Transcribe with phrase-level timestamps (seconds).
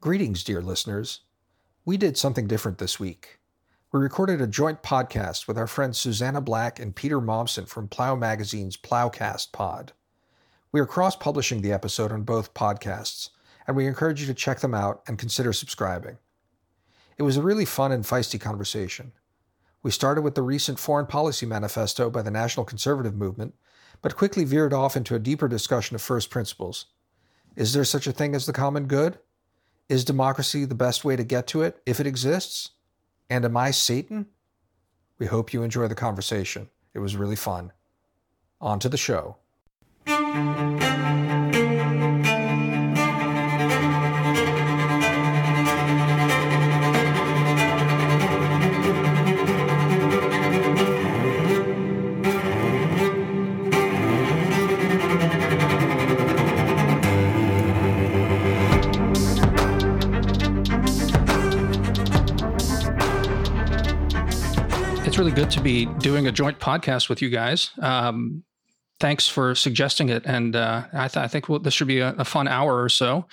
[0.00, 1.22] Greetings, dear listeners.
[1.84, 3.40] We did something different this week.
[3.90, 8.14] We recorded a joint podcast with our friends Susannah Black and Peter Mommsen from Plough
[8.14, 9.94] Magazine's Ploughcast pod.
[10.70, 13.30] We are cross publishing the episode on both podcasts,
[13.66, 16.18] and we encourage you to check them out and consider subscribing.
[17.16, 19.10] It was a really fun and feisty conversation.
[19.82, 23.56] We started with the recent foreign policy manifesto by the National Conservative Movement,
[24.00, 26.86] but quickly veered off into a deeper discussion of first principles.
[27.56, 29.18] Is there such a thing as the common good?
[29.88, 32.72] Is democracy the best way to get to it, if it exists?
[33.30, 34.26] And am I Satan?
[35.18, 36.68] We hope you enjoy the conversation.
[36.92, 37.72] It was really fun.
[38.60, 39.36] On to the show.
[65.18, 67.72] It's really good to be doing a joint podcast with you guys.
[67.80, 68.44] Um,
[69.00, 72.10] thanks for suggesting it, and uh, I, th- I, think we'll, this should be a,
[72.18, 73.26] a, fun hour or so.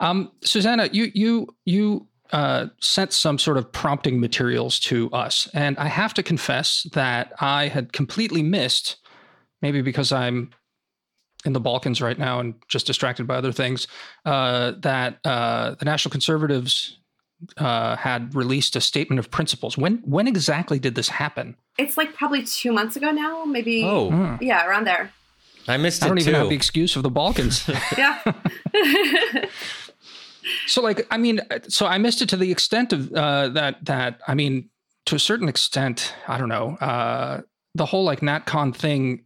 [0.00, 5.78] Um, Susannah, you you you uh, sent some sort of prompting materials to us, and
[5.78, 8.96] I have to confess that I had completely missed,
[9.62, 10.50] maybe because I'm
[11.46, 13.86] in the Balkans right now and just distracted by other things,
[14.26, 16.99] uh, that uh, the National Conservatives
[17.56, 19.78] uh, had released a statement of principles.
[19.78, 21.56] When when exactly did this happen?
[21.78, 23.84] It's like probably two months ago now, maybe.
[23.84, 24.36] Oh, hmm.
[24.40, 25.12] yeah, around there.
[25.68, 26.02] I missed.
[26.02, 26.06] It.
[26.06, 26.38] I don't even too.
[26.38, 27.68] have the excuse of the Balkans.
[27.98, 28.20] yeah.
[30.66, 33.84] so, like, I mean, so I missed it to the extent of uh, that.
[33.84, 34.68] That I mean,
[35.06, 36.76] to a certain extent, I don't know.
[36.76, 37.42] Uh,
[37.74, 39.24] the whole like NatCon thing.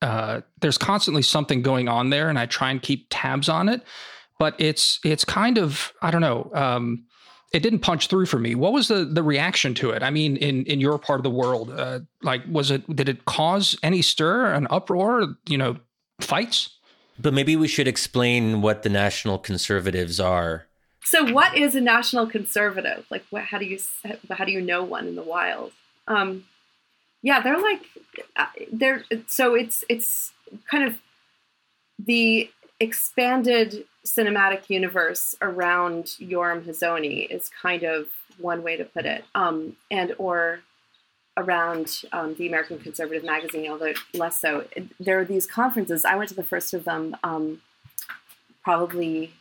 [0.00, 3.82] Uh, there's constantly something going on there, and I try and keep tabs on it.
[4.38, 6.50] But it's it's kind of I don't know.
[6.54, 7.07] Um,
[7.52, 8.54] it didn't punch through for me.
[8.54, 10.02] What was the the reaction to it?
[10.02, 13.24] I mean, in in your part of the world, uh, like was it did it
[13.24, 15.34] cause any stir, an uproar?
[15.46, 15.76] You know,
[16.20, 16.70] fights.
[17.20, 20.66] But maybe we should explain what the national conservatives are.
[21.02, 23.06] So, what is a national conservative?
[23.10, 23.78] Like, what, how do you
[24.30, 25.72] how do you know one in the wild?
[26.06, 26.44] Um,
[27.22, 27.80] yeah, they're like
[28.36, 30.32] uh, they're so it's it's
[30.70, 30.98] kind of
[31.98, 33.84] the expanded
[34.16, 38.08] cinematic universe around Yoram Hazony is kind of
[38.38, 40.60] one way to put it, um, and or
[41.36, 44.64] around um, the American Conservative magazine, although less so.
[44.98, 46.04] There are these conferences.
[46.04, 47.62] I went to the first of them um,
[48.62, 49.32] probably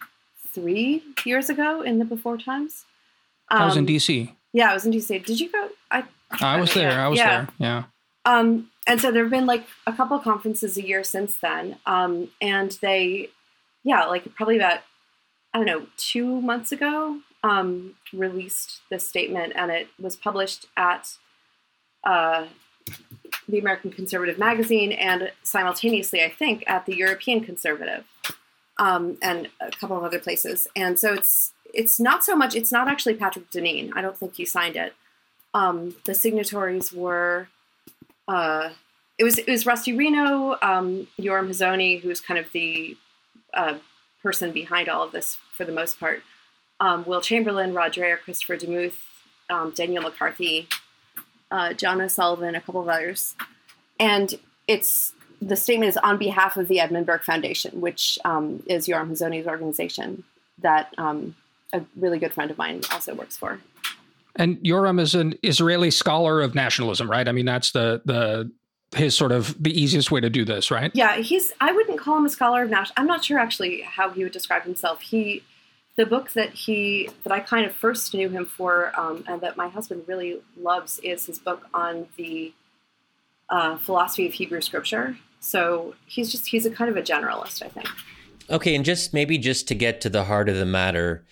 [0.47, 2.85] three years ago in the before times.
[3.49, 4.34] I was in Um, D.C.
[4.53, 5.25] Yeah, I was in DC.
[5.25, 5.69] Did you go?
[5.91, 6.99] I I was there.
[6.99, 7.45] I was yeah.
[7.45, 7.47] there.
[7.57, 7.84] Yeah.
[8.25, 11.78] Um, and so there have been like a couple conferences a year since then.
[11.85, 13.29] Um, and they,
[13.84, 14.80] yeah, like probably about,
[15.54, 21.14] I don't know, two months ago, um, released this statement and it was published at
[22.04, 22.48] uh,
[23.48, 28.06] the American Conservative magazine and simultaneously, I think, at the European Conservative
[28.78, 30.68] um, and a couple of other places.
[30.76, 33.92] And so it's, it's not so much, it's not actually Patrick Deneen.
[33.96, 34.94] I don't think he signed it.
[35.54, 37.48] Um, the signatories were
[38.28, 38.70] uh,
[39.18, 42.96] it was it was Rusty Reno, um, Yoram Hazony, who's kind of the
[43.53, 43.75] uh,
[44.22, 46.24] person behind all of this for the most part.
[46.80, 49.00] Um, Will Chamberlain, Rod Dreher, Christopher Demuth,
[49.50, 50.68] um, Daniel McCarthy,
[51.50, 53.35] uh, John O'Sullivan, a couple of others,
[54.00, 54.35] and
[54.68, 59.09] it's the statement is on behalf of the Edmund Burke Foundation, which um, is Yoram
[59.09, 60.24] Hazony's organization
[60.59, 61.35] that um,
[61.74, 63.59] a really good friend of mine also works for.
[64.35, 67.28] And Yoram is an Israeli scholar of nationalism, right?
[67.28, 68.52] I mean, that's the the
[68.96, 70.92] his sort of the easiest way to do this, right?
[70.94, 71.52] Yeah, he's.
[71.59, 72.94] I wouldn't call him a scholar of national.
[72.98, 75.02] I'm not sure actually how he would describe himself.
[75.02, 75.44] He,
[75.98, 79.58] the book that he that I kind of first knew him for, um, and that
[79.58, 82.53] my husband really loves, is his book on the
[83.50, 85.18] uh, philosophy of Hebrew scripture.
[85.40, 87.88] So he's just he's a kind of a generalist, I think.
[88.50, 91.26] Okay, and just maybe just to get to the heart of the matter,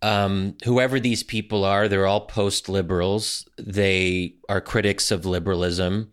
[0.00, 3.48] um, whoever these people are, they're all post liberals.
[3.58, 6.12] They are critics of liberalism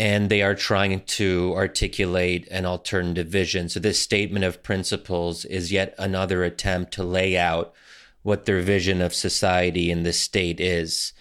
[0.00, 3.68] and they are trying to articulate an alternative vision.
[3.68, 7.74] So, this statement of principles is yet another attempt to lay out
[8.22, 11.12] what their vision of society and the state is.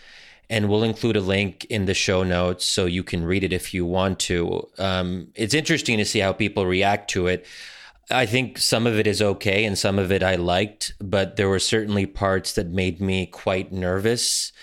[0.50, 3.74] And we'll include a link in the show notes so you can read it if
[3.74, 4.66] you want to.
[4.78, 7.46] Um, it's interesting to see how people react to it.
[8.10, 11.50] I think some of it is okay and some of it I liked, but there
[11.50, 14.54] were certainly parts that made me quite nervous.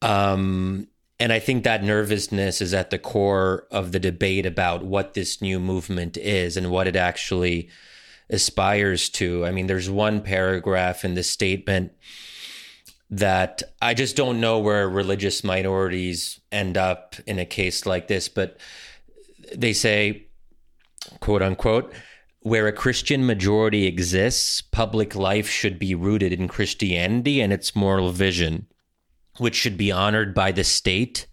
[0.00, 0.86] Um,
[1.22, 5.40] and I think that nervousness is at the core of the debate about what this
[5.40, 7.68] new movement is and what it actually
[8.28, 9.46] aspires to.
[9.46, 11.92] I mean, there's one paragraph in the statement
[13.08, 18.28] that I just don't know where religious minorities end up in a case like this,
[18.28, 18.58] but
[19.54, 20.26] they say,
[21.20, 21.92] quote unquote,
[22.40, 28.10] where a Christian majority exists, public life should be rooted in Christianity and its moral
[28.10, 28.66] vision,
[29.38, 31.26] which should be honored by the state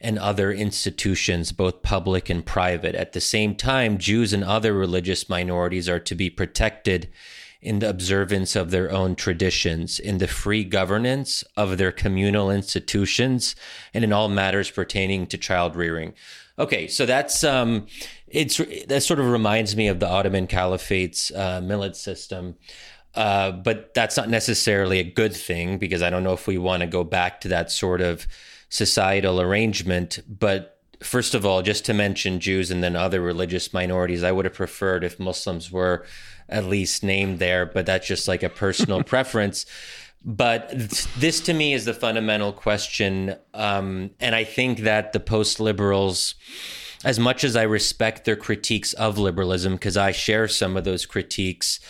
[0.00, 2.94] and other institutions, both public and private.
[2.94, 7.08] At the same time, Jews and other religious minorities are to be protected
[7.60, 13.54] in the observance of their own traditions, in the free governance of their communal institutions,
[13.94, 16.12] and in all matters pertaining to child rearing.
[16.58, 17.86] Okay, so that's um,
[18.26, 18.58] it's
[18.88, 22.56] that sort of reminds me of the Ottoman Caliphate's uh, millet system.
[23.14, 26.80] Uh, but that's not necessarily a good thing because I don't know if we want
[26.80, 28.26] to go back to that sort of
[28.68, 30.20] societal arrangement.
[30.26, 34.46] But first of all, just to mention Jews and then other religious minorities, I would
[34.46, 36.06] have preferred if Muslims were
[36.48, 39.66] at least named there, but that's just like a personal preference.
[40.24, 40.70] But
[41.18, 43.34] this to me is the fundamental question.
[43.54, 46.36] Um, and I think that the post liberals,
[47.04, 51.06] as much as I respect their critiques of liberalism, because I share some of those
[51.06, 51.80] critiques,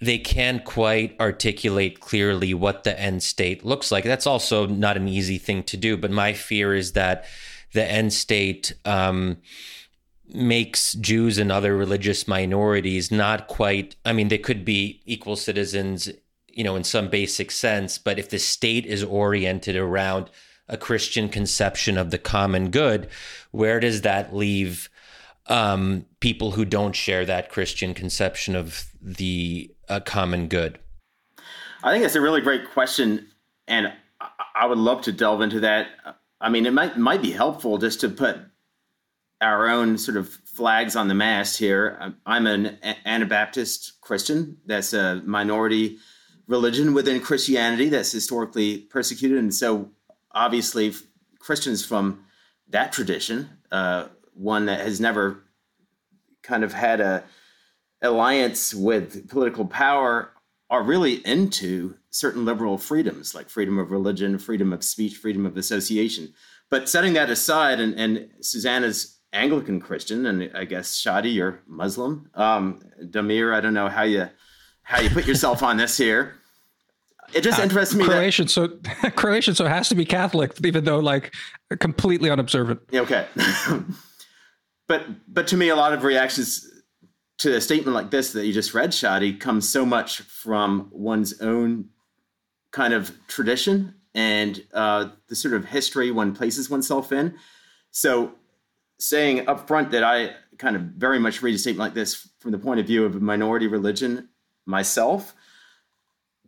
[0.00, 4.04] they can't quite articulate clearly what the end state looks like.
[4.04, 5.96] That's also not an easy thing to do.
[5.96, 7.24] But my fear is that
[7.72, 9.38] the end state um,
[10.32, 16.10] makes Jews and other religious minorities not quite, I mean, they could be equal citizens,
[16.48, 20.30] you know, in some basic sense, but if the state is oriented around
[20.68, 23.08] a Christian conception of the common good,
[23.50, 24.88] where does that leave
[25.46, 30.78] um, people who don't share that Christian conception of the uh, common good?
[31.82, 33.28] I think it's a really great question,
[33.68, 33.92] and
[34.54, 35.88] I would love to delve into that.
[36.40, 38.38] I mean, it might might be helpful just to put
[39.40, 42.14] our own sort of flags on the mast here.
[42.24, 44.58] I'm an Anabaptist Christian.
[44.64, 45.98] That's a minority
[46.46, 49.90] religion within Christianity that's historically persecuted, and so
[50.32, 50.94] obviously
[51.38, 52.24] Christians from
[52.68, 55.42] that tradition, uh, one that has never
[56.42, 57.24] kind of had a
[58.04, 60.30] alliance with political power,
[60.70, 65.56] are really into certain liberal freedoms like freedom of religion, freedom of speech, freedom of
[65.56, 66.32] association.
[66.70, 72.30] But setting that aside, and, and Susannah's Anglican Christian, and I guess Shadi, you're Muslim.
[72.34, 74.28] Um, Damir, I don't know how you
[74.82, 76.34] how you put yourself on this here
[77.32, 78.04] it just uh, interests me.
[78.04, 78.68] Croatian, that, so
[79.16, 81.32] Croatian, so it has to be Catholic, even though like
[81.80, 82.80] completely unobservant.
[82.92, 83.26] Okay,
[84.88, 86.68] but but to me, a lot of reactions
[87.38, 91.40] to a statement like this that you just read, Shadi, comes so much from one's
[91.40, 91.90] own
[92.70, 97.36] kind of tradition and uh, the sort of history one places oneself in.
[97.90, 98.32] So,
[99.00, 102.52] saying up front that I kind of very much read a statement like this from
[102.52, 104.28] the point of view of a minority religion
[104.66, 105.34] myself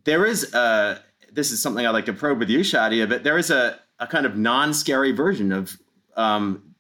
[0.07, 1.03] there is a
[1.33, 4.07] this is something I'd like to probe with you, Shadia, but there is a, a
[4.07, 5.77] kind of non-scary version of
[6.17, 6.75] um,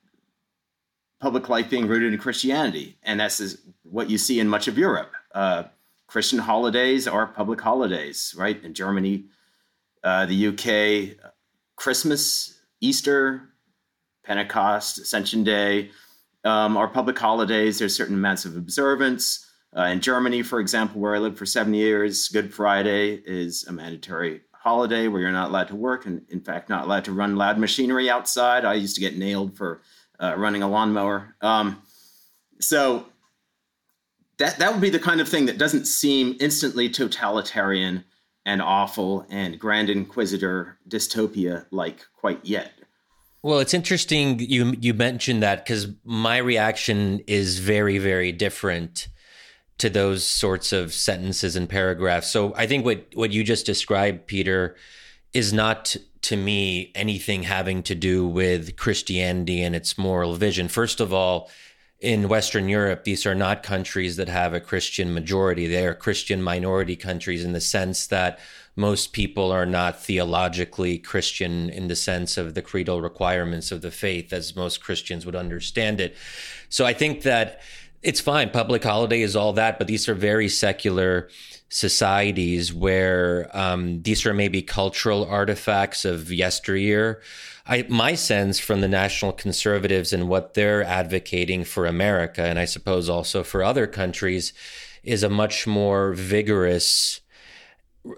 [1.21, 3.59] public life being rooted in Christianity, and that's
[3.91, 5.13] what you see in much of Europe.
[5.35, 5.65] Uh,
[6.07, 8.63] Christian holidays are public holidays, right?
[8.63, 9.25] In Germany,
[10.05, 11.19] uh, the UK,
[11.77, 13.51] Christmas, Easter,
[14.25, 15.91] Pentecost, Ascension Day
[16.45, 17.79] um, are public holidays.
[17.79, 19.47] There's certain amounts of observance.
[19.77, 23.73] Uh, in Germany, for example, where I lived for seven years, Good Friday is a
[23.73, 27.37] mandatory holiday where you're not allowed to work and, in fact, not allowed to run
[27.37, 28.65] loud machinery outside.
[28.65, 29.83] I used to get nailed for
[30.19, 31.37] uh, running a lawnmower.
[31.41, 31.83] Um,
[32.59, 33.07] so
[34.39, 38.05] that that would be the kind of thing that doesn't seem instantly totalitarian
[38.45, 42.73] and awful and grand inquisitor dystopia like quite yet.
[43.43, 49.09] Well, it's interesting you you mentioned that because my reaction is very very different
[49.79, 52.31] to those sorts of sentences and paragraphs.
[52.31, 54.77] So I think what what you just described, Peter,
[55.33, 60.67] is not to me anything having to do with Christianity and its moral vision.
[60.67, 61.51] First of all,
[62.01, 65.67] in Western Europe, these are not countries that have a Christian majority.
[65.67, 68.39] They are Christian minority countries in the sense that
[68.77, 73.91] most people are not theologically Christian in the sense of the creedal requirements of the
[73.91, 76.15] faith, as most Christians would understand it.
[76.69, 77.63] So I think that
[78.03, 78.51] it's fine.
[78.51, 81.31] Public holiday is all that, but these are very secular
[81.71, 87.23] societies where um, these are maybe cultural artifacts of yesteryear.
[87.69, 92.65] I, my sense from the national conservatives and what they're advocating for America, and I
[92.65, 94.53] suppose also for other countries,
[95.03, 97.21] is a much more vigorous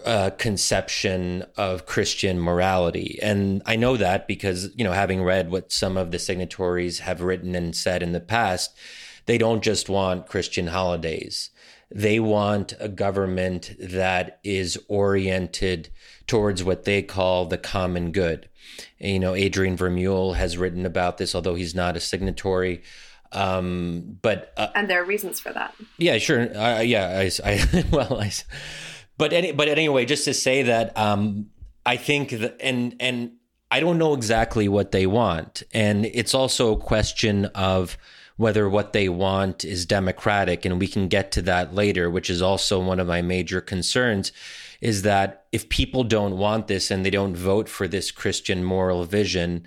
[0.05, 3.17] uh, conception of Christian morality.
[3.23, 7.21] And I know that because, you know, having read what some of the signatories have
[7.21, 8.77] written and said in the past,
[9.25, 11.49] they don't just want Christian holidays.
[11.91, 15.89] they want a government that is oriented
[16.29, 18.47] towards what they call the common good.
[19.01, 22.83] And, you know, Adrian Vermeule has written about this, although he's not a signatory.
[23.31, 25.75] Um, but uh, and there are reasons for that.
[25.97, 26.55] Yeah, sure.
[26.55, 28.31] Uh, yeah, I, I well, I,
[29.17, 31.49] but any, but anyway, just to say that um,
[31.85, 33.33] I think that, and and
[33.69, 37.97] I don't know exactly what they want, and it's also a question of
[38.37, 40.65] whether what they want is democratic.
[40.65, 44.31] And we can get to that later, which is also one of my major concerns
[44.81, 49.03] is that if people don't want this and they don't vote for this Christian moral
[49.03, 49.63] vision,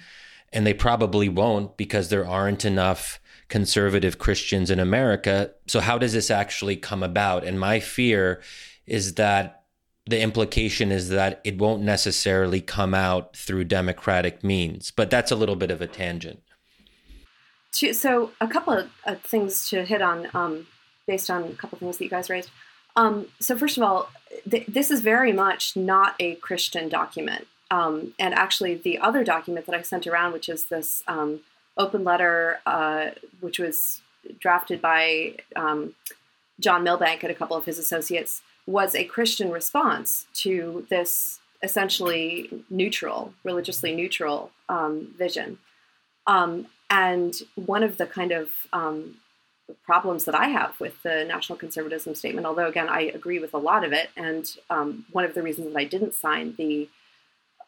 [0.52, 5.52] and they probably won't because there aren't enough conservative Christians in America.
[5.66, 7.44] So, how does this actually come about?
[7.44, 8.42] And my fear
[8.86, 9.64] is that
[10.06, 14.90] the implication is that it won't necessarily come out through democratic means.
[14.90, 16.42] But that's a little bit of a tangent
[17.92, 20.66] so a couple of uh, things to hit on um,
[21.06, 22.50] based on a couple of things that you guys raised.
[22.94, 24.10] Um, so first of all,
[24.48, 27.46] th- this is very much not a Christian document.
[27.70, 31.40] Um, and actually, the other document that I sent around, which is this um,
[31.76, 33.10] open letter, uh,
[33.40, 34.02] which was
[34.38, 35.94] drafted by um,
[36.60, 42.64] John Milbank and a couple of his associates, was a Christian response to this essentially
[42.68, 45.58] neutral, religiously neutral um, vision.
[46.26, 49.16] Um, and one of the kind of um,
[49.84, 53.58] problems that I have with the national conservatism statement, although again, I agree with a
[53.58, 56.88] lot of it, and um, one of the reasons that I didn't sign the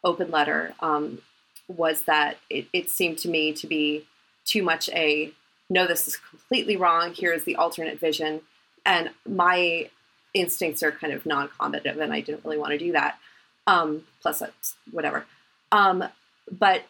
[0.03, 1.21] open letter um,
[1.67, 4.05] was that it, it, seemed to me to be
[4.45, 5.33] too much a
[5.69, 7.13] no, this is completely wrong.
[7.13, 8.41] Here is the alternate vision.
[8.85, 9.89] And my
[10.33, 13.17] instincts are kind of non combative, and I didn't really want to do that.
[13.67, 14.43] Um, plus,
[14.91, 15.25] whatever.
[15.71, 16.03] Um,
[16.51, 16.83] but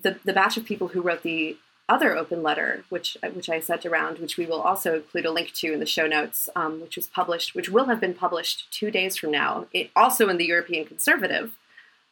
[0.00, 1.56] the, the batch of people who wrote the
[1.90, 5.52] other open letter, which which I sent around, which we will also include a link
[5.54, 8.90] to in the show notes, um, which was published, which will have been published two
[8.90, 9.66] days from now.
[9.72, 11.52] It, also in the European Conservative,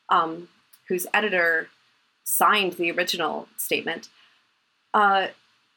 [0.08, 0.48] um,
[0.88, 1.68] whose editor
[2.24, 4.08] signed the original statement,
[4.92, 5.28] uh,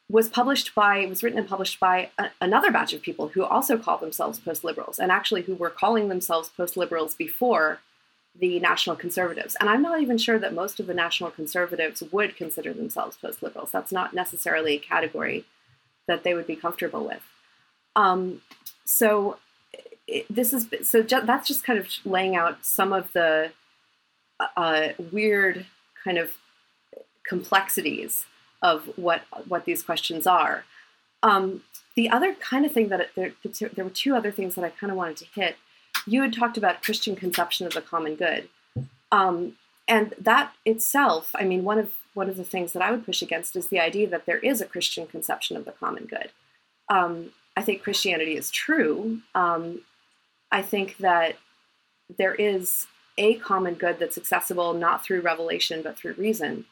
[0.09, 3.77] was published by was written and published by a, another batch of people who also
[3.77, 7.79] call themselves post liberals, and actually who were calling themselves post liberals before
[8.37, 9.55] the National Conservatives.
[9.59, 13.43] And I'm not even sure that most of the National Conservatives would consider themselves post
[13.43, 13.71] liberals.
[13.71, 15.45] That's not necessarily a category
[16.07, 17.21] that they would be comfortable with.
[17.95, 18.41] Um,
[18.85, 19.37] so
[20.29, 23.51] this is so ju- that's just kind of laying out some of the
[24.57, 25.65] uh, weird
[26.03, 26.31] kind of
[27.27, 28.25] complexities
[28.61, 30.65] of what what these questions are.
[31.23, 31.63] Um,
[31.95, 33.33] the other kind of thing that there,
[33.73, 35.55] there were two other things that I kind of wanted to hit
[36.05, 38.49] you had talked about Christian conception of the common good.
[39.11, 43.05] Um, and that itself, I mean, one of one of the things that I would
[43.05, 46.29] push against is the idea that there is a Christian conception of the common good.
[46.89, 49.21] Um, I think Christianity is true.
[49.33, 49.81] Um,
[50.51, 51.37] I think that
[52.17, 56.65] there is a common good that's accessible not through revelation but through reason,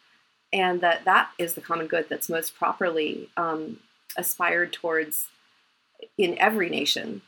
[0.51, 3.79] and that that is the common good that's most properly um,
[4.17, 5.27] aspired towards
[6.17, 7.21] in every nation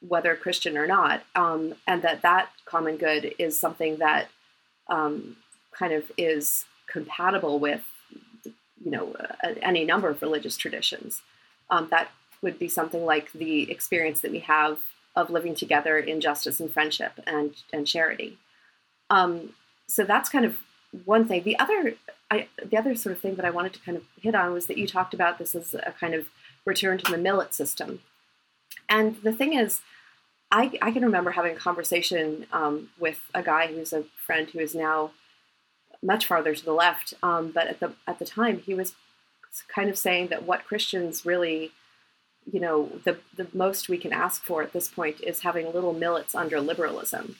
[0.00, 4.28] whether Christian or not, um, and that that common good is something that
[4.88, 5.36] um,
[5.72, 7.82] kind of is compatible with,
[8.44, 9.14] you know,
[9.62, 11.22] any number of religious traditions.
[11.70, 12.10] Um, that
[12.42, 14.78] would be something like the experience that we have
[15.14, 18.38] of living together in justice and friendship and and charity.
[19.10, 19.54] Um,
[19.86, 20.58] so that's kind of
[21.04, 21.42] one thing.
[21.42, 21.94] The other,
[22.30, 24.66] I, the other sort of thing that I wanted to kind of hit on was
[24.66, 26.28] that you talked about this as a kind of
[26.64, 28.00] return to the millet system
[28.88, 29.80] and the thing is,
[30.50, 34.58] I, I can remember having a conversation um, with a guy who's a friend who
[34.58, 35.10] is now
[36.02, 37.14] much farther to the left.
[37.22, 38.94] Um, but at the at the time, he was
[39.68, 41.72] kind of saying that what Christians really,
[42.50, 45.92] you know, the the most we can ask for at this point is having little
[45.92, 47.36] millets under liberalism.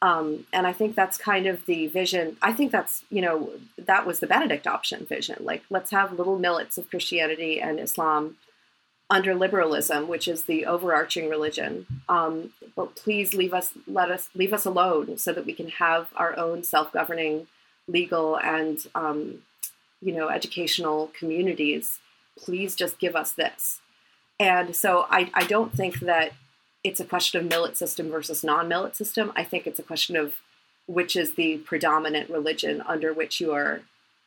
[0.00, 2.36] Um, and I think that's kind of the vision.
[2.40, 5.36] I think that's you know that was the Benedict option vision.
[5.40, 8.36] Like let's have little millets of Christianity and Islam
[9.10, 11.86] under liberalism, which is the overarching religion.
[12.08, 16.08] Um, but please leave us, let us leave us alone, so that we can have
[16.16, 17.46] our own self-governing,
[17.86, 19.42] legal and um,
[20.02, 21.98] you know educational communities.
[22.36, 23.80] Please just give us this.
[24.38, 26.32] And so I, I don't think that
[26.84, 29.32] it's a question of millet system versus non-millet system.
[29.34, 30.34] I think it's a question of
[30.86, 33.82] which is the predominant religion under which you are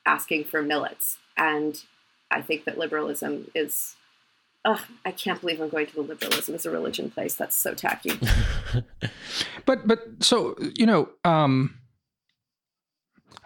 [0.06, 1.18] asking for millets.
[1.38, 1.82] And
[2.30, 3.96] I think that liberalism is
[4.64, 7.34] Ugh, I can't believe I'm going to the liberalism as a religion place.
[7.36, 8.12] That's so tacky.
[9.66, 11.80] but but so you know, um,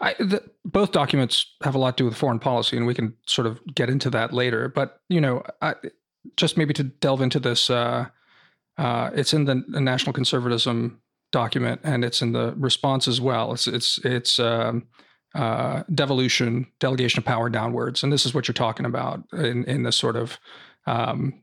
[0.02, 3.16] I, the, both documents have a lot to do with foreign policy, and we can
[3.28, 4.68] sort of get into that later.
[4.68, 5.76] But you know, I,
[6.36, 8.08] just maybe to delve into this uh,
[8.78, 11.00] uh, it's in the, the, national conservatism
[11.32, 13.54] document, and it's in the response as well.
[13.54, 14.88] It's it's it's um,
[15.34, 19.84] uh, devolution, delegation of power downwards, and this is what you're talking about in in
[19.84, 20.40] this sort of
[20.86, 21.34] um,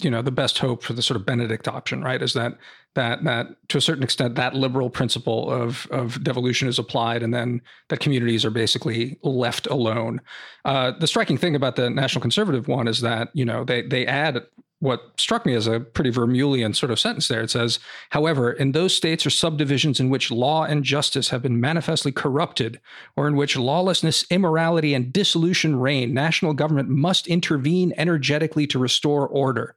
[0.00, 2.20] you know the best hope for the sort of Benedict option, right?
[2.20, 2.58] Is that
[2.94, 7.32] that that to a certain extent that liberal principle of of devolution is applied, and
[7.32, 10.20] then that communities are basically left alone.
[10.64, 14.06] Uh, the striking thing about the National Conservative one is that you know they they
[14.06, 14.42] add
[14.82, 17.40] what struck me as a pretty Vermeulean sort of sentence there.
[17.40, 17.78] It says,
[18.10, 22.80] however, in those states or subdivisions in which law and justice have been manifestly corrupted,
[23.14, 29.28] or in which lawlessness, immorality, and dissolution reign, national government must intervene energetically to restore
[29.28, 29.76] order.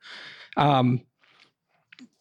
[0.57, 1.01] Um,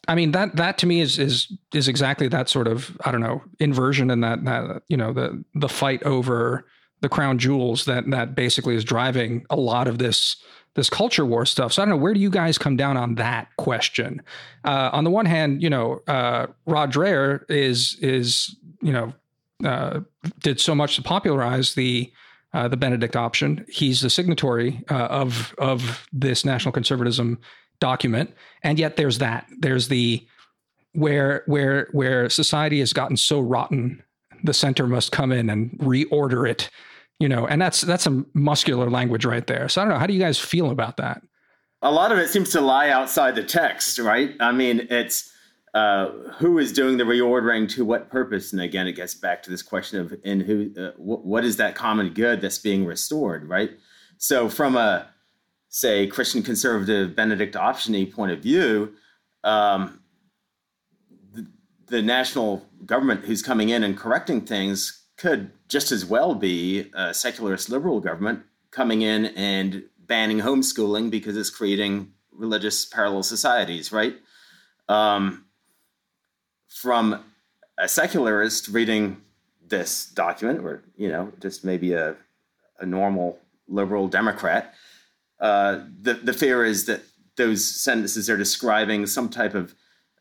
[0.07, 3.23] I mean that that to me is is is exactly that sort of I don't
[3.23, 6.67] know inversion and that that you know the the fight over
[7.01, 10.37] the crown jewels that that basically is driving a lot of this
[10.75, 11.73] this culture war stuff.
[11.73, 14.23] So I don't know where do you guys come down on that question?
[14.65, 19.13] Uh, on the one hand, you know, uh, Rod Dreher is is you know
[19.65, 20.01] uh,
[20.41, 22.13] did so much to popularize the
[22.53, 23.65] uh, the Benedict option.
[23.69, 27.39] He's the signatory uh, of of this national conservatism
[27.81, 29.47] document, and yet there's that.
[29.59, 30.27] There's the
[30.93, 34.03] where where where society has gotten so rotten,
[34.43, 36.71] the center must come in and reorder it
[37.21, 39.69] you know, and that's that's some muscular language right there.
[39.69, 39.99] So I don't know.
[39.99, 41.23] How do you guys feel about that?
[41.83, 44.35] A lot of it seems to lie outside the text, right?
[44.41, 45.31] I mean, it's
[45.75, 49.51] uh, who is doing the reordering to what purpose, and again, it gets back to
[49.51, 53.71] this question of in who, uh, what is that common good that's being restored, right?
[54.19, 55.09] So, from a
[55.69, 58.93] say Christian conservative Benedict optiony point of view,
[59.43, 60.01] um,
[61.33, 61.47] the,
[61.87, 67.15] the national government who's coming in and correcting things could just as well be a
[67.15, 74.17] secularist liberal government coming in and banning homeschooling because it's creating religious parallel societies, right?
[74.89, 75.47] Um,
[76.69, 77.25] from
[77.79, 79.23] a secularist reading
[79.67, 82.17] this document, or you know, just maybe a,
[82.81, 84.75] a normal liberal Democrat,
[85.41, 87.03] uh, the the fear is that
[87.37, 89.75] those sentences are describing some type of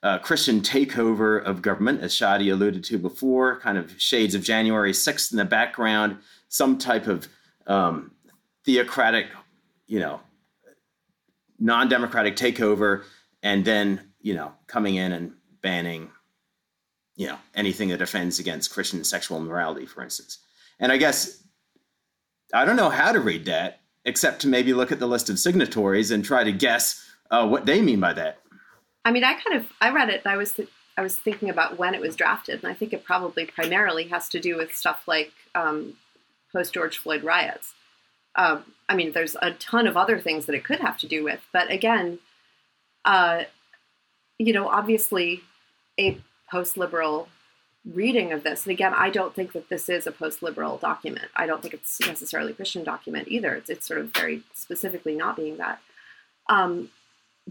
[0.04, 4.92] uh, Christian takeover of government, as Shadi alluded to before, kind of shades of January
[4.92, 6.18] 6th in the background,
[6.50, 7.28] some type of
[7.66, 8.12] um,
[8.66, 9.28] theocratic,
[9.88, 10.20] you know,
[11.58, 13.04] non democratic takeover,
[13.42, 16.10] and then, you know, coming in and banning,
[17.16, 20.40] you know, anything that offends against Christian sexual morality, for instance.
[20.80, 21.42] And I guess
[22.54, 25.40] I don't know how to read that except to maybe look at the list of
[25.40, 28.40] signatories and try to guess uh, what they mean by that.
[29.06, 30.22] I mean, I kind of I read it.
[30.26, 30.60] I was
[30.98, 34.30] I was thinking about when it was drafted, and I think it probably primarily has
[34.30, 35.94] to do with stuff like um,
[36.52, 37.74] post George Floyd riots.
[38.36, 41.24] Um, I mean, there's a ton of other things that it could have to do
[41.24, 42.20] with, but again,
[43.06, 43.44] uh,
[44.40, 45.42] you know, obviously,
[46.00, 46.18] a
[46.50, 47.28] post liberal
[47.86, 51.28] reading of this, and again, I don't think that this is a post liberal document.
[51.36, 53.54] I don't think it's necessarily a Christian document either.
[53.56, 55.80] It's, it's sort of very specifically not being that.
[56.48, 56.90] Um,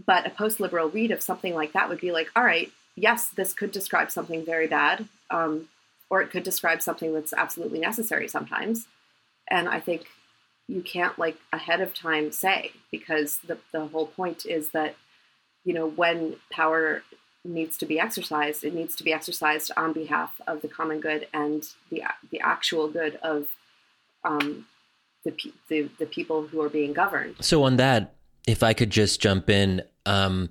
[0.05, 3.29] but a post liberal read of something like that would be like, all right, yes,
[3.29, 5.67] this could describe something very bad, um,
[6.09, 8.87] or it could describe something that's absolutely necessary sometimes.
[9.49, 10.07] And I think
[10.67, 14.95] you can't like ahead of time say because the, the whole point is that
[15.65, 17.03] you know when power
[17.45, 21.27] needs to be exercised it needs to be exercised on behalf of the common good
[21.33, 23.47] and the the actual good of
[24.23, 24.65] um,
[25.25, 25.35] the,
[25.67, 28.15] the the people who are being governed so on that
[28.47, 29.81] if I could just jump in.
[30.05, 30.49] Um,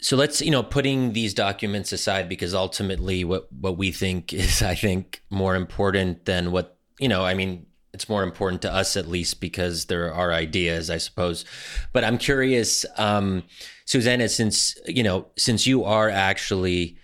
[0.00, 4.62] so let's, you know, putting these documents aside because ultimately what, what we think is,
[4.62, 8.96] I think, more important than what, you know, I mean, it's more important to us
[8.96, 11.44] at least because there are ideas, I suppose.
[11.92, 13.42] But I'm curious, um,
[13.84, 16.96] Susannah, since, you know, since you are actually,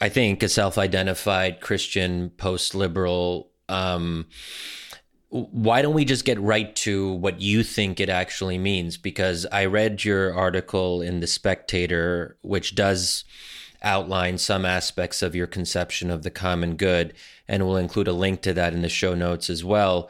[0.00, 4.26] I think, a self identified Christian post liberal, um,
[5.30, 8.96] why don't we just get right to what you think it actually means?
[8.96, 13.24] Because I read your article in The Spectator, which does
[13.82, 17.12] outline some aspects of your conception of the common good,
[17.46, 20.08] and we'll include a link to that in the show notes as well.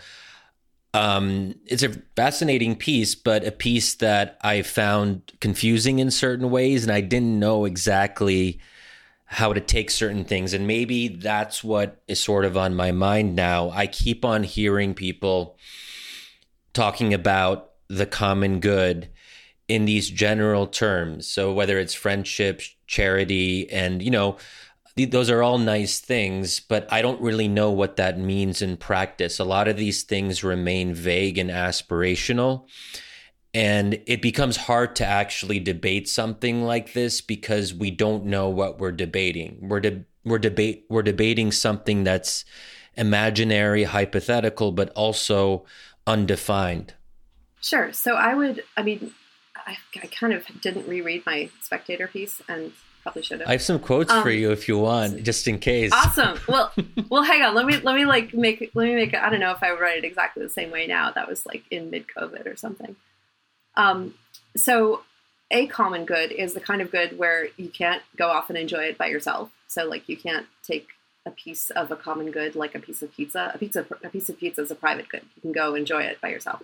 [0.94, 6.85] Um, it's a fascinating piece, but a piece that I found confusing in certain ways,
[6.85, 8.61] and I didn't know exactly
[9.30, 10.54] how to take certain things.
[10.54, 13.68] And maybe that's what is sort of on my mind now.
[13.70, 15.58] I keep on hearing people
[16.72, 19.10] talking about the common good
[19.68, 21.26] in these general terms.
[21.26, 24.38] So whether it's friendship, charity, and, you know,
[24.96, 29.38] those are all nice things, but I don't really know what that means in practice.
[29.38, 32.66] A lot of these things remain vague and aspirational.
[33.59, 38.79] And it becomes hard to actually debate something like this because we don't know what
[38.79, 39.59] we're debating.
[39.61, 42.44] We're de- we're debate we're debating something that's
[42.97, 45.64] imaginary, hypothetical, but also
[46.07, 46.94] undefined.
[47.61, 47.92] Sure.
[47.92, 49.12] So I would, I mean,
[49.57, 52.71] I, I kind of didn't reread my spectator piece and
[53.03, 53.49] probably should have.
[53.49, 55.90] I have some quotes um, for you if you want, just in case.
[55.92, 56.38] Awesome.
[56.47, 56.73] Well,
[57.09, 57.57] well, hang on.
[57.57, 59.14] Let me let me like make let me make.
[59.14, 61.11] I don't know if I would write it exactly the same way now.
[61.11, 62.94] That was like in mid COVID or something.
[63.78, 64.14] Um,
[64.54, 65.02] so
[65.50, 68.84] a common good is the kind of good where you can't go off and enjoy
[68.84, 69.50] it by yourself.
[69.68, 70.88] So like you can't take
[71.24, 73.50] a piece of a common good like a piece of pizza.
[73.54, 75.22] A pizza a piece of pizza is a private good.
[75.36, 76.62] You can go enjoy it by yourself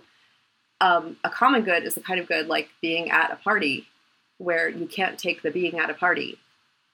[0.81, 3.87] um, a common good is the kind of good like being at a party
[4.37, 6.37] where you can't take the being at a party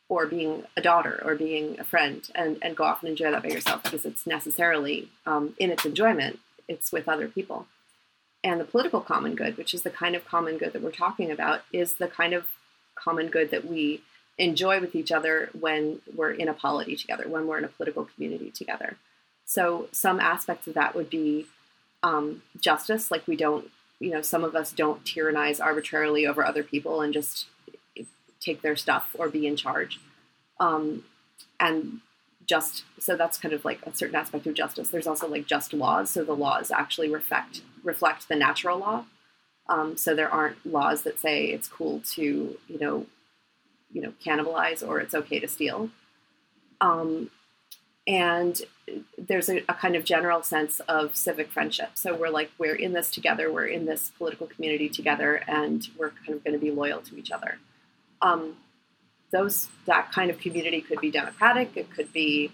[0.09, 3.41] or being a daughter or being a friend and, and go off and enjoy that
[3.41, 7.65] by yourself because it's necessarily um, in its enjoyment it's with other people
[8.43, 11.31] and the political common good which is the kind of common good that we're talking
[11.31, 12.47] about is the kind of
[12.95, 14.01] common good that we
[14.37, 18.05] enjoy with each other when we're in a polity together when we're in a political
[18.05, 18.97] community together
[19.45, 21.45] so some aspects of that would be
[22.03, 23.11] um, justice.
[23.11, 27.13] Like we don't, you know, some of us don't tyrannize arbitrarily over other people and
[27.13, 27.47] just
[28.39, 29.99] take their stuff or be in charge.
[30.59, 31.03] Um,
[31.59, 31.99] and
[32.47, 34.89] just so that's kind of like a certain aspect of justice.
[34.89, 36.09] There's also like just laws.
[36.11, 39.05] So the laws actually reflect reflect the natural law.
[39.67, 43.05] Um, so there aren't laws that say it's cool to you know
[43.91, 45.89] you know cannibalize or it's okay to steal.
[46.79, 47.29] Um,
[48.07, 48.59] and
[49.17, 51.91] there's a, a, kind of general sense of civic friendship.
[51.93, 56.09] So we're like, we're in this together, we're in this political community together, and we're
[56.09, 57.59] kind of going to be loyal to each other.
[58.21, 58.57] Um,
[59.31, 62.51] those that kind of community could be democratic, it could be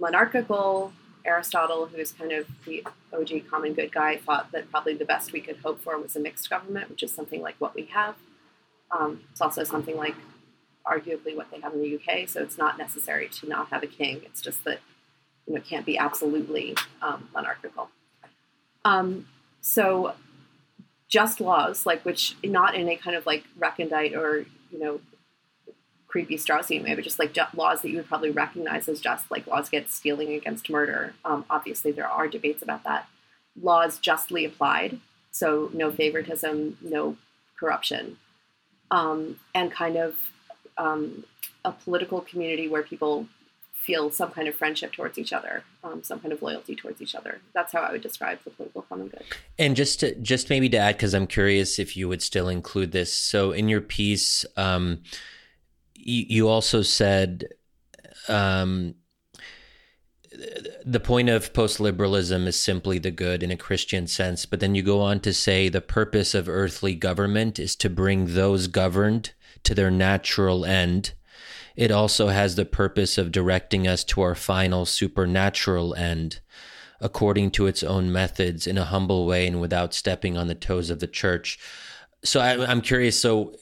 [0.00, 0.92] monarchical.
[1.26, 5.32] Aristotle, who is kind of the OG common good guy, thought that probably the best
[5.32, 8.16] we could hope for was a mixed government, which is something like what we have.
[8.90, 10.14] Um, it's also something like
[10.86, 12.28] arguably what they have in the UK.
[12.28, 14.20] So it's not necessary to not have a king.
[14.24, 14.80] It's just that
[15.46, 17.90] you know it can't be absolutely um, monarchical.
[18.84, 19.26] Um,
[19.60, 20.14] so
[21.08, 25.00] just laws, like which not in a kind of like recondite or you know
[26.16, 29.46] creepy Straussian way, but just like laws that you would probably recognize as just, like
[29.46, 31.12] laws against stealing, against murder.
[31.26, 33.06] Um, obviously, there are debates about that.
[33.60, 34.98] Laws justly applied,
[35.30, 37.18] so no favoritism, no
[37.60, 38.16] corruption,
[38.90, 40.14] um, and kind of
[40.78, 41.24] um,
[41.66, 43.26] a political community where people
[43.74, 47.14] feel some kind of friendship towards each other, um, some kind of loyalty towards each
[47.14, 47.40] other.
[47.52, 49.22] That's how I would describe the political common good.
[49.58, 52.92] And just to, just maybe to add, because I'm curious if you would still include
[52.92, 53.12] this.
[53.12, 55.02] So in your piece, um,
[56.06, 57.46] you, also said
[58.28, 58.94] um,
[60.84, 64.74] the point of post liberalism is simply the good in a Christian sense, but then
[64.74, 69.32] you go on to say the purpose of earthly government is to bring those governed
[69.64, 71.12] to their natural end.
[71.74, 76.40] It also has the purpose of directing us to our final supernatural end,
[77.00, 80.88] according to its own methods, in a humble way and without stepping on the toes
[80.88, 81.58] of the church.
[82.24, 83.20] So I, am curious.
[83.20, 83.56] So,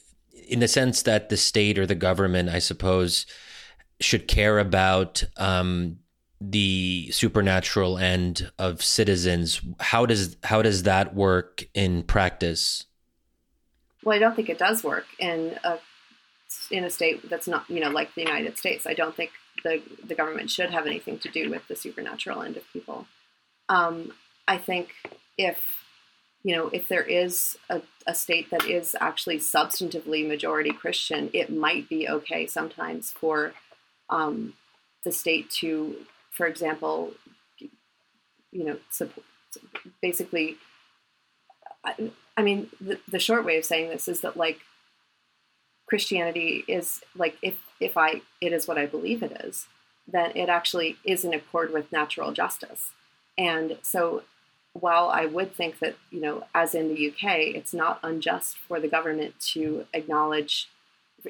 [0.47, 3.25] in the sense that the state or the government, I suppose,
[3.99, 5.97] should care about um,
[6.41, 12.85] the supernatural end of citizens, how does how does that work in practice?
[14.03, 15.79] Well, I don't think it does work in a
[16.71, 18.85] in a state that's not, you know, like the United States.
[18.85, 19.31] I don't think
[19.63, 23.07] the the government should have anything to do with the supernatural end of people.
[23.69, 24.11] Um,
[24.47, 24.89] I think
[25.37, 25.57] if
[26.45, 31.51] you know if there is a, a state that is actually substantively majority Christian, it
[31.51, 33.53] might be okay sometimes for
[34.11, 34.53] um,
[35.03, 35.95] the state to,
[36.29, 37.13] for example,
[38.51, 39.25] you know, support,
[40.03, 40.57] basically.
[41.83, 44.59] I, I mean, the, the short way of saying this is that like
[45.87, 49.65] Christianity is like if if I it is what I believe it is,
[50.07, 52.91] then it actually is in accord with natural justice.
[53.35, 54.21] And so
[54.79, 58.79] while I would think that, you know, as in the UK, it's not unjust for
[58.81, 60.69] the government to acknowledge,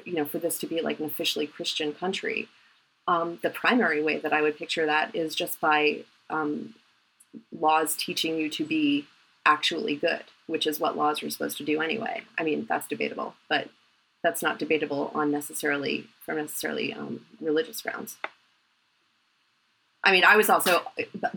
[0.04, 2.48] you know, for this to be like an officially Christian country,
[3.06, 6.74] um, the primary way that I would picture that is just by um,
[7.52, 9.06] laws teaching you to be
[9.44, 12.22] actually good, which is what laws are supposed to do anyway.
[12.36, 13.68] I mean, that's debatable, but
[14.24, 18.16] that's not debatable on necessarily from necessarily um, religious grounds.
[20.06, 20.82] I mean, I was also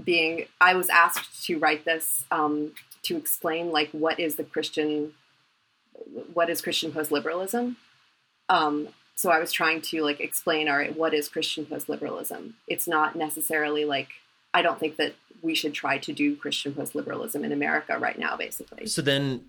[0.04, 5.14] being I was asked to write this um, to explain like what is the Christian
[6.34, 7.78] what is Christian post liberalism.
[8.48, 12.56] Um, so I was trying to like explain all right what is Christian post liberalism.
[12.68, 14.10] It's not necessarily like
[14.54, 18.20] I don't think that we should try to do Christian post liberalism in America right
[18.20, 18.86] now, basically.
[18.86, 19.46] So then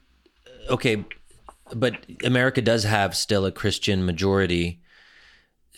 [0.70, 1.04] okay,
[1.74, 4.80] but America does have still a Christian majority.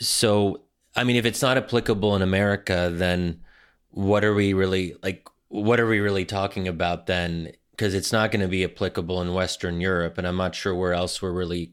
[0.01, 0.63] So,
[0.95, 3.41] I mean, if it's not applicable in America, then
[3.91, 5.29] what are we really like?
[5.49, 7.53] What are we really talking about then?
[7.71, 10.93] Because it's not going to be applicable in Western Europe, and I'm not sure where
[10.93, 11.73] else we're really,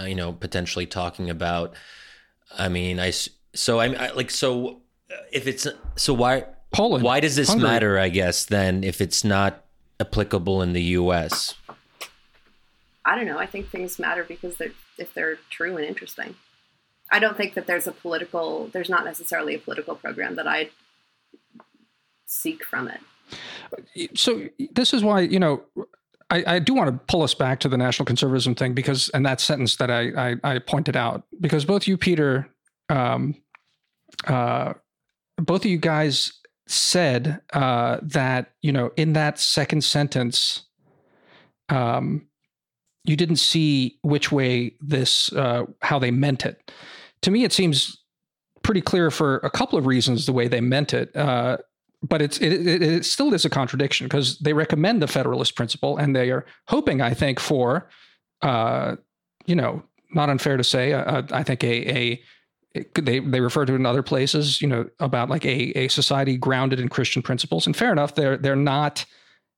[0.00, 1.74] you know, potentially talking about.
[2.56, 3.12] I mean, I
[3.54, 7.04] so I'm I, like so uh, if it's so why Poland.
[7.04, 7.68] Why does this Hungary.
[7.68, 7.98] matter?
[7.98, 9.64] I guess then if it's not
[9.98, 11.54] applicable in the U.S.
[13.04, 13.38] I don't know.
[13.38, 16.36] I think things matter because they're if they're true and interesting.
[17.10, 18.68] I don't think that there's a political.
[18.72, 20.70] There's not necessarily a political program that I
[22.26, 24.18] seek from it.
[24.18, 25.62] so this is why you know
[26.30, 29.26] I, I, do want to pull us back to the national conservatism thing because and
[29.26, 32.48] that sentence that I I, I pointed out because both you Peter
[32.88, 33.34] um,
[34.26, 34.74] uh,
[35.36, 36.32] both of you guys
[36.66, 40.62] said uh, that you know in that second sentence
[41.68, 42.28] um,
[43.04, 46.70] you didn't see which way this uh, how they meant it
[47.22, 47.98] to me it seems
[48.62, 51.56] pretty clear for a couple of reasons the way they meant it uh,
[52.02, 55.96] but it's it, it, it, still is a contradiction because they recommend the federalist principle
[55.96, 57.88] and they are hoping i think for
[58.42, 58.96] uh,
[59.46, 62.22] you know not unfair to say uh, i think a, a
[62.94, 66.36] they they refer to it in other places, you know, about like a a society
[66.36, 67.66] grounded in Christian principles.
[67.66, 69.04] And fair enough, they're they're not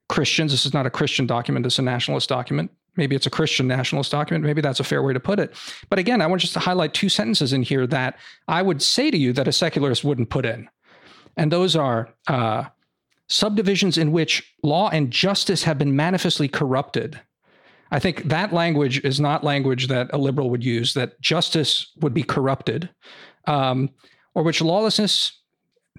[0.09, 0.53] Christians.
[0.53, 1.66] This is not a Christian document.
[1.66, 2.70] It's a nationalist document.
[2.96, 4.44] Maybe it's a Christian nationalist document.
[4.44, 5.55] Maybe that's a fair way to put it.
[5.88, 9.11] But again, I want just to highlight two sentences in here that I would say
[9.11, 10.68] to you that a secularist wouldn't put in,
[11.37, 12.64] and those are uh,
[13.28, 17.20] subdivisions in which law and justice have been manifestly corrupted
[17.92, 22.14] I think that language is not language that a liberal would use, that justice would
[22.14, 22.88] be corrupted,
[23.46, 23.90] um,
[24.35, 25.38] or which lawlessness,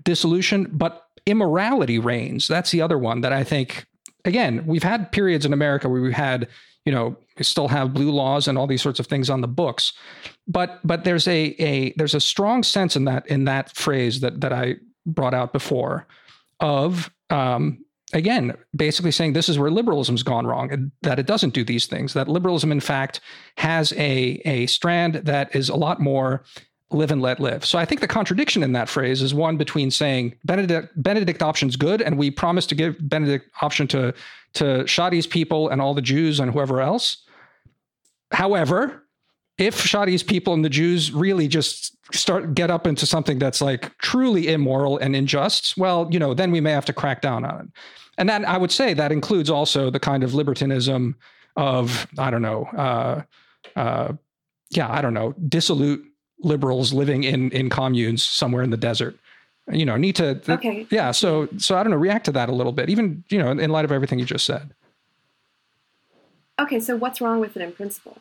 [0.04, 2.48] dissolution, but immorality reigns.
[2.48, 3.86] That's the other one that I think,
[4.26, 6.48] again, we've had periods in America where we've had,
[6.86, 9.94] you know, still have blue laws and all these sorts of things on the books.
[10.48, 14.42] But but there's a a there's a strong sense in that in that phrase that
[14.42, 16.08] that I brought out before
[16.60, 21.54] of um, again, basically saying this is where liberalism's gone wrong and that it doesn't
[21.54, 22.14] do these things.
[22.14, 23.20] That liberalism, in fact,
[23.58, 26.44] has a, a strand that is a lot more
[26.92, 27.66] live and let live.
[27.66, 31.76] So I think the contradiction in that phrase is one between saying Benedict, Benedict option's
[31.76, 34.14] good and we promise to give Benedict option to,
[34.56, 37.26] to Shadi's people and all the Jews and whoever else.
[38.32, 39.04] However,
[39.58, 43.96] if Shadi's people and the Jews really just start get up into something that's like
[44.00, 47.60] truly immoral and unjust, well, you know, then we may have to crack down on
[47.62, 47.68] it
[48.18, 51.16] and then I would say that includes also the kind of libertinism
[51.56, 53.22] of I don't know, uh,
[53.76, 54.14] uh,
[54.72, 56.04] yeah, I don't know, dissolute
[56.40, 59.18] liberals living in in communes somewhere in the desert.
[59.72, 60.88] You know, need to th- okay.
[60.90, 63.52] Yeah, so so I don't know, react to that a little bit, even you know,
[63.52, 64.74] in light of everything you just said.
[66.60, 68.18] Okay, so what's wrong with it in principle?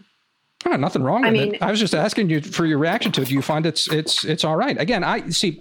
[0.65, 1.63] Oh, nothing wrong with I mean, it.
[1.63, 3.29] I was just asking you for your reaction to it.
[3.29, 4.81] Do you find it's it's it's all right?
[4.81, 5.61] Again, I see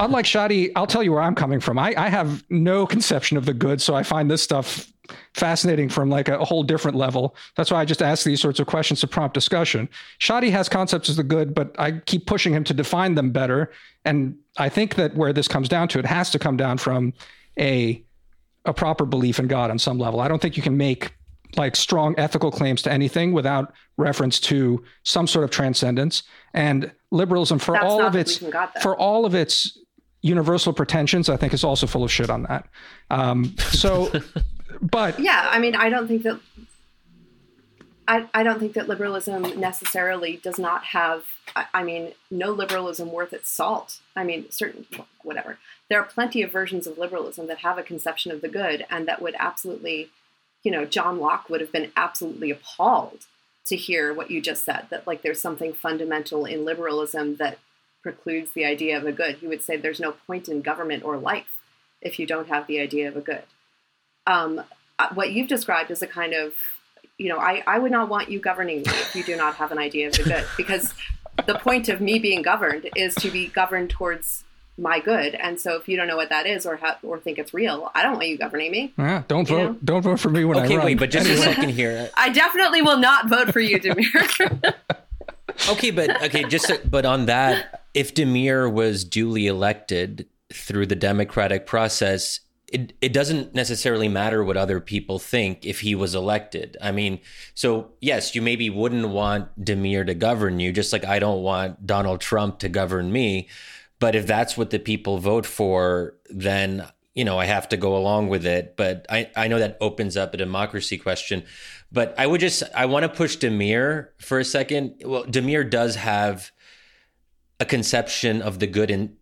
[0.00, 1.78] unlike Shadi, I'll tell you where I'm coming from.
[1.78, 4.92] I, I have no conception of the good, so I find this stuff
[5.34, 7.36] fascinating from like a, whole different level.
[7.56, 9.88] That's why I just ask these sorts of questions to prompt discussion.
[10.20, 13.70] Shadi has concepts of the good, but I keep pushing him to define them better.
[14.04, 17.12] And I think that where this comes down to, it has to come down from
[17.58, 18.02] a
[18.64, 20.20] a proper belief in God on some level.
[20.20, 21.14] I don't think you can make
[21.56, 26.22] like strong ethical claims to anything without reference to some sort of transcendence
[26.54, 28.42] and liberalism for That's all of its
[28.82, 29.78] for all of its
[30.20, 32.68] universal pretensions i think is also full of shit on that
[33.10, 34.12] um, so
[34.80, 36.40] but yeah i mean i don't think that
[38.10, 43.12] I, I don't think that liberalism necessarily does not have I, I mean no liberalism
[43.12, 44.86] worth its salt i mean certain
[45.22, 48.86] whatever there are plenty of versions of liberalism that have a conception of the good
[48.90, 50.10] and that would absolutely
[50.62, 53.26] you know, John Locke would have been absolutely appalled
[53.66, 57.58] to hear what you just said that like there's something fundamental in liberalism that
[58.02, 59.36] precludes the idea of a good.
[59.36, 61.58] He would say there's no point in government or life
[62.00, 63.42] if you don't have the idea of a good.
[64.28, 64.62] Um,
[64.98, 66.54] uh, what you've described is a kind of,
[67.16, 69.72] you know, I, I would not want you governing me if you do not have
[69.72, 70.94] an idea of the good, because
[71.46, 74.44] the point of me being governed is to be governed towards
[74.76, 75.34] my good.
[75.34, 77.90] And so if you don't know what that is or ha- or think it's real,
[77.94, 78.92] I don't want you governing me.
[78.96, 79.72] Yeah, don't vote.
[79.72, 79.78] Know?
[79.84, 80.86] Don't vote for me when okay, I run.
[80.86, 82.10] wait, but just a second here.
[82.16, 84.74] I definitely will not vote for you, Damir.
[85.70, 91.66] okay, but okay, just but on that, if Damir was duly elected through the democratic
[91.66, 92.40] process,
[92.72, 96.76] it, it doesn't necessarily matter what other people think if he was elected.
[96.82, 97.20] I mean,
[97.54, 101.86] so yes, you maybe wouldn't want Damir to govern you, just like I don't want
[101.86, 103.48] Donald Trump to govern me.
[104.00, 107.96] But if that's what the people vote for, then you know I have to go
[107.96, 108.76] along with it.
[108.76, 111.44] But I I know that opens up a democracy question.
[111.90, 115.02] But I would just I want to push Damir for a second.
[115.04, 116.52] Well, Damir does have
[117.60, 119.16] a conception of the good in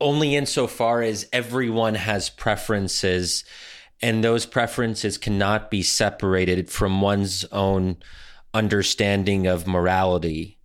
[0.00, 3.44] only insofar as everyone has preferences
[4.00, 7.96] and those preferences cannot be separated from one's own
[8.54, 10.58] understanding of morality.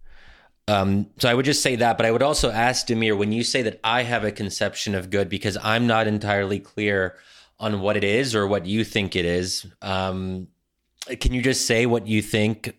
[0.67, 3.43] Um, so I would just say that, but I would also ask Damir when you
[3.43, 7.17] say that I have a conception of good because I'm not entirely clear
[7.59, 9.65] on what it is or what you think it is.
[9.81, 10.47] Um,
[11.19, 12.77] can you just say what you think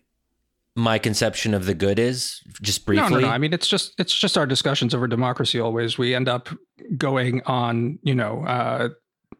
[0.75, 3.29] my conception of the good is just briefly no, no, no.
[3.29, 5.97] i mean it's just it's just our discussions over democracy always.
[5.97, 6.49] We end up
[6.97, 8.89] going on you know uh,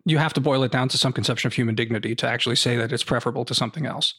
[0.05, 2.77] you have to boil it down to some conception of human dignity to actually say
[2.77, 4.13] that it's preferable to something else.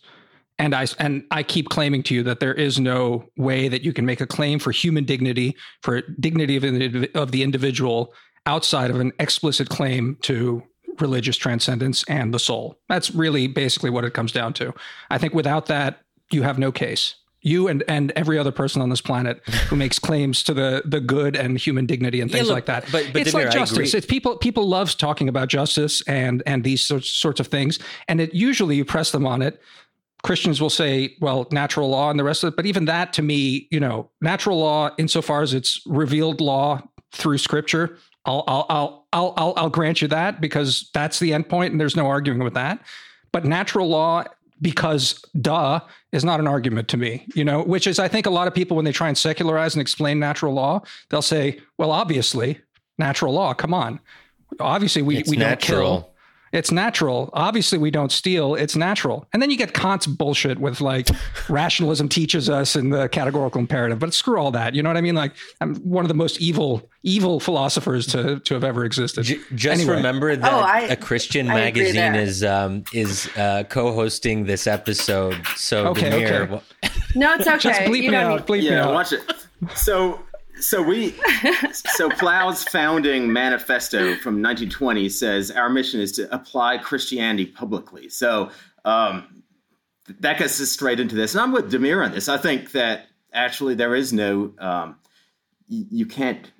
[0.59, 3.92] And i and i keep claiming to you that there is no way that you
[3.92, 8.12] can make a claim for human dignity for dignity of, of the individual
[8.46, 10.62] outside of an explicit claim to
[11.00, 12.79] religious transcendence and the soul.
[12.88, 14.72] That's really basically what it comes down to.
[15.11, 16.00] I think without that
[16.31, 17.15] you have no case.
[17.43, 21.01] You and, and every other person on this planet who makes claims to the the
[21.01, 22.91] good and human dignity and things yeah, look, like that.
[22.91, 23.95] But, but it's like justice.
[23.95, 27.79] It's people people love talking about justice and and these sorts, sorts of things.
[28.09, 29.61] And it usually you press them on it.
[30.25, 32.57] Christians will say, well, natural law and the rest of it.
[32.57, 37.39] But even that to me, you know, natural law, insofar as it's revealed law through
[37.39, 41.71] scripture, I'll I'll I'll I'll I'll, I'll grant you that because that's the end point
[41.71, 42.81] and there's no arguing with that.
[43.31, 44.25] But natural law
[44.61, 45.81] because duh
[46.12, 48.55] is not an argument to me, you know, which is, I think a lot of
[48.55, 52.61] people, when they try and secularize and explain natural law, they'll say, well, obviously,
[52.99, 54.01] natural law, come on.
[54.61, 56.14] Obviously, we, we don't kill.
[56.52, 57.30] It's natural.
[57.32, 58.54] Obviously, we don't steal.
[58.54, 59.26] It's natural.
[59.32, 61.09] And then you get Kant's bullshit with like
[61.48, 63.98] rationalism teaches us in the categorical imperative.
[63.98, 64.74] But screw all that.
[64.74, 65.14] You know what I mean?
[65.14, 69.24] Like I'm one of the most evil, evil philosophers to to have ever existed.
[69.24, 69.96] J- just anyway.
[69.96, 75.44] remember that oh, I, a Christian I magazine is um, is uh, co-hosting this episode.
[75.56, 76.90] So okay, Damir, okay.
[77.14, 77.59] no, it's okay.
[77.59, 78.46] Just bleep you me out.
[78.46, 78.94] Bleep yeah, me out.
[78.94, 79.20] watch it.
[79.74, 80.20] So
[80.61, 81.14] so we
[81.73, 88.09] so Plough's founding manifesto from 1920 says our mission is to apply Christianity publicly.
[88.09, 88.51] So
[88.85, 89.42] um,
[90.21, 92.29] that gets us straight into this, and I'm with Damir on this.
[92.29, 94.97] I think that actually there is no um,
[95.69, 96.51] you can't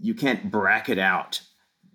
[0.00, 1.40] you can't bracket out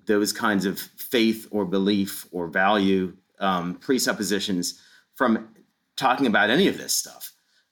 [0.06, 4.82] those kinds of faith or belief or value um, presuppositions
[5.15, 5.49] from
[5.95, 7.32] talking about any of this stuff.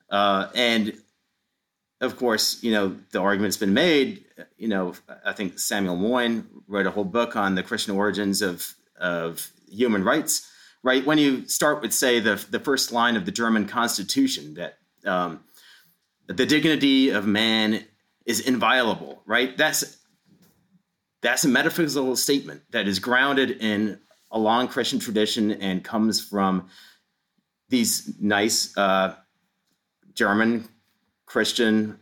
[0.10, 1.01] Uh, and
[2.02, 4.26] of course, you know, the argument's been made.
[4.58, 8.74] You know, I think Samuel Moyn wrote a whole book on the Christian origins of
[9.00, 10.50] of human rights.
[10.84, 14.80] Right when you start with, say, the the first line of the German Constitution that
[15.06, 15.42] um,
[16.26, 17.86] the dignity of man
[18.26, 19.22] is inviolable.
[19.28, 19.56] Right.
[19.56, 19.98] That's
[21.22, 24.00] that's a metaphysical statement that is grounded in
[24.32, 26.68] a long Christian tradition and comes from
[27.70, 29.16] these nice uh,
[30.16, 30.68] German
[31.32, 31.98] Christian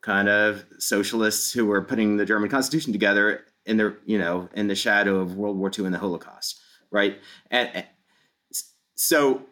[0.00, 4.66] kind of socialists who were putting the German Constitution together in their, you know, in
[4.66, 7.16] the shadow of World War II and the Holocaust, right?
[7.52, 7.86] And, and
[8.96, 9.42] so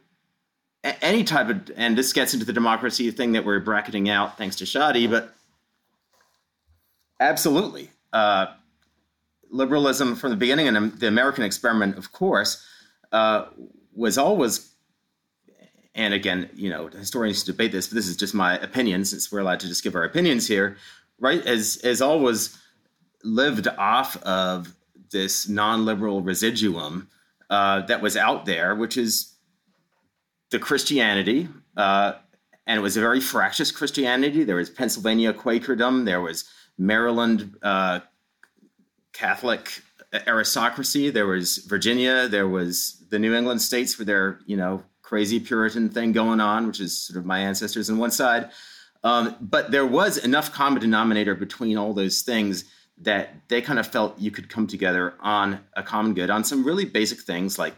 [0.83, 4.57] any type of, and this gets into the democracy thing that we're bracketing out thanks
[4.57, 5.33] to Shadi, but
[7.21, 7.91] absolutely.
[8.13, 8.47] Uh,
[9.51, 12.67] liberalism from the beginning and the American experiment, of course,
[13.13, 13.45] uh,
[13.95, 14.73] was always
[15.97, 19.41] and again, you know, historians debate this, but this is just my opinion since we're
[19.41, 20.77] allowed to just give our opinions here,
[21.19, 21.45] right?
[21.45, 22.57] As as always
[23.25, 24.77] lived off of
[25.11, 27.09] this non-liberal residuum
[27.49, 29.35] uh, that was out there, which is
[30.51, 32.13] the Christianity, uh,
[32.67, 34.45] and it was a very fractious Christianity.
[34.45, 36.45] There was Pennsylvania Quakerdom, there was
[36.77, 38.01] Maryland uh,
[39.13, 39.81] Catholic
[40.27, 45.39] aristocracy, there was Virginia, there was the New England states with their, you know, crazy
[45.39, 48.51] Puritan thing going on, which is sort of my ancestors on one side.
[49.05, 52.65] Um, but there was enough common denominator between all those things
[52.99, 56.65] that they kind of felt you could come together on a common good on some
[56.65, 57.77] really basic things like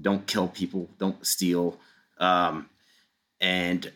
[0.00, 1.78] don't kill people, don't steal,
[2.18, 2.68] um,
[3.40, 3.92] and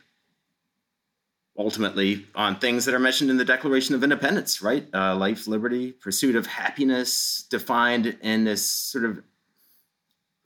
[1.58, 4.86] ultimately on things that are mentioned in the Declaration of Independence, right?
[4.94, 9.24] Uh, life, liberty, pursuit of happiness, defined in this sort of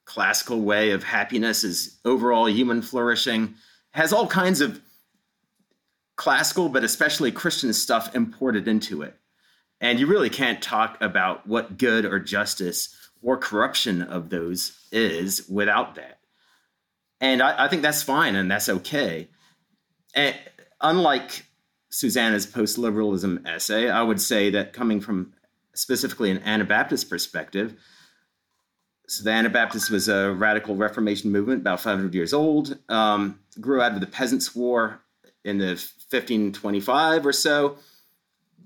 [0.09, 3.55] classical way of happiness is overall human flourishing,
[3.91, 4.81] has all kinds of
[6.17, 9.15] classical, but especially Christian stuff imported into it.
[9.83, 15.47] And you really can't talk about what good or justice or corruption of those is
[15.47, 16.21] without that.
[17.21, 19.29] And I, I think that's fine and that's okay.
[20.15, 20.35] And
[20.81, 21.45] unlike
[21.91, 25.35] Susannah's post liberalism essay, I would say that coming from
[25.75, 27.77] specifically an Anabaptist perspective,
[29.09, 32.79] so the Anabaptists was a radical Reformation movement, about 500 years old.
[32.91, 35.01] Um, grew out of the Peasants' War
[35.45, 35.69] in the
[36.11, 37.79] 1525 or so.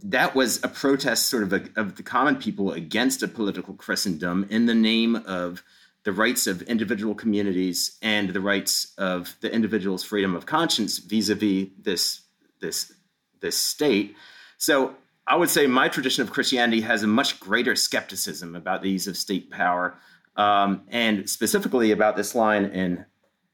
[0.02, 4.48] That was a protest, sort of, a, of the common people against a political Christendom
[4.50, 5.62] in the name of
[6.02, 11.68] the rights of individual communities and the rights of the individual's freedom of conscience vis-a-vis
[11.80, 12.22] this
[12.60, 12.92] this
[13.40, 14.16] this state.
[14.58, 18.90] So I would say my tradition of Christianity has a much greater skepticism about the
[18.90, 19.96] use of state power,
[20.36, 23.04] um, and specifically about this line in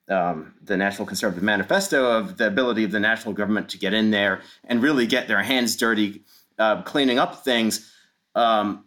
[0.08, 4.10] um, the National Conservative Manifesto of the ability of the national government to get in
[4.10, 6.22] there and really get their hands dirty,
[6.58, 7.92] uh, cleaning up things.
[8.34, 8.84] Um,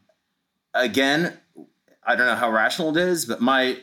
[0.73, 1.37] again,
[2.03, 3.77] I don't know how rational it is, but my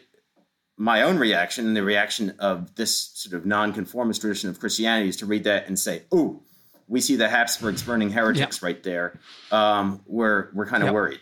[0.81, 5.17] my own reaction and the reaction of this sort of nonconformist tradition of Christianity is
[5.17, 6.43] to read that and say, "Oh,
[6.87, 8.63] we see the Habsburgs burning heretics yep.
[8.63, 9.19] right there.
[9.51, 10.95] Um, we're we're kind of yep.
[10.95, 11.21] worried."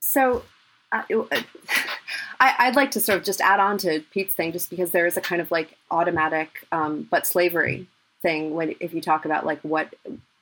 [0.00, 0.44] So,
[0.90, 5.06] I, would like to sort of just add on to Pete's thing, just because there
[5.06, 7.86] is a kind of like automatic um, but slavery
[8.22, 9.94] thing when if you talk about like what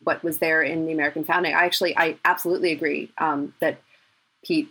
[0.04, 1.54] what was there in the American founding.
[1.54, 3.78] I actually I absolutely agree um, that
[4.44, 4.68] Pete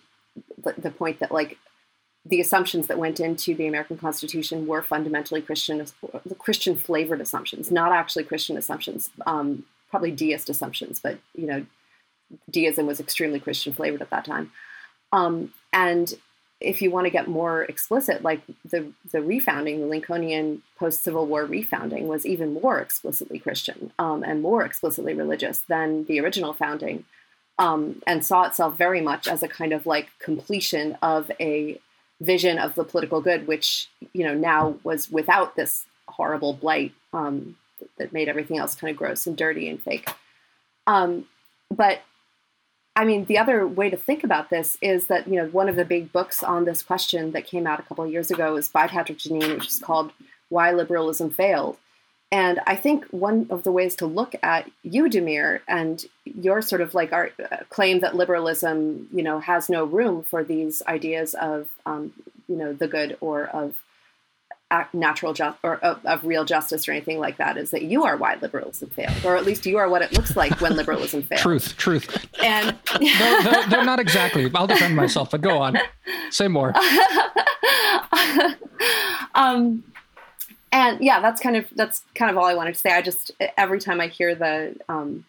[0.64, 1.58] the, the point that like
[2.26, 5.86] the assumptions that went into the American Constitution were fundamentally Christian,
[6.40, 11.66] Christian flavored assumptions, not actually Christian assumptions, um, probably deist assumptions, but you know,
[12.50, 14.52] deism was extremely Christian flavored at that time.
[15.12, 16.14] Um, and
[16.62, 21.26] if you want to get more explicit, like the the refounding, the Lincolnian post Civil
[21.26, 26.54] War refounding was even more explicitly Christian um, and more explicitly religious than the original
[26.54, 27.06] founding
[27.58, 31.80] um, and saw itself very much as a kind of like completion of a
[32.22, 37.56] vision of the political good, which you know now was without this horrible blight um,
[37.98, 40.10] that made everything else kind of gross and dirty and fake.
[40.88, 41.26] Um,
[41.74, 42.02] but
[42.96, 45.76] I mean, the other way to think about this is that you know one of
[45.76, 48.70] the big books on this question that came out a couple of years ago is
[48.70, 50.12] by Patrick Deneen, which is called
[50.50, 51.78] "Why Liberalism Failed,"
[52.32, 56.82] And I think one of the ways to look at you, Damir, and your sort
[56.82, 61.34] of like our uh, claim that liberalism, you know, has no room for these ideas
[61.36, 62.12] of, um,
[62.50, 63.82] you know, the good or of
[64.94, 68.18] natural justice or of, of, real justice or anything like that is that you are
[68.18, 71.42] why liberalism failed, or at least you are what it looks like when liberalism fails.
[71.42, 72.28] Truth, truth.
[72.44, 74.50] And they're, they're, they're not exactly.
[74.56, 75.78] I'll defend myself, but go on.
[76.32, 76.74] Say more.
[79.36, 79.84] um,
[80.72, 82.92] and yeah, that's kind of that's kind of all I wanted to say.
[82.92, 85.26] I just every time I hear the um,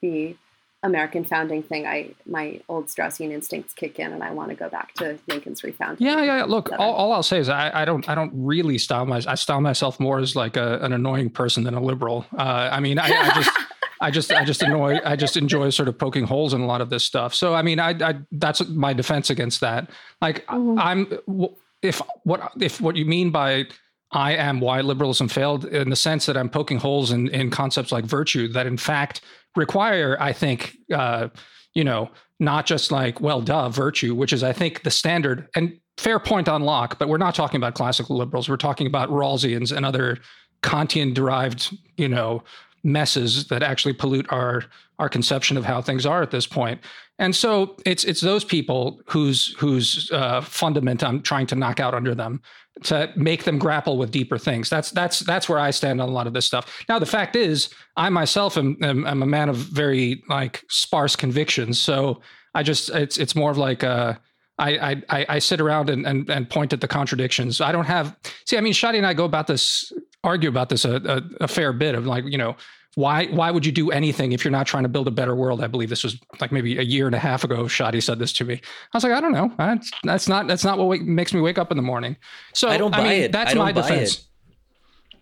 [0.00, 0.36] the
[0.82, 4.68] American founding thing, I my old Straussian instincts kick in, and I want to go
[4.68, 5.96] back to Lincoln's refounding.
[5.98, 6.44] Yeah, yeah.
[6.44, 9.34] Look, all, all, I'll say is I, I, don't I don't really style my I
[9.34, 12.24] style myself more as like a, an annoying person than a liberal.
[12.36, 13.50] Uh, I mean, I, I just.
[14.02, 16.80] I just, I just annoy, I just enjoy sort of poking holes in a lot
[16.80, 17.34] of this stuff.
[17.34, 19.90] So, I mean, I, I that's my defense against that.
[20.22, 20.78] Like, mm-hmm.
[20.78, 21.50] I'm,
[21.82, 23.66] if what, if what you mean by
[24.12, 27.92] I am why liberalism failed in the sense that I'm poking holes in, in concepts
[27.92, 29.20] like virtue that, in fact,
[29.56, 31.28] require, I think, uh,
[31.74, 35.78] you know, not just like, well, duh, virtue, which is, I think, the standard and
[35.96, 38.48] fair point on Locke, but we're not talking about classical liberals.
[38.48, 40.18] We're talking about Rawlsians and other
[40.62, 42.42] Kantian derived, you know,
[42.82, 44.64] messes that actually pollute our
[44.98, 46.80] our conception of how things are at this point.
[47.20, 51.94] And so it's it's those people whose whose uh, fundament I'm trying to knock out
[51.94, 52.40] under them
[52.84, 54.70] to make them grapple with deeper things.
[54.70, 56.82] That's that's that's where I stand on a lot of this stuff.
[56.88, 61.14] Now the fact is, I myself am, am, am a man of very like sparse
[61.14, 61.78] convictions.
[61.78, 62.22] So
[62.54, 64.14] I just it's it's more of like uh,
[64.58, 67.60] I, I I sit around and, and and point at the contradictions.
[67.60, 68.16] I don't have
[68.46, 68.56] see.
[68.56, 69.92] I mean, Shadi and I go about this
[70.24, 72.56] argue about this a, a, a fair bit of like you know
[72.96, 75.62] why why would you do anything if you're not trying to build a better world?
[75.62, 77.64] I believe this was like maybe a year and a half ago.
[77.64, 78.54] Shadi said this to me.
[78.54, 79.52] I was like, I don't know.
[79.56, 82.16] That's that's not that's not what makes me wake up in the morning.
[82.52, 83.32] So I don't buy I mean, it.
[83.32, 84.26] That's my defense.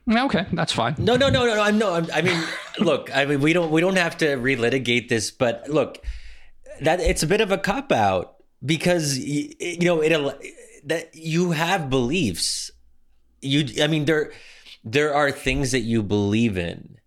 [0.08, 0.18] It.
[0.18, 0.94] Okay, that's fine.
[0.96, 1.60] No, no, no, no, no.
[1.60, 1.92] I'm no.
[1.94, 2.42] I'm, I mean,
[2.78, 3.14] look.
[3.14, 5.98] I mean, we don't we don't have to relitigate this, but look,
[6.80, 11.90] that it's a bit of a cop out because you know it that you have
[11.90, 12.70] beliefs.
[13.42, 14.32] You, I mean, there
[14.84, 16.97] there are things that you believe in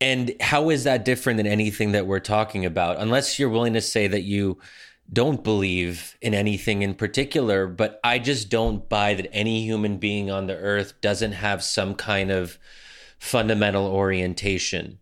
[0.00, 2.98] and how is that different than anything that we're talking about?
[2.98, 4.58] Unless you're willing to say that you
[5.12, 10.30] don't believe in anything in particular, but I just don't buy that any human being
[10.30, 12.58] on the earth doesn't have some kind of
[13.18, 14.98] fundamental orientation.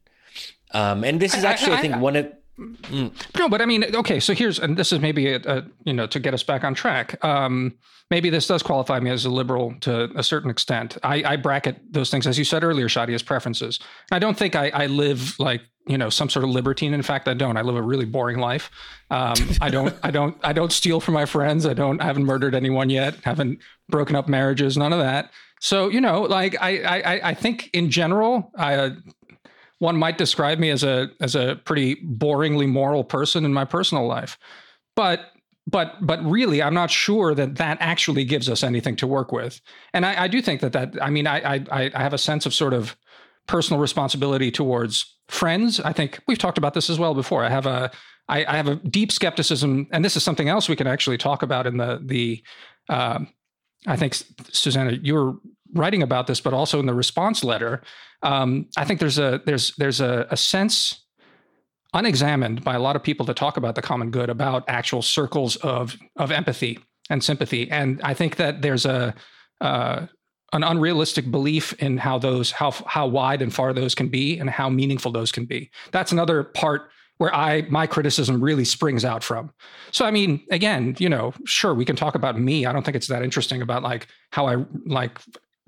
[0.73, 3.13] Um, and this is actually, I, I, I think, one of Mm.
[3.39, 4.21] No, but I mean, okay.
[4.21, 6.75] So here's, and this is maybe a, a, you know to get us back on
[6.75, 7.23] track.
[7.25, 7.75] Um,
[8.11, 10.99] maybe this does qualify me as a liberal to a certain extent.
[11.03, 13.81] I, I bracket those things, as you said earlier, Shadi, as preferences.
[14.11, 16.93] I don't think I, I live like you know some sort of libertine.
[16.93, 17.57] In fact, I don't.
[17.57, 18.71] I live a really boring life.
[19.11, 19.95] Um, I don't.
[20.03, 20.37] I don't.
[20.43, 21.65] I don't steal from my friends.
[21.65, 22.01] I don't.
[22.01, 23.17] I haven't murdered anyone yet.
[23.25, 24.77] Haven't broken up marriages.
[24.77, 25.31] None of that.
[25.63, 28.91] So you know, like I, I, I think in general, I, uh,
[29.83, 34.07] one might describe me as a as a pretty boringly moral person in my personal
[34.07, 34.39] life,
[34.95, 35.33] but
[35.67, 39.61] but but really, I'm not sure that that actually gives us anything to work with.
[39.93, 42.47] And I, I do think that that I mean, I, I I have a sense
[42.47, 42.97] of sort of
[43.49, 45.81] personal responsibility towards friends.
[45.81, 47.43] I think we've talked about this as well before.
[47.43, 47.91] I have a
[48.29, 51.43] I, I have a deep skepticism, and this is something else we can actually talk
[51.43, 52.43] about in the the.
[52.89, 53.29] Um,
[53.85, 54.15] I think
[54.53, 55.33] Susannah, you were
[55.73, 57.83] writing about this, but also in the response letter.
[58.23, 61.03] Um, I think there's a there's there's a, a sense
[61.95, 65.57] unexamined by a lot of people to talk about the common good about actual circles
[65.57, 66.79] of of empathy
[67.11, 67.71] and sympathy.
[67.71, 69.15] And i think that there's a
[69.61, 70.07] uh,
[70.53, 74.51] an unrealistic belief in how those how how wide and far those can be and
[74.51, 75.71] how meaningful those can be.
[75.93, 79.53] That's another part where i my criticism really springs out from.
[79.93, 82.67] So i mean again you know sure we can talk about me.
[82.67, 84.57] I don't think it's that interesting about like how i
[84.87, 85.19] like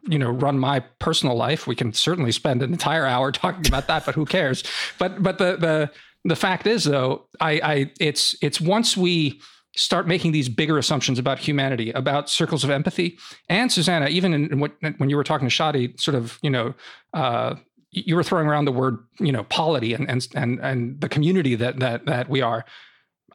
[0.06, 3.86] you know run my personal life we can certainly spend an entire hour talking about
[3.86, 4.62] that but who cares
[4.98, 5.90] but but the the
[6.24, 9.40] the fact is, though, I, I it's it's once we
[9.76, 14.52] start making these bigger assumptions about humanity, about circles of empathy, and Susannah, even in,
[14.52, 16.74] in what, when you were talking to Shadi, sort of, you know,
[17.12, 17.56] uh,
[17.90, 21.54] you were throwing around the word, you know, polity and and and and the community
[21.56, 22.64] that that that we are.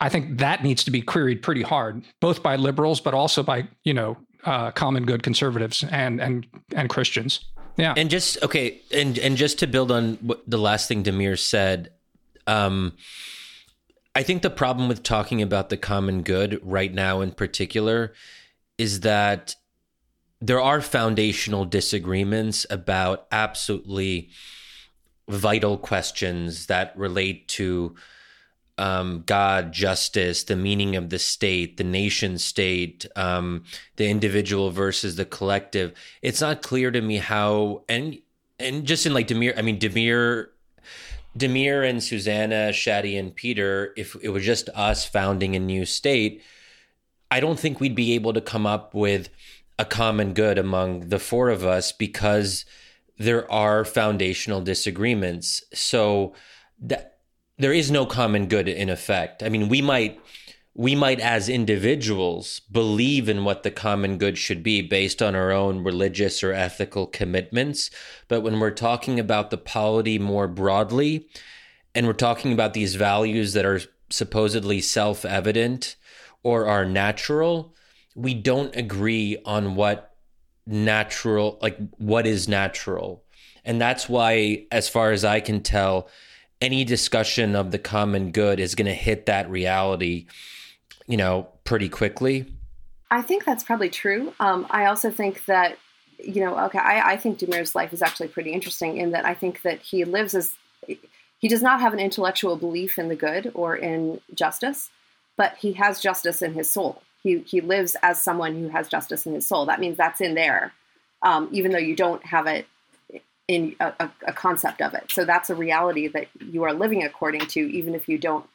[0.02, 3.68] I think that needs to be queried pretty hard, both by liberals, but also by
[3.84, 7.46] you know uh, common good conservatives and and and Christians.
[7.78, 7.94] Yeah.
[7.96, 11.92] And just okay, and and just to build on what the last thing Damir said,
[12.46, 12.94] um,
[14.16, 18.14] I think the problem with talking about the common good right now, in particular,
[18.78, 19.56] is that
[20.42, 24.30] there are foundational disagreements about absolutely
[25.30, 27.96] vital questions that relate to
[28.80, 33.66] um, God, justice, the meaning of the state, the nation state, um,
[33.98, 35.94] the individual versus the collective.
[36.22, 38.18] It's not clear to me how, and
[38.58, 40.48] and just in like Damir, I mean Damir,
[41.38, 46.42] Damir and Susannah, Shadi and Peter, if it was just us founding a new state,
[47.30, 49.30] I don't think we'd be able to come up with
[49.78, 52.64] a common good among the four of us because
[53.18, 55.64] there are foundational disagreements.
[55.74, 56.34] So
[56.80, 57.19] that
[57.60, 59.44] there is no common good in effect.
[59.44, 60.20] I mean, we might
[60.76, 65.52] we might, as individuals, believe in what the common good should be based on our
[65.52, 67.92] own religious or ethical commitments.
[68.30, 71.28] But when we're talking about the polity more broadly,
[71.94, 75.98] and we're talking about these values that are supposedly self evident
[76.44, 77.76] or are natural,
[78.16, 80.16] we don't agree on what
[80.66, 83.26] natural, like what is natural.
[83.66, 86.08] And that's why, as far as I can tell,
[86.62, 90.28] any discussion of the common good is going to hit that reality
[91.10, 92.46] you know, pretty quickly.
[93.12, 94.32] I think that's probably true.
[94.40, 95.78] Um, I also think that,
[96.24, 99.34] you know, okay, I, I think Damir's life is actually pretty interesting in that I
[99.34, 100.54] think that he lives as
[101.40, 104.92] he does not have an intellectual belief in the good or in justice,
[105.36, 107.02] but he has justice in his soul.
[107.24, 109.66] He he lives as someone who has justice in his soul.
[109.66, 110.74] That means that's in there,
[111.24, 112.68] um, even though you don't have it
[113.50, 115.12] in a, a, concept of it.
[115.12, 118.46] So that's a reality that you are living according to, even if you don't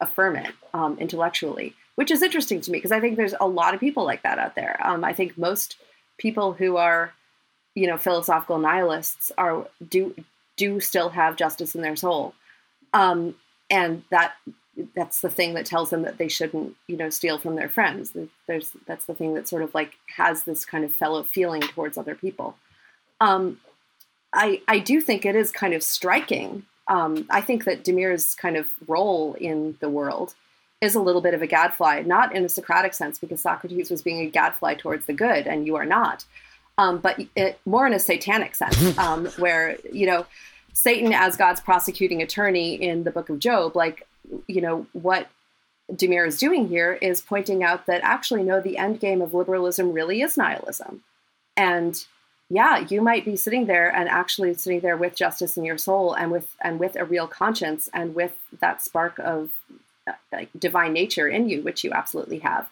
[0.00, 3.74] affirm it um, intellectually which is interesting to me because I think there's a lot
[3.74, 4.78] of people like that out there.
[4.82, 5.76] Um, I think most
[6.18, 7.12] people who are,
[7.74, 10.14] you know, philosophical nihilists are do
[10.56, 12.34] do still have justice in their soul,
[12.92, 13.34] um,
[13.70, 14.34] and that
[14.94, 18.16] that's the thing that tells them that they shouldn't, you know, steal from their friends.
[18.46, 21.98] There's that's the thing that sort of like has this kind of fellow feeling towards
[21.98, 22.56] other people.
[24.32, 26.64] I I do think it is kind of striking.
[26.88, 30.34] Um, I think that Damir's kind of role in the world
[30.80, 34.02] is a little bit of a gadfly, not in a Socratic sense, because Socrates was
[34.02, 36.24] being a gadfly towards the good, and you are not,
[36.76, 40.26] um, but it, more in a satanic sense, um, where you know
[40.72, 44.06] Satan as God's prosecuting attorney in the Book of Job, like
[44.46, 45.28] you know what
[45.92, 49.92] Damir is doing here is pointing out that actually no, the end game of liberalism
[49.92, 51.02] really is nihilism,
[51.56, 52.04] and
[52.52, 56.12] yeah, you might be sitting there and actually sitting there with justice in your soul
[56.12, 59.50] and with and with a real conscience and with that spark of
[60.30, 62.68] like divine nature in you, which you absolutely have.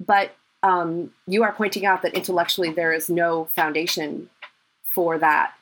[0.00, 0.30] But
[0.62, 4.30] um, you are pointing out that intellectually there is no foundation
[4.84, 5.52] for that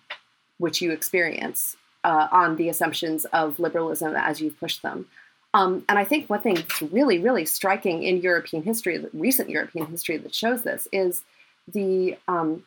[0.58, 5.06] which you experience uh, on the assumptions of liberalism as you push them.
[5.54, 9.86] Um, and I think one thing that's really, really striking in European history, recent European
[9.86, 11.24] history, that shows this is
[11.66, 12.62] the um,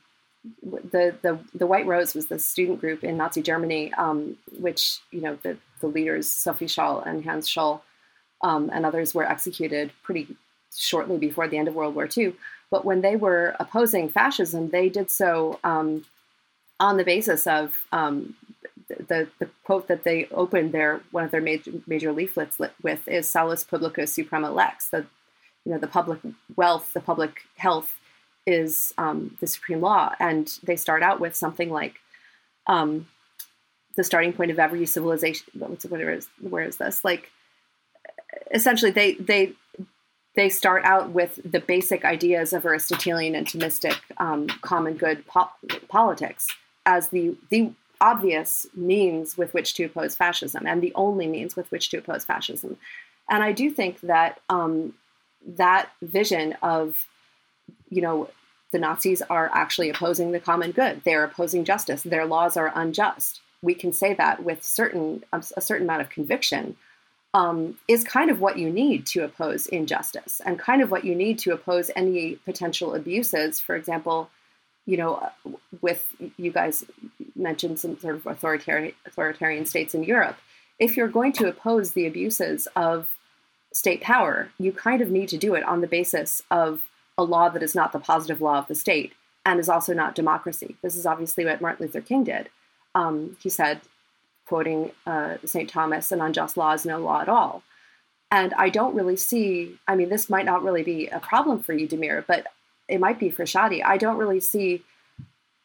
[0.64, 5.22] the the the White Rose was the student group in Nazi Germany, um, which you
[5.22, 7.82] know the the leaders Sophie Scholl and Hans Scholl
[8.42, 10.28] um, and others were executed pretty
[10.76, 12.34] shortly before the end of World War II.
[12.72, 16.06] But when they were opposing fascism, they did so um,
[16.80, 18.36] on the basis of um,
[18.88, 23.30] the, the quote that they opened their one of their major, major leaflets with is
[23.30, 25.06] "Salus publicus suprema lex." The
[25.66, 26.20] you know the public
[26.56, 28.00] wealth, the public health
[28.58, 31.96] is um, the supreme law, and they start out with something like
[32.68, 33.08] um,
[33.96, 35.46] the starting point of every civilization.
[35.54, 37.04] What's where is where is this?
[37.04, 37.32] Like
[38.52, 39.54] essentially, they they
[40.36, 45.52] they start out with the basic ideas of Aristotelian and Thomistic um, common good po-
[45.88, 46.48] politics
[46.86, 47.72] as the the
[48.02, 52.26] obvious means with which to oppose fascism and the only means with which to oppose
[52.26, 52.78] fascism.
[53.30, 54.94] And I do think that um,
[55.46, 57.06] that vision of,
[57.90, 58.30] you know,
[58.72, 61.02] the Nazis are actually opposing the common good.
[61.04, 62.04] They're opposing justice.
[62.04, 63.42] Their laws are unjust.
[63.62, 66.78] We can say that with certain a certain amount of conviction.
[67.32, 71.14] Um, is kind of what you need to oppose injustice and kind of what you
[71.14, 73.60] need to oppose any potential abuses.
[73.60, 74.32] For example,
[74.88, 75.30] you know,
[75.80, 76.04] with
[76.38, 76.84] you guys
[77.36, 80.38] mentioned some sort of authoritarian authoritarian states in Europe.
[80.80, 83.10] If you're going to oppose the abuses of
[83.74, 86.82] state power, you kind of need to do it on the basis of
[87.20, 89.14] a law that is not the positive law of the state
[89.46, 90.78] and is also not democracy.
[90.82, 92.50] This is obviously what Martin Luther King did.
[92.96, 93.82] Um, he said,
[94.48, 95.70] quoting uh, St.
[95.70, 97.62] Thomas, an unjust law is no law at all.
[98.32, 101.74] And I don't really see, I mean, this might not really be a problem for
[101.74, 102.48] you, Damir, but
[102.88, 103.84] it might be for Shadi.
[103.84, 104.84] I don't really see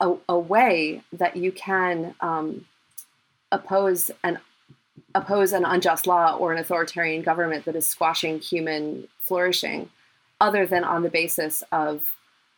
[0.00, 2.64] a, a way that you can um,
[3.52, 4.38] oppose an
[5.14, 9.88] oppose an unjust law or an authoritarian government that is squashing human flourishing,
[10.44, 12.04] other than on the basis of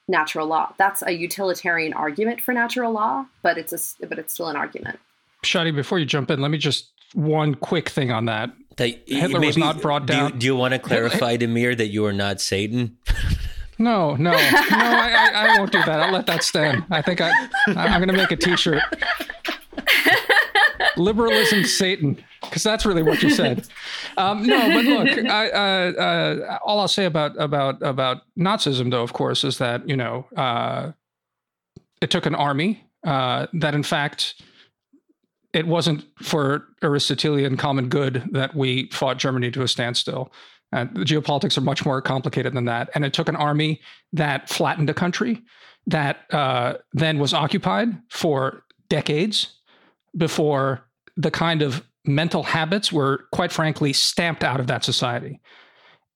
[0.09, 0.72] natural law.
[0.76, 4.99] That's a utilitarian argument for natural law, but it's a but it's still an argument.
[5.45, 8.51] Shadi, before you jump in, let me just one quick thing on that.
[8.76, 10.30] That Hitler maybe, was not brought down.
[10.30, 12.99] Do you, do you want to clarify, Damir, that you are not Satan?
[13.78, 14.39] No, no, no.
[14.39, 16.01] I, I, I, won't do that.
[16.01, 16.87] I'll let that stand.
[16.91, 17.30] I think I,
[17.66, 18.82] I'm going to make a T-shirt.
[20.97, 22.16] Liberalism, Satan,
[22.49, 23.66] because that's really what you said.
[24.18, 29.03] Um, no, but look, I, uh, uh, all I'll say about about about Nazism, though,
[29.03, 30.92] of course, is that you know uh,
[32.01, 34.42] it took an army uh, that, in fact,
[35.53, 40.32] it wasn't for Aristotelian common good that we fought Germany to a standstill.
[40.72, 42.90] Uh, the geopolitics are much more complicated than that.
[42.94, 43.80] And it took an army
[44.12, 45.42] that flattened a country
[45.86, 49.61] that uh, then was occupied for decades
[50.16, 50.86] before
[51.16, 55.40] the kind of mental habits were, quite frankly, stamped out of that society.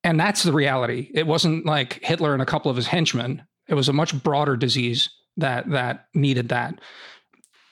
[0.03, 1.11] And that's the reality.
[1.13, 3.43] It wasn't like Hitler and a couple of his henchmen.
[3.69, 6.81] It was a much broader disease that that needed that.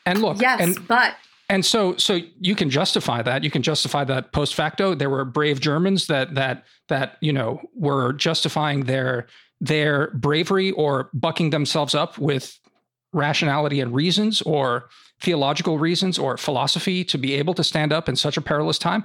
[0.04, 1.14] And look, yes, and, but
[1.48, 5.24] and so so you can justify that you can justify that post facto there were
[5.24, 9.26] brave germans that that that you know were justifying their
[9.60, 12.58] their bravery or bucking themselves up with
[13.12, 14.88] rationality and reasons or
[15.20, 19.04] theological reasons or philosophy to be able to stand up in such a perilous time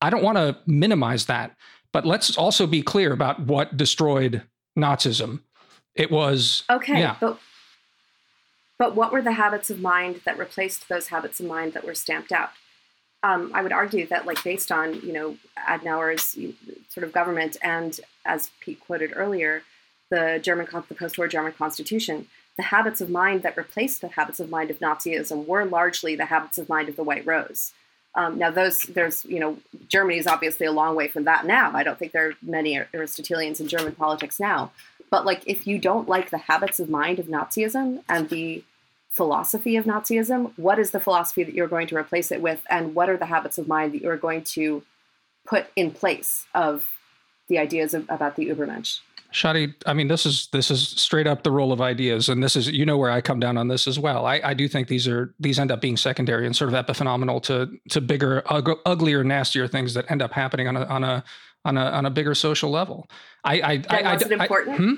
[0.00, 1.56] i don't want to minimize that
[1.92, 4.42] but let's also be clear about what destroyed
[4.78, 5.40] nazism
[5.94, 7.16] it was okay yeah.
[7.20, 7.38] but
[8.82, 11.94] but what were the habits of mind that replaced those habits of mind that were
[11.94, 12.50] stamped out?
[13.22, 16.36] Um, I would argue that, like, based on you know Adenauer's
[16.88, 19.62] sort of government, and as Pete quoted earlier,
[20.10, 22.26] the German, the post-war German Constitution,
[22.56, 26.26] the habits of mind that replaced the habits of mind of Nazism were largely the
[26.26, 27.72] habits of mind of the White Rose.
[28.14, 31.72] Um, now, those there's you know Germany is obviously a long way from that now.
[31.74, 34.70] I don't think there are many Aristotelians in German politics now.
[35.10, 38.64] But like, if you don't like the habits of mind of Nazism and the
[39.10, 42.94] philosophy of Nazism, what is the philosophy that you're going to replace it with, and
[42.94, 44.82] what are the habits of mind that you're going to
[45.46, 46.88] put in place of
[47.48, 49.00] the ideas of, about the Übermensch?
[49.32, 52.54] Shadi, I mean, this is this is straight up the role of ideas, and this
[52.54, 54.26] is you know where I come down on this as well.
[54.26, 57.42] I, I do think these are these end up being secondary and sort of epiphenomenal
[57.44, 61.24] to to bigger, ug- uglier, nastier things that end up happening on a on a
[61.64, 63.08] on a on a bigger social level.
[63.44, 64.76] I I, then I, was I, it important?
[64.76, 64.94] hmm?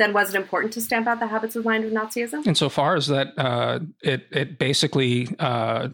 [0.00, 2.44] then was it important to stamp out the habits of mind of Nazism?
[2.46, 5.88] Insofar as that, uh, it it basically, uh,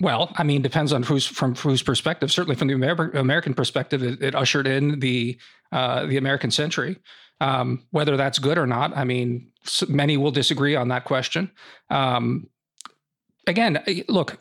[0.00, 2.32] well, I mean, depends on who's from whose perspective.
[2.32, 5.38] Certainly, from the Amer- American perspective, it, it, ushered in the
[5.72, 6.98] uh, the American century.
[7.40, 9.50] Um, whether that's good or not, I mean,
[9.88, 11.50] many will disagree on that question.
[11.90, 12.48] Um,
[13.46, 14.38] again, look,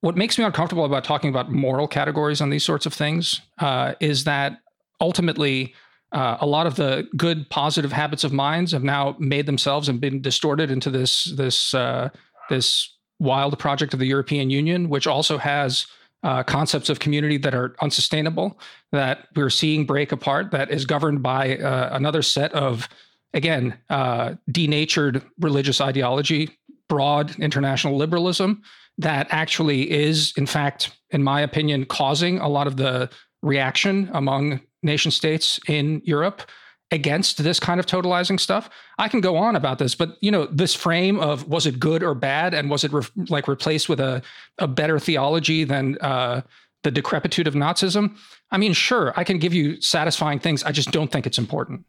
[0.00, 3.94] what makes me uncomfortable about talking about moral categories on these sorts of things uh,
[4.00, 4.60] is that
[5.00, 5.74] ultimately
[6.12, 10.00] uh, a lot of the good positive habits of minds have now made themselves and
[10.00, 12.08] been distorted into this this uh,
[12.48, 15.86] this wild project of the European Union, which also has
[16.22, 18.58] uh, concepts of community that are unsustainable,
[18.92, 22.88] that we're seeing break apart, that is governed by uh, another set of,
[23.34, 26.58] again, uh, denatured religious ideology,
[26.88, 28.62] broad international liberalism,
[28.96, 33.08] that actually is, in fact, in my opinion, causing a lot of the
[33.42, 36.42] reaction among nation states in Europe
[36.90, 38.70] against this kind of totalizing stuff.
[38.98, 42.02] I can go on about this, but you know, this frame of was it good
[42.02, 44.22] or bad, and was it re- like replaced with a
[44.58, 46.42] a better theology than uh,
[46.82, 48.16] the decrepitude of Nazism?
[48.50, 50.64] I mean, sure, I can give you satisfying things.
[50.64, 51.84] I just don't think it's important.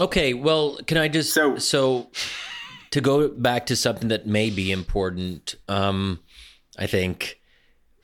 [0.00, 2.10] Okay, well, can I just so, so
[2.90, 5.54] to go back to something that may be important?
[5.68, 6.20] Um,
[6.78, 7.41] I think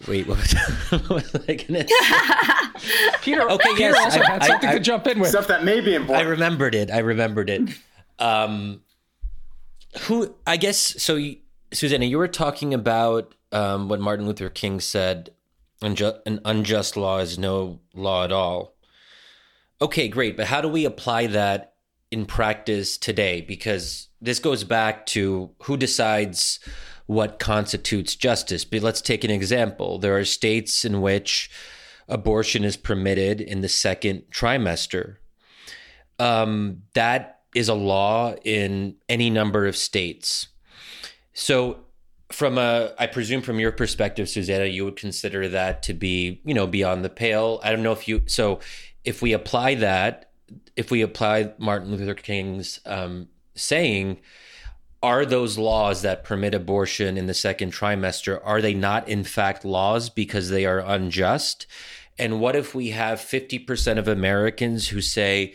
[0.06, 0.52] Wait, what was,
[0.90, 3.12] what was I going to say?
[3.22, 5.30] Peter, okay, Peter yes, also I, had something I, to jump in with.
[5.30, 6.26] Stuff that may be important.
[6.26, 6.90] I remembered it.
[6.90, 7.62] I remembered it.
[8.18, 8.82] Um,
[10.02, 11.18] who, I guess, so
[11.72, 15.30] Susannah, you were talking about um, what Martin Luther King said
[15.82, 18.74] Unju- an unjust law is no law at all.
[19.80, 20.36] Okay, great.
[20.36, 21.74] But how do we apply that
[22.10, 23.42] in practice today?
[23.42, 26.58] Because this goes back to who decides
[27.08, 28.66] what constitutes justice.
[28.66, 29.98] But let's take an example.
[29.98, 31.50] There are states in which
[32.06, 35.16] abortion is permitted in the second trimester.
[36.18, 40.48] Um, that is a law in any number of states.
[41.32, 41.80] So,
[42.30, 46.52] from a, I presume from your perspective, Susannah, you would consider that to be, you
[46.52, 47.58] know, beyond the pale.
[47.64, 48.60] I don't know if you, so
[49.02, 50.30] if we apply that,
[50.76, 54.18] if we apply Martin Luther King's um, saying,
[55.02, 59.64] are those laws that permit abortion in the second trimester are they not in fact
[59.64, 61.66] laws because they are unjust?
[62.18, 65.54] And what if we have 50% of americans who say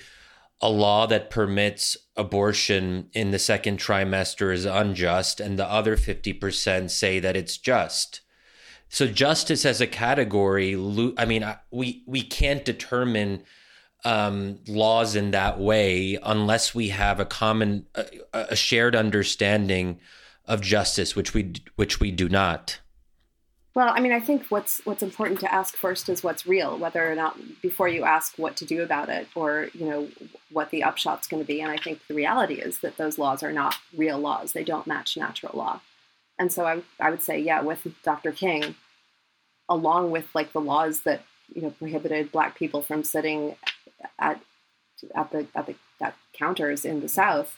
[0.62, 6.90] a law that permits abortion in the second trimester is unjust and the other 50%
[6.90, 8.22] say that it's just?
[8.88, 10.74] So justice as a category
[11.18, 13.44] i mean we we can't determine
[14.06, 20.00] um, laws in that way unless we have a common, a, a shared understanding
[20.46, 22.80] of justice, which we which we do not.
[23.76, 27.12] Well, I mean, I think what's what's important to ask first is what's real, whether
[27.12, 30.08] or not before you ask what to do about it, or you know
[30.52, 31.62] what the upshot's going to be.
[31.62, 34.86] And I think the reality is that those laws are not real laws; they don't
[34.86, 35.82] match natural law.
[36.38, 38.32] And so I I would say, yeah, with Dr.
[38.32, 38.76] King,
[39.68, 41.24] along with like the laws that
[41.56, 43.56] you know prohibited Black people from sitting
[44.20, 44.42] at
[45.16, 47.56] at the at the at counters in the South,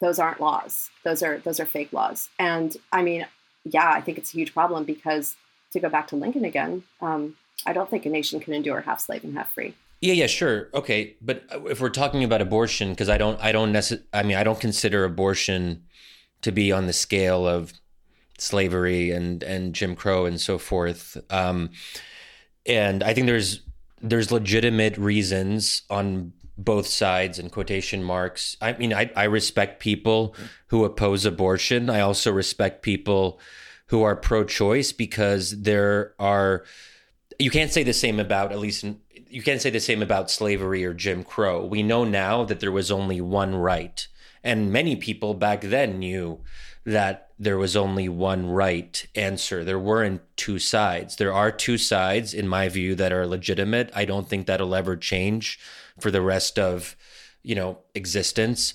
[0.00, 0.90] those aren't laws.
[1.04, 2.28] Those are those are fake laws.
[2.38, 3.26] And I mean,
[3.64, 5.36] yeah, I think it's a huge problem because
[5.72, 9.00] to go back to Lincoln again, um, I don't think a nation can endure half
[9.00, 9.74] slave and half free.
[10.00, 11.16] Yeah, yeah, sure, okay.
[11.22, 14.44] But if we're talking about abortion, because I don't, I don't necess- I mean, I
[14.44, 15.84] don't consider abortion
[16.42, 17.72] to be on the scale of
[18.38, 21.16] slavery and and Jim Crow and so forth.
[21.30, 21.70] Um,
[22.66, 23.60] and I think there's
[24.10, 28.56] there's legitimate reasons on both sides and quotation marks.
[28.60, 30.34] I mean, I, I respect people
[30.68, 31.90] who oppose abortion.
[31.90, 33.38] I also respect people
[33.88, 36.64] who are pro choice because there are,
[37.38, 40.30] you can't say the same about, at least, in, you can't say the same about
[40.30, 41.64] slavery or Jim Crow.
[41.64, 44.06] We know now that there was only one right.
[44.42, 46.40] And many people back then knew
[46.84, 49.62] that there was only one right answer.
[49.62, 51.16] There weren't two sides.
[51.16, 53.90] There are two sides, in my view, that are legitimate.
[53.94, 55.58] I don't think that'll ever change
[56.00, 56.96] for the rest of,
[57.42, 58.72] you know, existence.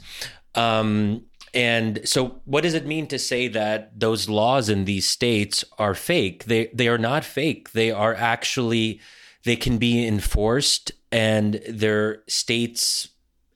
[0.53, 5.65] Um, and so, what does it mean to say that those laws in these states
[5.77, 6.45] are fake?
[6.45, 7.71] They they are not fake.
[7.71, 9.01] They are actually
[9.43, 13.09] they can be enforced, and their states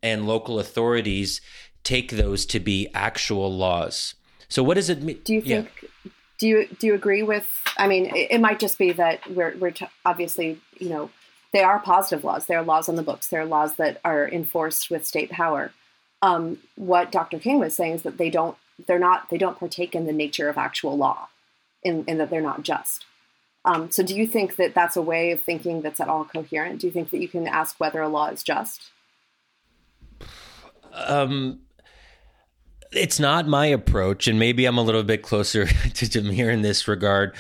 [0.04, 1.42] and local authorities
[1.84, 4.16] take those to be actual laws.
[4.56, 5.20] So what does it mean?
[5.26, 5.70] Do you think?
[5.82, 6.12] Yeah.
[6.40, 7.46] Do you do you agree with?
[7.76, 11.10] I mean, it, it might just be that we're we're t- obviously you know
[11.52, 12.46] they are positive laws.
[12.46, 13.28] They are laws on the books.
[13.28, 15.74] They are laws that are enforced with state power.
[16.22, 17.38] Um, what Dr.
[17.38, 18.56] King was saying is that they don't
[18.88, 21.28] they're not they don't partake in the nature of actual law,
[21.84, 23.04] in, in that they're not just.
[23.66, 26.80] Um, so, do you think that that's a way of thinking that's at all coherent?
[26.80, 28.84] Do you think that you can ask whether a law is just?
[30.94, 31.60] Um,
[32.92, 36.88] it's not my approach, and maybe I'm a little bit closer to Damir in this
[36.88, 37.36] regard.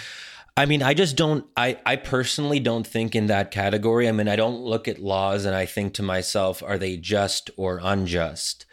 [0.57, 1.45] I mean, I just don't.
[1.57, 4.07] I I personally don't think in that category.
[4.07, 7.49] I mean, I don't look at laws and I think to myself, are they just
[7.57, 8.65] or unjust?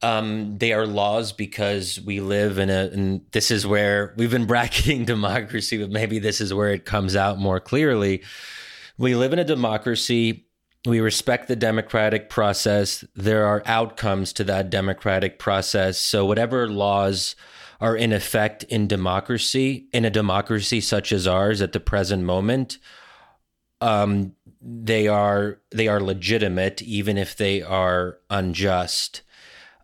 [0.00, 4.46] Um, they are laws because we live in a, and this is where we've been
[4.46, 8.22] bracketing democracy, but maybe this is where it comes out more clearly.
[8.98, 10.46] We live in a democracy.
[10.86, 13.04] We respect the democratic process.
[13.14, 15.98] There are outcomes to that democratic process.
[15.98, 17.36] So, whatever laws
[17.80, 22.78] are in effect in democracy, in a democracy such as ours at the present moment,
[23.80, 29.22] um, they are they are legitimate, even if they are unjust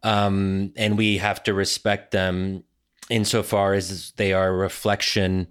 [0.02, 2.64] um, and we have to respect them
[3.10, 5.48] insofar as they are a reflection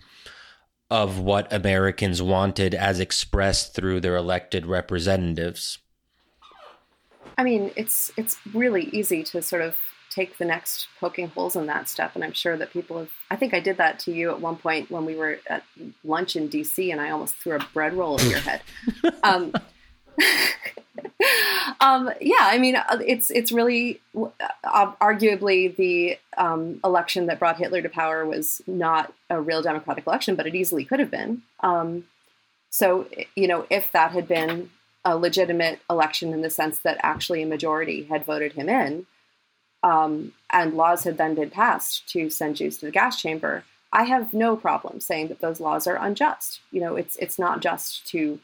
[0.90, 5.80] of what Americans wanted as expressed through their elected representatives.
[7.38, 9.78] I mean, it's it's really easy to sort of
[10.10, 13.12] take the next poking holes in that step, and I'm sure that people have.
[13.30, 15.64] I think I did that to you at one point when we were at
[16.04, 16.92] lunch in D.C.
[16.92, 18.62] and I almost threw a bread roll over your head.
[19.24, 19.54] Um,
[21.82, 27.58] um, yeah, I mean, uh, it's it's really uh, arguably the um, election that brought
[27.58, 31.42] Hitler to power was not a real democratic election, but it easily could have been.
[31.62, 32.06] Um,
[32.70, 34.70] so, you know, if that had been
[35.06, 39.06] a legitimate election in the sense that actually a majority had voted him in,
[39.84, 43.64] um, and laws had then been passed to send Jews to the gas chamber,
[43.94, 46.60] I have no problem saying that those laws are unjust.
[46.72, 48.40] You know, it's it's not just to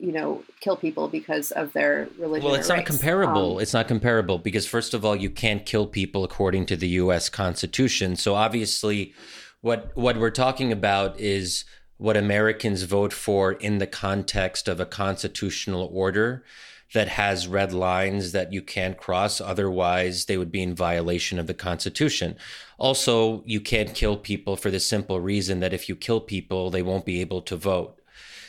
[0.00, 2.46] you know kill people because of their religion.
[2.46, 2.86] Well, it's not race.
[2.86, 3.56] comparable.
[3.56, 6.88] Um, it's not comparable because first of all, you can't kill people according to the
[6.88, 7.28] U.S.
[7.28, 8.16] Constitution.
[8.16, 9.14] So obviously,
[9.60, 11.64] what what we're talking about is
[11.96, 16.44] what Americans vote for in the context of a constitutional order
[16.92, 19.40] that has red lines that you can't cross.
[19.40, 22.36] Otherwise, they would be in violation of the Constitution.
[22.78, 26.82] Also, you can't kill people for the simple reason that if you kill people, they
[26.82, 28.00] won't be able to vote.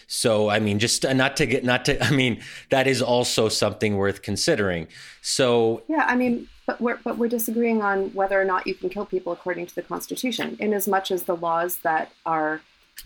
[0.08, 3.98] So, I mean, just not to get, not to, I mean, that is also something
[3.98, 4.88] worth considering.
[5.22, 8.90] So, yeah, I mean, but we're, but we're disagreeing on whether or not you can
[8.90, 12.62] kill people according to the Constitution, in as much as the laws that are,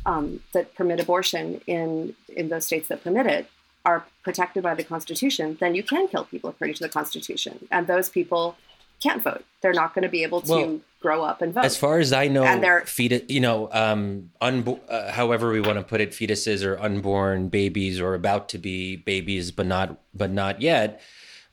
[0.05, 3.49] um, that permit abortion in, in those states that permit it
[3.85, 7.67] are protected by the Constitution, then you can kill people according to the Constitution.
[7.71, 8.55] And those people
[8.99, 9.45] can't vote.
[9.61, 11.65] They're not going to be able to well, grow up and vote.
[11.65, 15.61] As far as I know, and they're fetus, you know, um, unbo- uh, however we
[15.61, 19.97] want to put it, fetuses or unborn babies or about to be babies, but not,
[20.13, 21.01] but not yet.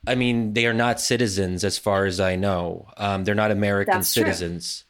[0.06, 2.88] I mean, they are not citizens, as far as I know.
[2.96, 4.80] Um, they're not American That's citizens.
[4.80, 4.86] True.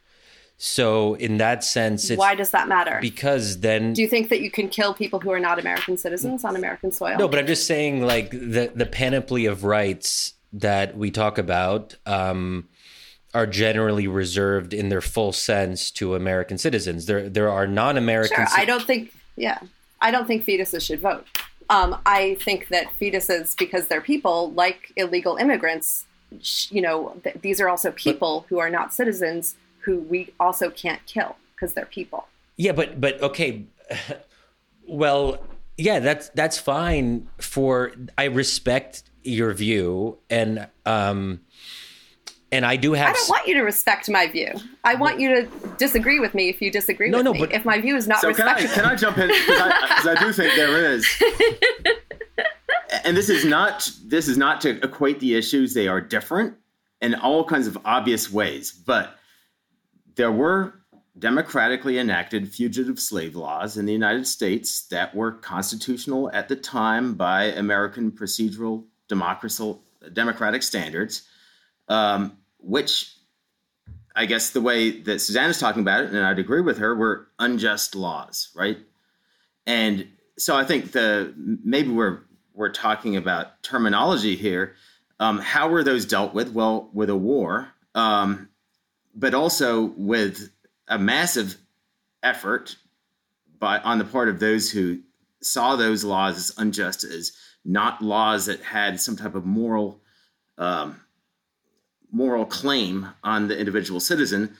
[0.58, 2.98] So, in that sense, it's why does that matter?
[3.00, 6.44] Because then, do you think that you can kill people who are not American citizens
[6.44, 7.18] on American soil?
[7.18, 11.96] No, but I'm just saying, like the the panoply of rights that we talk about
[12.06, 12.68] um,
[13.34, 17.06] are generally reserved in their full sense to American citizens.
[17.06, 18.46] There there are non-American.
[18.46, 19.12] Sure, I don't think.
[19.36, 19.58] Yeah,
[20.00, 21.26] I don't think fetuses should vote.
[21.68, 26.06] Um, I think that fetuses, because they're people, like illegal immigrants,
[26.70, 30.68] you know, th- these are also people but, who are not citizens who we also
[30.68, 32.26] can't kill because they're people.
[32.56, 33.64] Yeah, but but okay,
[34.88, 35.38] well,
[35.78, 37.28] yeah, that's that's fine.
[37.38, 41.40] For I respect your view, and um,
[42.52, 43.10] and I do have.
[43.10, 44.52] I don't want you to respect my view.
[44.84, 45.48] I want you to
[45.78, 47.40] disagree with me if you disagree no, with no, me.
[47.40, 50.06] But, if my view is not so respected, can I, can I jump in because
[50.06, 51.06] I, I do think there is.
[53.04, 55.74] and this is not this is not to equate the issues.
[55.74, 56.54] They are different
[57.00, 59.18] in all kinds of obvious ways, but
[60.14, 60.74] there were
[61.18, 67.14] democratically enacted fugitive slave laws in the United States that were constitutional at the time
[67.14, 69.80] by American procedural democratic
[70.12, 71.22] democratic standards,
[71.88, 73.14] um, which
[74.14, 76.94] I guess the way that Suzanne is talking about it, and I'd agree with her,
[76.94, 78.78] were unjust laws, right?
[79.66, 82.20] And so I think the maybe we're
[82.54, 84.74] we're talking about terminology here.
[85.20, 86.52] Um, how were those dealt with?
[86.52, 88.48] Well, with a war, um,
[89.14, 90.50] but also with
[90.88, 91.56] a massive
[92.22, 92.76] effort
[93.58, 95.00] by on the part of those who
[95.42, 97.32] saw those laws as unjust as
[97.66, 100.00] not laws that had some type of moral
[100.56, 101.00] um,
[102.10, 104.56] moral claim on the individual citizen.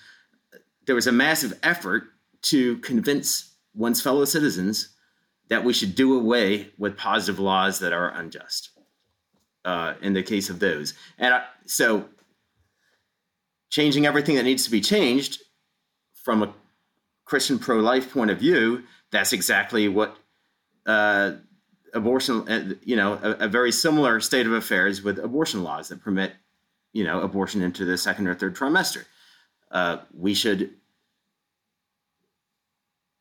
[0.87, 2.05] There was a massive effort
[2.43, 4.91] to convince one's fellow citizens
[5.49, 8.71] that we should do away with positive laws that are unjust.
[9.65, 12.05] Uh, in the case of those, and I, so
[13.69, 15.43] changing everything that needs to be changed
[16.23, 16.55] from a
[17.25, 20.17] Christian pro-life point of view, that's exactly what
[20.87, 21.33] uh,
[21.97, 26.03] abortion, uh, you know, a, a, very similar state of affairs with abortion laws that
[26.03, 26.35] permit,
[26.93, 29.05] you know, abortion into the second or third trimester.
[29.71, 30.75] Uh, we should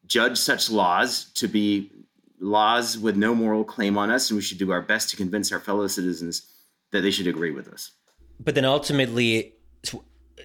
[0.06, 1.92] judge such laws to be
[2.40, 5.52] laws with no moral claim on us, and we should do our best to convince
[5.52, 6.52] our fellow citizens
[6.92, 7.92] that they should agree with us.
[8.40, 9.54] But then ultimately,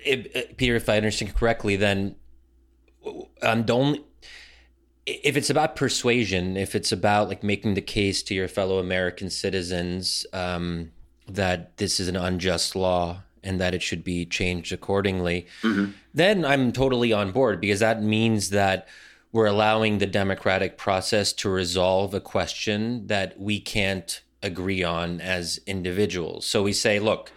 [0.05, 2.15] if, Peter, if I understand correctly, then
[3.43, 4.05] um, the only
[5.07, 9.31] if it's about persuasion, if it's about like making the case to your fellow American
[9.31, 10.91] citizens um,
[11.29, 15.93] that this is an unjust law and that it should be changed accordingly, mm-hmm.
[16.13, 18.87] then I'm totally on board because that means that
[19.33, 25.61] we're allowing the democratic process to resolve a question that we can't agree on as
[25.67, 26.47] individuals.
[26.47, 27.33] So we say, look,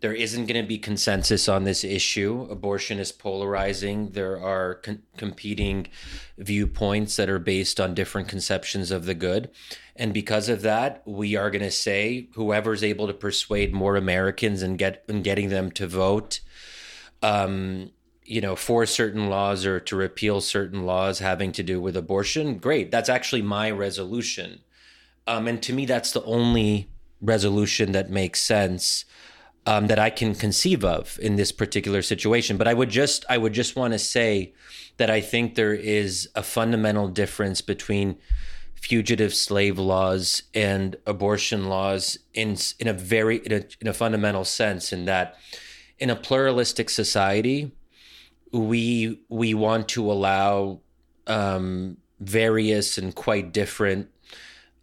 [0.00, 2.46] there isn't going to be consensus on this issue.
[2.50, 4.10] Abortion is polarizing.
[4.10, 5.88] There are con- competing
[6.36, 9.50] viewpoints that are based on different conceptions of the good.
[9.96, 14.62] And because of that, we are going to say whoever's able to persuade more Americans
[14.62, 16.40] and get and getting them to vote
[17.22, 17.90] um,
[18.24, 22.58] you know, for certain laws or to repeal certain laws having to do with abortion,
[22.58, 22.90] great.
[22.90, 24.60] That's actually my resolution.
[25.26, 26.88] Um, and to me, that's the only
[27.20, 29.04] resolution that makes sense
[29.66, 32.56] um, that I can conceive of in this particular situation.
[32.56, 34.54] But I would just I would just want to say
[34.96, 38.16] that I think there is a fundamental difference between
[38.74, 44.44] fugitive slave laws and abortion laws in in a very in a, in a fundamental
[44.44, 45.36] sense in that
[45.98, 47.72] in a pluralistic society
[48.52, 50.80] we we want to allow
[51.26, 54.08] um, various and quite different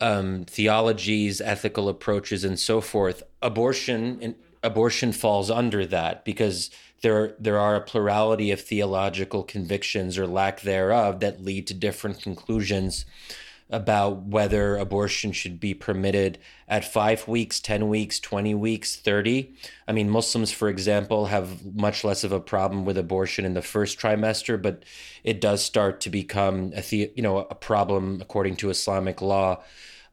[0.01, 3.23] um, theologies, ethical approaches, and so forth.
[3.41, 6.69] Abortion abortion falls under that because
[7.01, 12.21] there there are a plurality of theological convictions or lack thereof that lead to different
[12.21, 13.05] conclusions
[13.69, 16.37] about whether abortion should be permitted
[16.67, 19.51] at five weeks, 10 weeks, 20 weeks, 30.
[19.87, 23.63] I mean, Muslims, for example, have much less of a problem with abortion in the
[23.63, 24.83] first trimester, but
[25.23, 29.63] it does start to become a, the, you know, a problem according to Islamic law,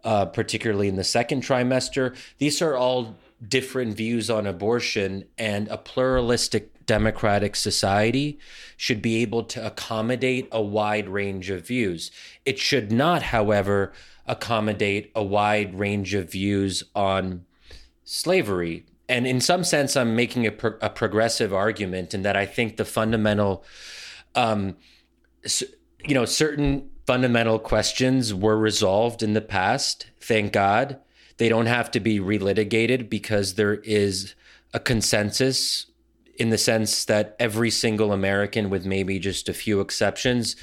[0.05, 2.17] uh, particularly in the second trimester.
[2.39, 3.17] These are all
[3.47, 8.39] different views on abortion and a pluralistic democratic society
[8.77, 12.11] should be able to accommodate a wide range of views.
[12.45, 13.93] It should not, however,
[14.27, 17.45] accommodate a wide range of views on
[18.05, 18.85] slavery.
[19.09, 22.77] And in some sense, I'm making a, pro- a progressive argument in that I think
[22.77, 23.65] the fundamental,
[24.35, 24.77] um,
[26.05, 30.07] you know, certain fundamental questions were resolved in the past.
[30.21, 30.99] Thank God
[31.41, 34.35] they don't have to be relitigated because there is
[34.75, 35.87] a consensus
[36.37, 40.55] in the sense that every single American, with maybe just a few exceptions,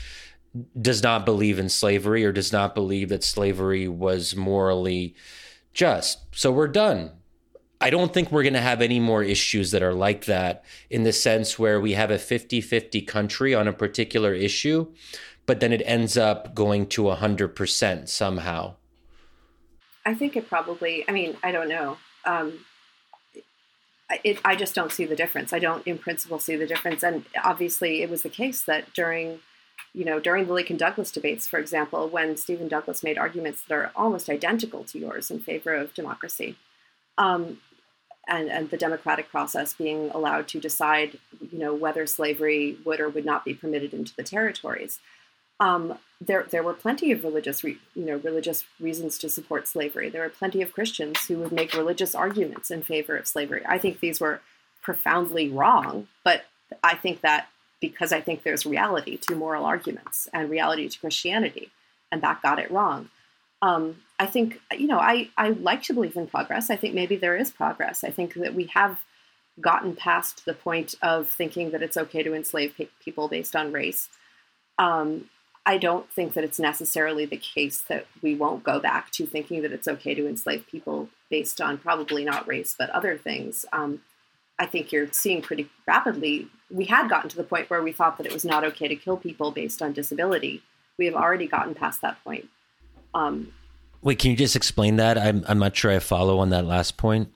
[0.80, 5.15] does not believe in slavery or does not believe that slavery was morally
[5.73, 6.19] just.
[6.32, 7.09] So we're done.
[7.82, 11.01] I don't think we're going to have any more issues that are like that in
[11.01, 14.93] the sense where we have a 50 50 country on a particular issue,
[15.47, 18.75] but then it ends up going to 100% somehow.
[20.08, 21.03] I think it probably.
[21.10, 21.97] I mean, I don't know.
[22.24, 22.66] Um,
[24.24, 25.51] it, I just don't see the difference.
[25.51, 27.03] I don't, in principle, see the difference.
[27.03, 29.39] And obviously, it was the case that during,
[29.93, 33.76] you know, during the Lincoln Douglas debates, for example, when Stephen Douglas made arguments that
[33.76, 36.55] are almost identical to yours in favor of democracy,
[37.18, 37.58] um,
[38.30, 41.20] and and the democratic process being allowed to decide,
[41.51, 44.99] you know, whether slavery would or would not be permitted into the territories
[45.60, 50.10] um, there there were plenty of religious re, you know religious reasons to support slavery.
[50.10, 53.64] There were plenty of Christians who would make religious arguments in favor of slavery.
[53.66, 54.41] I think these were
[54.82, 56.45] profoundly wrong, but
[56.84, 57.49] I think that
[57.80, 61.70] because I think there's reality to moral arguments and reality to Christianity,
[62.12, 63.10] and that got it wrong.
[63.62, 66.70] Um, I think you know I I like to believe in progress.
[66.70, 68.03] I think maybe there is progress.
[68.03, 68.99] I think that we have
[69.60, 73.72] gotten past the point of thinking that it's okay to enslave pe- people based on
[73.72, 74.10] race.
[74.78, 75.30] Um,
[75.68, 79.61] I don't think that it's necessarily the case that we won't go back to thinking
[79.63, 83.65] that it's okay to enslave people based on probably not race but other things.
[83.74, 83.99] Um,
[84.57, 86.47] I think you're seeing pretty rapidly.
[86.72, 88.95] We had gotten to the point where we thought that it was not okay to
[88.95, 90.63] kill people based on disability.
[90.97, 92.47] We have already gotten past that point.
[93.13, 93.51] Um,
[94.01, 95.18] Wait, can you just explain that?
[95.18, 97.30] I'm I'm not sure I follow on that last point.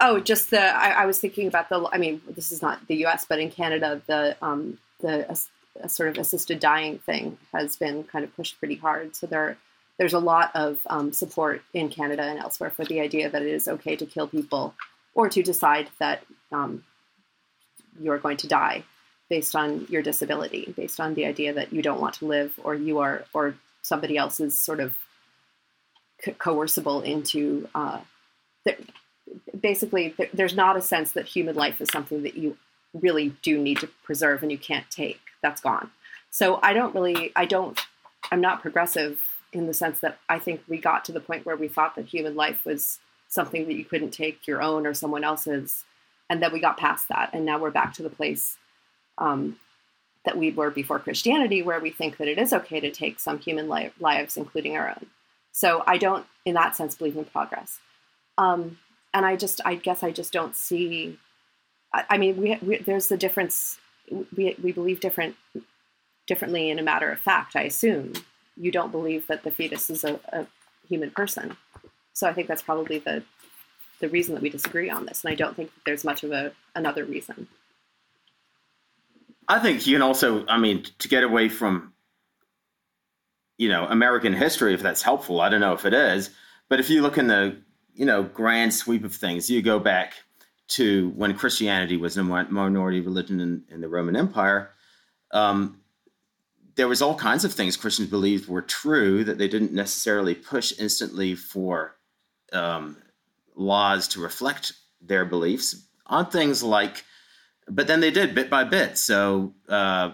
[0.00, 1.88] Oh, just the I, I was thinking about the.
[1.92, 5.30] I mean, this is not the U.S., but in Canada, the um, the
[5.86, 9.14] sort of assisted dying thing has been kind of pushed pretty hard.
[9.14, 9.56] So there,
[9.98, 13.48] there's a lot of um, support in Canada and elsewhere for the idea that it
[13.48, 14.74] is okay to kill people
[15.14, 16.84] or to decide that um,
[18.00, 18.84] you're going to die
[19.28, 22.74] based on your disability, based on the idea that you don't want to live or
[22.74, 24.94] you are, or somebody else is sort of
[26.24, 27.68] co- coercible into.
[27.74, 28.00] Uh,
[29.60, 32.56] basically, there's not a sense that human life is something that you
[32.94, 35.90] really do need to preserve and you can't take that's gone.
[36.30, 37.78] So I don't really, I don't,
[38.30, 39.20] I'm not progressive
[39.52, 42.06] in the sense that I think we got to the point where we thought that
[42.06, 45.84] human life was something that you couldn't take your own or someone else's.
[46.30, 48.56] and then we got past that, and now we're back to the place
[49.18, 49.56] um,
[50.24, 53.38] that we were before Christianity, where we think that it is okay to take some
[53.38, 55.06] human li- lives, including our own.
[55.52, 57.78] So I don't, in that sense, believe in progress.
[58.36, 58.78] Um,
[59.14, 61.18] and I just, I guess, I just don't see.
[61.92, 63.78] I, I mean, we, we, there's the difference.
[64.36, 65.36] We we believe different
[66.26, 67.56] differently in a matter of fact.
[67.56, 68.12] I assume
[68.56, 70.46] you don't believe that the fetus is a, a
[70.88, 71.56] human person.
[72.12, 73.22] So I think that's probably the
[74.00, 76.52] the reason that we disagree on this, and I don't think there's much of a
[76.74, 77.48] another reason.
[79.48, 81.94] I think you can also, I mean, to get away from,
[83.56, 85.40] you know, American history, if that's helpful.
[85.40, 86.30] I don't know if it is,
[86.68, 87.56] but if you look in the,
[87.94, 90.12] you know, grand sweep of things, you go back
[90.68, 94.70] to when Christianity was a minority religion in, in the Roman Empire.
[95.32, 95.80] Um,
[96.76, 100.72] there was all kinds of things Christians believed were true that they didn't necessarily push
[100.78, 101.96] instantly for
[102.52, 102.96] um,
[103.56, 107.04] laws to reflect their beliefs on things like,
[107.66, 108.96] but then they did bit by bit.
[108.96, 110.12] So uh,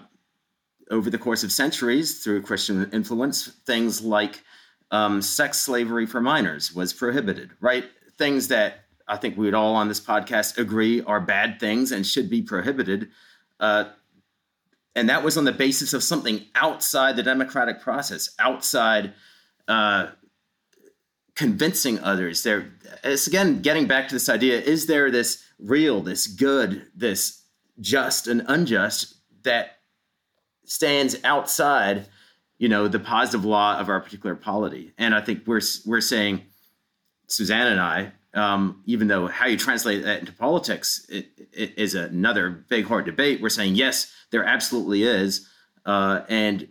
[0.89, 4.43] over the course of centuries, through Christian influence, things like
[4.91, 7.85] um, sex slavery for minors was prohibited, right?
[8.17, 12.05] Things that I think we would all on this podcast agree are bad things and
[12.05, 13.09] should be prohibited.
[13.59, 13.85] Uh,
[14.95, 19.13] and that was on the basis of something outside the democratic process, outside
[19.67, 20.07] uh,
[21.35, 22.43] convincing others.
[22.43, 22.71] There,
[23.03, 27.43] it's again getting back to this idea: is there this real, this good, this
[27.79, 29.79] just and unjust that
[30.63, 32.07] stands outside,
[32.57, 34.93] you know, the positive law of our particular polity?
[34.97, 36.41] And I think we're we're saying,
[37.27, 41.95] Susannah and I, um, even though how you translate that into politics it, it is
[41.95, 43.41] another big hard debate.
[43.41, 45.49] We're saying yes, there absolutely is,
[45.85, 46.67] uh, and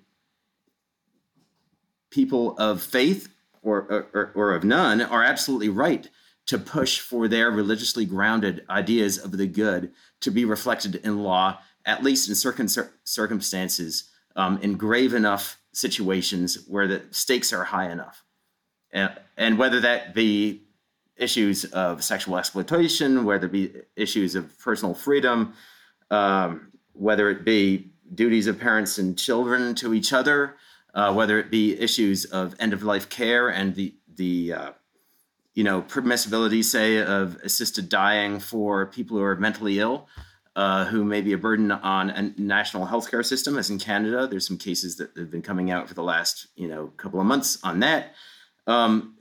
[2.11, 3.29] people of faith
[3.63, 6.09] or, or, or of none are absolutely right
[6.47, 9.91] to push for their religiously grounded ideas of the good
[10.21, 12.69] to be reflected in law, at least in certain
[13.05, 18.23] circumstances, um, in grave enough situations where the stakes are high enough.
[18.93, 20.64] And, and whether that be
[21.17, 25.55] issues of sexual exploitation, whether it be issues of personal freedom,
[26.11, 30.57] um, whether it be duties of parents and children to each other,
[30.95, 34.71] uh, whether it be issues of end of life care and the the uh,
[35.55, 40.09] you know permissibility, say, of assisted dying for people who are mentally ill,
[40.57, 44.27] uh, who may be a burden on a national healthcare system, as in Canada.
[44.27, 47.27] There's some cases that have been coming out for the last you know couple of
[47.27, 48.15] months on that.
[48.67, 49.14] Um,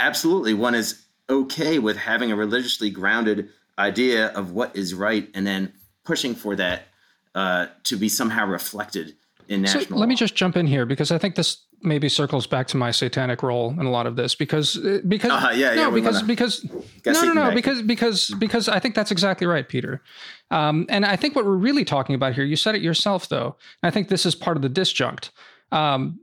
[0.00, 5.46] absolutely, one is okay with having a religiously grounded idea of what is right, and
[5.46, 5.72] then
[6.04, 6.88] pushing for that
[7.34, 9.14] uh, to be somehow reflected
[9.48, 9.84] in national.
[9.84, 12.76] So let me just jump in here because I think this maybe circles back to
[12.76, 15.90] my satanic role in a lot of this because uh, because uh, yeah, no, yeah,
[15.90, 16.64] because because
[17.06, 20.02] no no no because because because I think that's exactly right, Peter.
[20.50, 23.56] Um, and I think what we're really talking about here, you said it yourself though.
[23.82, 25.30] I think this is part of the disjunct.
[25.70, 26.20] Um,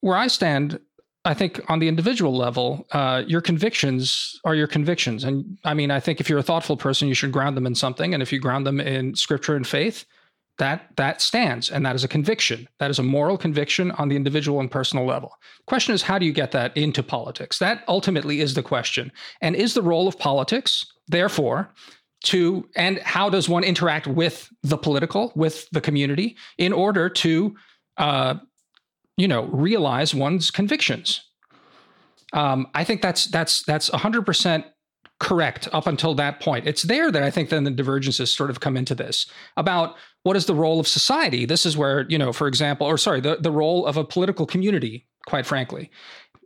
[0.00, 0.78] where I stand,
[1.28, 5.90] I think on the individual level, uh, your convictions are your convictions, and I mean,
[5.90, 8.32] I think if you're a thoughtful person, you should ground them in something, and if
[8.32, 10.06] you ground them in scripture and faith,
[10.56, 11.70] that that stands.
[11.70, 12.66] And that is a conviction.
[12.78, 15.36] That is a moral conviction on the individual and personal level.
[15.66, 17.58] Question is how do you get that into politics?
[17.58, 19.12] That ultimately is the question.
[19.42, 21.72] And is the role of politics therefore
[22.24, 27.54] to and how does one interact with the political with the community in order to
[27.98, 28.34] uh,
[29.18, 31.20] you know realize one's convictions
[32.32, 34.64] um, i think that's that's that's 100%
[35.20, 36.66] correct up until that point.
[36.66, 40.36] It's there that I think then the divergences sort of come into this about what
[40.36, 41.44] is the role of society.
[41.44, 44.46] This is where, you know, for example, or sorry, the, the role of a political
[44.46, 45.90] community, quite frankly.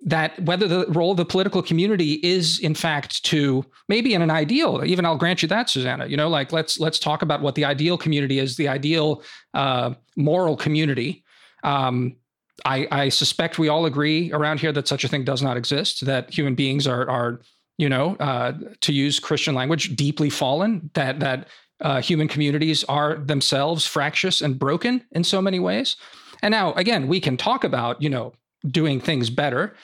[0.04, 4.32] That whether the role of the political community is in fact to maybe in an
[4.32, 6.06] ideal, even I'll grant you that, Susannah.
[6.06, 9.22] You know, like let's let's talk about what the ideal community is, the ideal
[9.54, 11.22] uh, moral community.
[11.62, 12.16] Um,
[12.64, 16.06] I, I suspect we all agree around here that such a thing does not exist.
[16.06, 17.40] That human beings are are
[17.78, 21.48] you know, uh, to use Christian language, deeply fallen, that that
[21.80, 25.96] uh, human communities are themselves fractious and broken in so many ways.
[26.42, 28.34] And now, again, we can talk about, you know,
[28.66, 29.74] doing things better.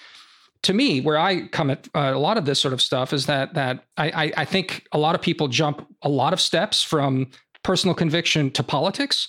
[0.62, 3.26] To me, where I come at uh, a lot of this sort of stuff is
[3.26, 6.82] that that I, I, I think a lot of people jump a lot of steps
[6.82, 7.30] from
[7.62, 9.28] personal conviction to politics,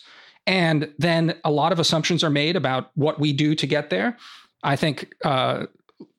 [0.50, 4.18] and then a lot of assumptions are made about what we do to get there.
[4.64, 5.68] I think uh,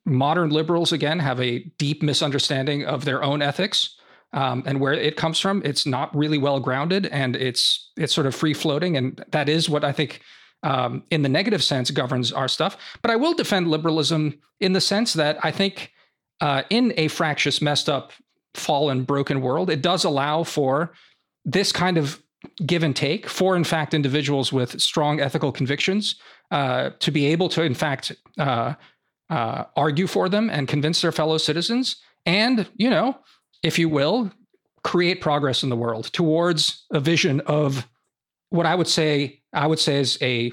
[0.05, 3.97] modern liberals again have a deep misunderstanding of their own ethics
[4.31, 5.61] um, and where it comes from.
[5.65, 9.69] It's not really well grounded, and it's it's sort of free floating, and that is
[9.69, 10.21] what I think.
[10.63, 12.77] Um, in the negative sense, governs our stuff.
[13.01, 15.91] But I will defend liberalism in the sense that I think,
[16.39, 18.11] uh, in a fractious, messed up
[18.53, 20.93] fallen, broken world, it does allow for
[21.43, 22.21] this kind of
[22.65, 26.15] give and take for, in fact, individuals with strong ethical convictions
[26.51, 28.73] uh, to be able to, in fact, uh,
[29.29, 33.17] uh, argue for them and convince their fellow citizens, and you know,
[33.63, 34.31] if you will,
[34.83, 37.87] create progress in the world towards a vision of
[38.49, 40.51] what I would say I would say is a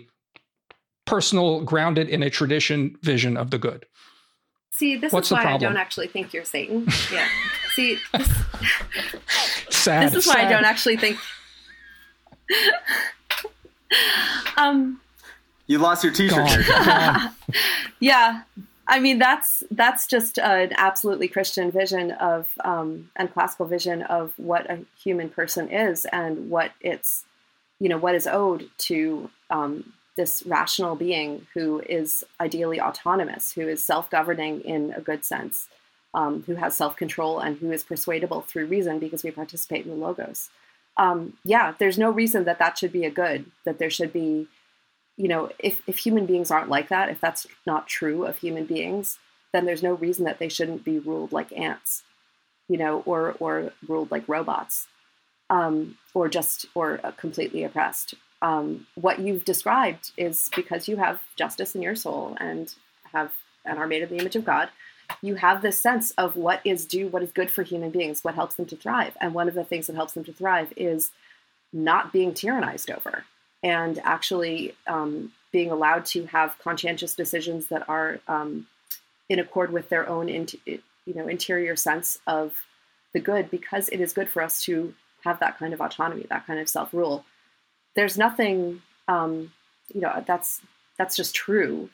[1.06, 3.86] personal, grounded in a tradition vision of the good.
[4.72, 6.86] See, this What's is why I don't actually think you're Satan.
[7.12, 7.26] Yeah.
[7.74, 8.28] See, this,
[9.70, 10.12] Sad.
[10.12, 11.18] this is why I don't actually think.
[14.56, 15.00] um.
[15.66, 16.36] You lost your T-shirt.
[16.36, 16.46] Gone.
[16.46, 16.62] there.
[16.84, 17.30] Gone.
[18.00, 18.42] Yeah,
[18.86, 24.32] I mean that's that's just an absolutely Christian vision of um, and classical vision of
[24.36, 27.24] what a human person is and what it's
[27.80, 33.68] you know what is owed to um, this rational being who is ideally autonomous, who
[33.68, 35.68] is self-governing in a good sense,
[36.12, 39.96] um, who has self-control and who is persuadable through reason because we participate in the
[39.96, 40.50] logos.
[40.98, 43.46] Um, yeah, there's no reason that that should be a good.
[43.64, 44.48] That there should be
[45.18, 48.64] you know, if, if human beings aren't like that, if that's not true of human
[48.64, 49.18] beings,
[49.52, 52.04] then there's no reason that they shouldn't be ruled like ants,
[52.68, 54.86] you know, or or ruled like robots,
[55.50, 58.14] um, or just or completely oppressed.
[58.40, 62.72] Um, what you've described is because you have justice in your soul and
[63.12, 63.32] have
[63.64, 64.68] and are made in the image of God.
[65.22, 68.34] You have this sense of what is due, what is good for human beings, what
[68.34, 71.10] helps them to thrive, and one of the things that helps them to thrive is
[71.72, 73.24] not being tyrannized over
[73.62, 78.66] and actually um, being allowed to have conscientious decisions that are um,
[79.28, 82.54] in accord with their own int- you know interior sense of
[83.12, 84.94] the good because it is good for us to
[85.24, 87.24] have that kind of autonomy that kind of self-rule.
[87.96, 89.52] There's nothing um,
[89.92, 90.60] you know that's
[90.96, 91.90] that's just true.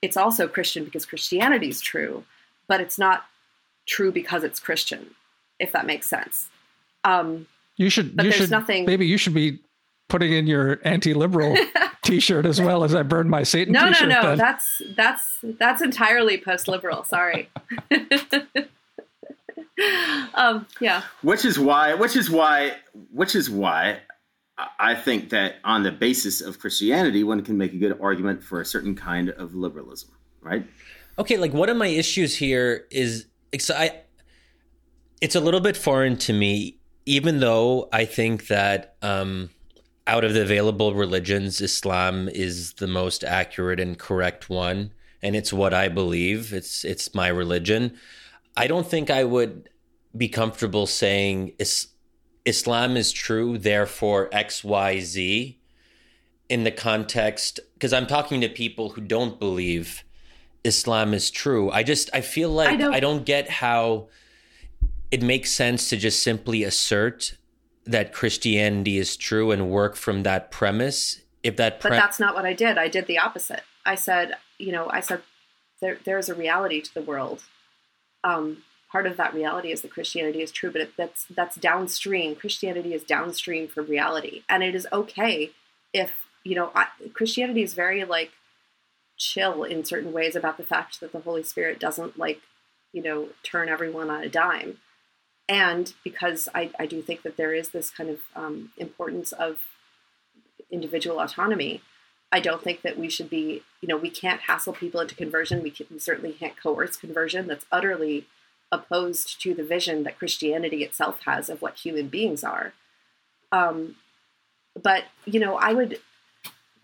[0.00, 2.24] It's also christian because christianity is true
[2.68, 3.24] but it's not
[3.86, 5.10] true because it's christian
[5.58, 6.48] if that makes sense
[7.04, 8.16] um, You should.
[8.16, 8.50] But you there's should.
[8.52, 9.58] nothing- Maybe you should be
[10.08, 11.56] putting in your anti-liberal
[12.04, 14.08] T-shirt as well as I burned my Satan No, no, T-shirt.
[14.08, 14.22] no.
[14.22, 14.38] then.
[14.38, 17.02] That's that's that's entirely post-liberal.
[17.04, 17.48] Sorry.
[20.34, 21.02] um, yeah.
[21.22, 22.76] which is why which is why
[23.12, 23.98] which is why
[24.58, 28.42] I- I think that on the basis of Christianity, one can make a good argument
[28.44, 30.10] for a certain kind of liberalism,
[30.40, 30.64] right?
[31.18, 34.02] Okay, like one of my issues here is it's I
[35.20, 39.50] it's a little bit foreign to me, even though I think that um,
[40.06, 45.52] out of the available religions, Islam is the most accurate and correct one, and it's
[45.52, 46.52] what I believe.
[46.52, 47.98] It's it's my religion.
[48.56, 49.68] I don't think I would
[50.16, 51.88] be comfortable saying is,
[52.46, 55.60] Islam is true, therefore X Y Z,
[56.48, 60.04] in the context because I'm talking to people who don't believe
[60.64, 61.70] Islam is true.
[61.70, 64.08] I just I feel like I don't- don't, get how
[65.10, 67.36] it makes sense to just simply assert
[67.84, 71.20] that Christianity is true and work from that premise.
[71.42, 72.78] If that But that's not what I did.
[72.78, 73.62] I did the opposite.
[73.84, 75.22] I said, you know, I said
[75.80, 77.42] there there is a reality to the world.
[78.22, 82.36] Um, part of that reality is that Christianity is true, but it, that's that's downstream.
[82.36, 85.50] Christianity is downstream from reality, and it is okay
[85.92, 86.12] if
[86.44, 88.30] you know I, Christianity is very like
[89.22, 92.40] chill in certain ways about the fact that the Holy Spirit doesn't like
[92.92, 94.78] you know turn everyone on a dime,
[95.48, 99.58] and because I, I do think that there is this kind of um, importance of
[100.70, 101.82] individual autonomy.
[102.34, 105.62] I don't think that we should be, you know, we can't hassle people into conversion.
[105.62, 107.46] We, can, we certainly can't coerce conversion.
[107.46, 108.24] That's utterly
[108.72, 112.72] opposed to the vision that Christianity itself has of what human beings are.
[113.52, 113.96] Um,
[114.82, 116.00] but, you know, I would,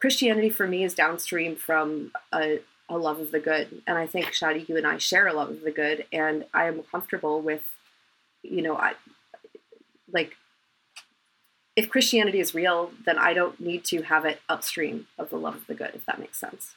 [0.00, 3.82] Christianity for me is downstream from a, a love of the good.
[3.86, 6.04] And I think, Shadi, you and I share a love of the good.
[6.12, 7.62] And I am comfortable with,
[8.42, 8.94] you know, I,
[10.12, 10.36] like,
[11.76, 15.54] if Christianity is real, then I don't need to have it upstream of the love
[15.54, 16.74] of the good, if that makes sense.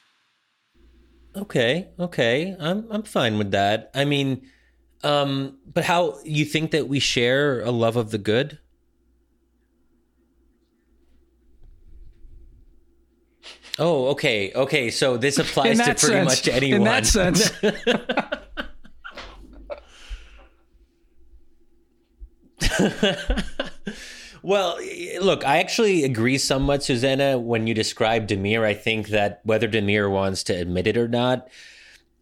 [1.36, 2.56] Okay, okay.
[2.60, 3.90] I'm I'm fine with that.
[3.96, 4.48] I mean,
[5.04, 8.60] um but how you think that we share a love of the good?
[13.80, 14.52] Oh, okay.
[14.54, 16.82] Okay, so this applies to pretty sense, much anyone.
[16.82, 17.52] in that sense,
[24.44, 24.80] Well,
[25.22, 27.38] look, I actually agree somewhat, Susannah.
[27.38, 31.48] When you describe Damir, I think that whether Damir wants to admit it or not,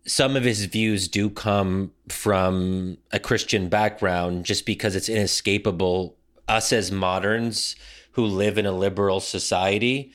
[0.05, 6.17] some of his views do come from a Christian background just because it's inescapable.
[6.49, 7.75] Us as moderns
[8.13, 10.11] who live in a liberal society,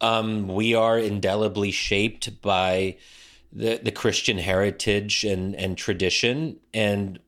[0.00, 2.96] um, we are indelibly shaped by
[3.52, 6.58] the, the Christian heritage and, and tradition.
[6.74, 7.18] And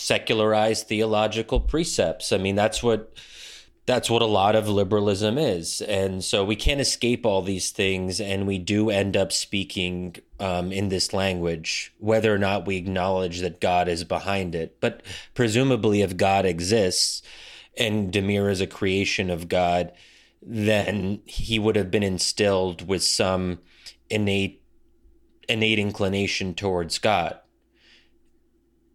[0.00, 2.32] secularized theological precepts.
[2.32, 3.12] I mean, that's what
[3.86, 5.80] that's what a lot of liberalism is.
[5.80, 8.20] And so we can't escape all these things.
[8.20, 13.40] And we do end up speaking um, in this language, whether or not we acknowledge
[13.40, 14.76] that God is behind it.
[14.80, 15.02] But
[15.32, 17.22] presumably, if God exists
[17.78, 19.90] and Damir is a creation of God,
[20.50, 23.58] then he would have been instilled with some
[24.08, 24.62] innate
[25.46, 27.38] innate inclination towards God.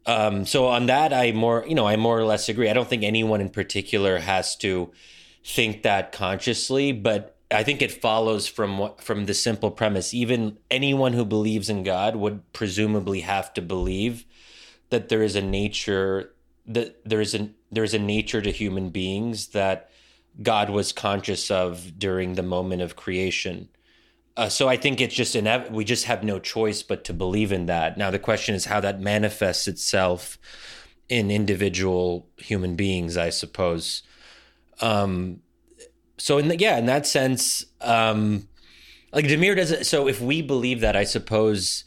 [0.05, 2.69] Um, so on that, I more, you know, I more or less agree.
[2.69, 4.91] I don't think anyone in particular has to
[5.45, 10.13] think that consciously, but I think it follows from from the simple premise.
[10.13, 14.25] Even anyone who believes in God would presumably have to believe
[14.89, 16.33] that there is a nature
[16.65, 19.89] that there is a there is a nature to human beings that
[20.41, 23.69] God was conscious of during the moment of creation.
[24.35, 27.51] Uh, so I think it's just inev- we just have no choice but to believe
[27.51, 27.97] in that.
[27.97, 30.39] Now the question is how that manifests itself
[31.07, 34.01] in individual human beings, I suppose.
[34.81, 35.41] Um,
[36.17, 38.47] so in the, yeah, in that sense, um,
[39.11, 39.85] like Damir doesn't.
[39.85, 41.83] So if we believe that, I suppose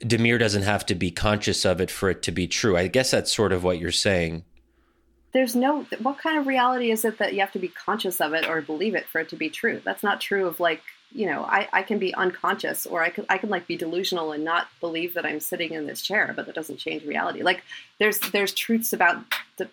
[0.00, 2.76] Damir doesn't have to be conscious of it for it to be true.
[2.76, 4.44] I guess that's sort of what you're saying.
[5.34, 5.86] There's no.
[6.00, 8.62] What kind of reality is it that you have to be conscious of it or
[8.62, 9.82] believe it for it to be true?
[9.84, 10.80] That's not true of like
[11.14, 14.32] you know, I, I can be unconscious or I can, I can like be delusional
[14.32, 17.42] and not believe that I'm sitting in this chair, but that doesn't change reality.
[17.42, 17.62] Like
[18.00, 19.18] there's, there's truths about
[19.56, 19.70] the,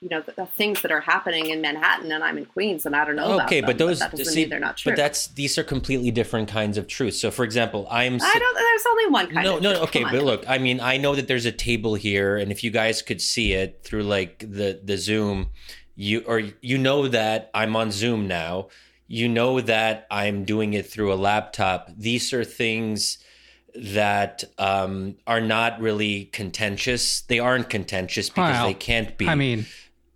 [0.00, 2.96] you know, the, the things that are happening in Manhattan and I'm in Queens and
[2.96, 4.92] I don't know okay, but those, but that see, they're not true.
[4.92, 7.20] But that's, these are completely different kinds of truths.
[7.20, 10.04] So for example, I'm, I don't, there's only one kind no, of No, no, okay.
[10.04, 13.02] But look, I mean, I know that there's a table here and if you guys
[13.02, 15.50] could see it through like the, the Zoom,
[15.96, 18.68] you, or you know that I'm on Zoom now
[19.12, 21.90] you know that I'm doing it through a laptop.
[21.98, 23.18] These are things
[23.74, 27.22] that um, are not really contentious.
[27.22, 29.26] They aren't contentious because well, they can't be.
[29.26, 29.66] I mean,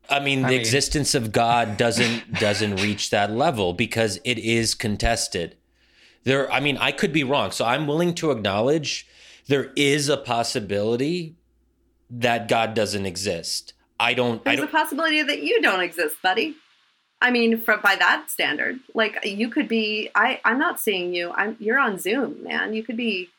[0.08, 0.60] I mean, the I mean.
[0.60, 5.56] existence of God doesn't doesn't reach that level because it is contested.
[6.24, 9.06] There, I mean, I could be wrong, so I'm willing to acknowledge
[9.46, 11.36] there is a possibility
[12.10, 13.74] that God doesn't exist.
[14.00, 14.42] I don't.
[14.44, 16.56] There's I don't, a possibility that you don't exist, buddy.
[17.20, 20.10] I mean, for, by that standard, like you could be.
[20.14, 21.32] I I'm not seeing you.
[21.32, 22.74] I'm you're on Zoom, man.
[22.74, 23.30] You could be.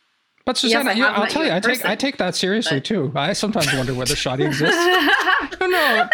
[0.46, 2.86] But Susannah, yes, I'll tell you, I take I take that seriously but...
[2.86, 3.12] too.
[3.16, 4.78] I sometimes wonder whether Shadi exists.
[5.60, 6.10] no, no,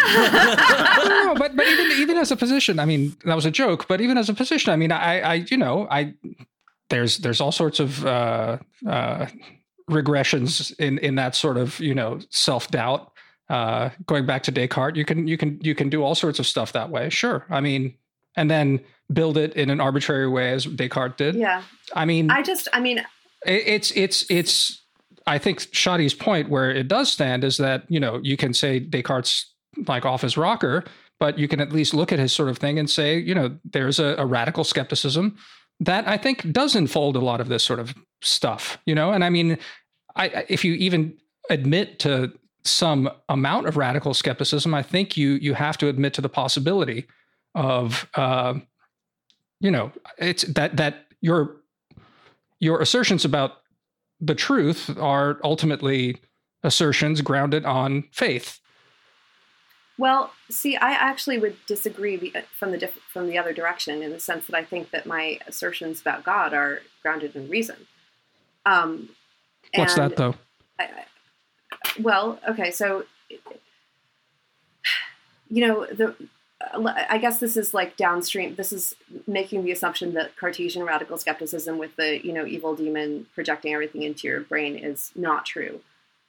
[1.25, 3.87] no, but but even even as a physician, I mean, that was a joke.
[3.89, 6.13] But even as a physician, I mean, I I you know I
[6.89, 9.25] there's there's all sorts of uh, uh,
[9.89, 13.11] regressions in in that sort of you know self doubt
[13.51, 16.47] uh, going back to Descartes, you can you can you can do all sorts of
[16.47, 17.09] stuff that way.
[17.09, 17.95] Sure, I mean,
[18.37, 18.79] and then
[19.11, 21.35] build it in an arbitrary way as Descartes did.
[21.35, 21.63] Yeah,
[21.93, 23.05] I mean, I just, I mean,
[23.45, 24.79] it's it's it's.
[25.27, 28.79] I think Shadi's point where it does stand is that you know you can say
[28.79, 29.45] Descartes
[29.87, 30.83] like off his rocker,
[31.19, 33.57] but you can at least look at his sort of thing and say you know
[33.63, 35.37] there's a, a radical skepticism
[35.79, 38.77] that I think does unfold a lot of this sort of stuff.
[38.85, 39.57] You know, and I mean,
[40.15, 41.17] I if you even
[41.49, 42.31] admit to
[42.63, 47.07] some amount of radical skepticism, I think you you have to admit to the possibility
[47.55, 48.55] of uh,
[49.59, 51.60] you know it's that that your
[52.61, 53.57] your assertions about
[54.21, 56.21] the truth are ultimately
[56.63, 58.59] assertions grounded on faith.
[59.97, 64.19] Well, see, I actually would disagree from the diff- from the other direction in the
[64.19, 67.87] sense that I think that my assertions about God are grounded in reason.
[68.65, 69.09] Um,
[69.75, 70.35] What's that though?
[70.79, 70.87] I,
[71.99, 73.05] well, okay, so
[75.49, 76.15] you know the.
[76.73, 78.55] I guess this is like downstream.
[78.55, 78.95] This is
[79.27, 84.03] making the assumption that Cartesian radical skepticism with the you know evil demon projecting everything
[84.03, 85.81] into your brain is not true,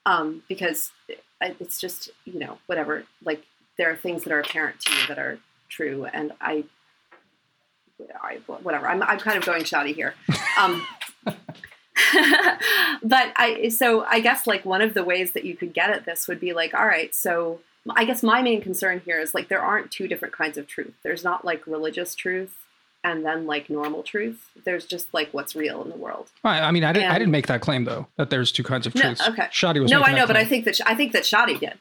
[0.06, 0.92] um, because
[1.40, 3.04] it's just you know whatever.
[3.24, 3.44] Like
[3.78, 5.38] there are things that are apparent to you that are
[5.68, 6.64] true, and I,
[8.22, 8.88] I whatever.
[8.88, 10.14] I'm I'm kind of going Shadi here.
[10.58, 10.86] Um,
[13.02, 16.04] but I so I guess like one of the ways that you could get at
[16.04, 17.60] this would be like, all right, so
[17.90, 20.94] I guess my main concern here is like there aren't two different kinds of truth.
[21.02, 22.56] There's not like religious truth
[23.04, 24.50] and then like normal truth.
[24.64, 26.28] There's just like what's real in the world.
[26.44, 26.60] Right.
[26.60, 28.86] I mean, I didn't, and, I didn't make that claim though that there's two kinds
[28.86, 29.20] of truths.
[29.20, 31.58] No, okay, Shadi was no, I know, but I think that I think that Shadi
[31.58, 31.74] did.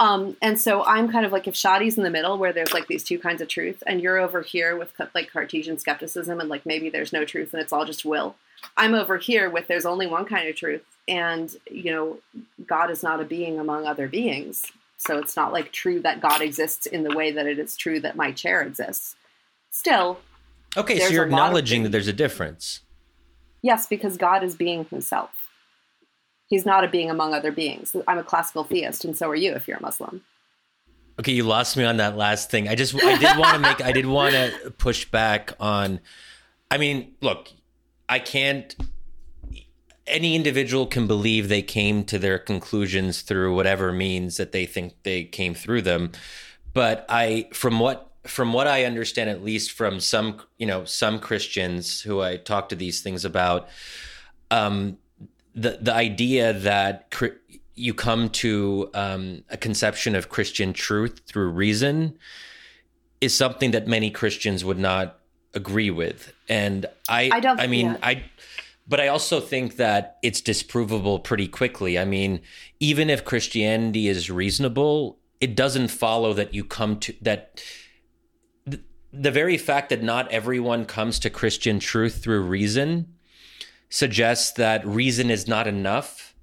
[0.00, 2.86] Um, and so I'm kind of like if Shadi's in the middle where there's like
[2.86, 6.64] these two kinds of truth, and you're over here with like Cartesian skepticism and like
[6.64, 8.36] maybe there's no truth and it's all just will.
[8.76, 12.18] I'm over here with there's only one kind of truth, and you know,
[12.66, 14.64] God is not a being among other beings.
[14.98, 18.00] So it's not like true that God exists in the way that it is true
[18.00, 19.16] that my chair exists.
[19.70, 20.18] Still,
[20.76, 22.80] okay, so you're acknowledging that there's a difference.
[23.62, 25.30] Yes, because God is being Himself.
[26.48, 27.94] He's not a being among other beings.
[28.06, 30.22] I'm a classical theist, and so are you if you're a Muslim.
[31.20, 32.68] Okay, you lost me on that last thing.
[32.68, 36.00] I just I did want to make I did want to push back on
[36.70, 37.48] I mean, look,
[38.08, 38.74] I can't
[40.08, 44.94] any individual can believe they came to their conclusions through whatever means that they think
[45.02, 46.12] they came through them.
[46.74, 51.18] But I from what from what I understand at least from some, you know, some
[51.18, 53.68] Christians who I talk to these things about
[54.50, 54.98] um
[55.54, 57.12] the the idea that
[57.74, 62.18] you come to um, a conception of Christian truth through reason
[63.20, 65.18] is something that many Christians would not
[65.54, 66.32] agree with.
[66.48, 67.60] And I, I don't.
[67.60, 67.98] I mean, yeah.
[68.02, 68.24] I.
[68.88, 71.98] But I also think that it's disprovable pretty quickly.
[71.98, 72.40] I mean,
[72.80, 77.62] even if Christianity is reasonable, it doesn't follow that you come to that.
[78.64, 83.14] The, very fact that not everyone comes to Christian truth through reason
[83.90, 86.34] suggests that reason is not enough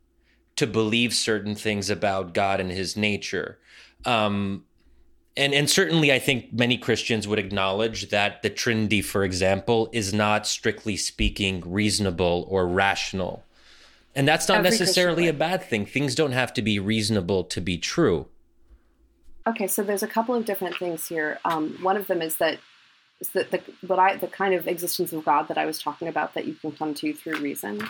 [0.56, 3.60] to believe certain things about God and his nature.
[4.06, 4.66] Um,
[5.38, 10.14] and, and certainly, I think many Christians would acknowledge that the Trinity, for example, is
[10.14, 13.44] not strictly speaking reasonable or rational.
[14.16, 15.86] And that's not Every necessarily a bad thing.
[15.86, 18.28] Things don't have to be reasonable to be true.
[19.46, 21.38] Okay, so there's a couple of different things here.
[21.44, 22.60] Um, one of them is that
[23.20, 26.08] is that the what I the kind of existence of God that I was talking
[26.08, 27.82] about that you can come to through reason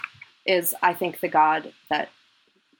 [0.45, 2.09] is I think the God that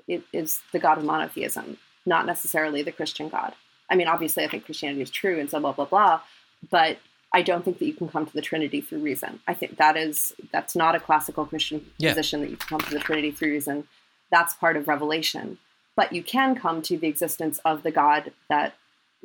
[0.08, 3.54] it is the God of monotheism, not necessarily the Christian God.
[3.90, 6.22] I mean, obviously, I think Christianity is true and so blah blah blah,
[6.70, 6.98] but
[7.34, 9.40] I don't think that you can come to the Trinity through reason.
[9.48, 12.12] I think that is that's not a classical Christian yeah.
[12.12, 13.88] position that you can come to the Trinity through reason.
[14.32, 15.58] That's part of revelation,
[15.96, 18.76] but you can come to the existence of the God that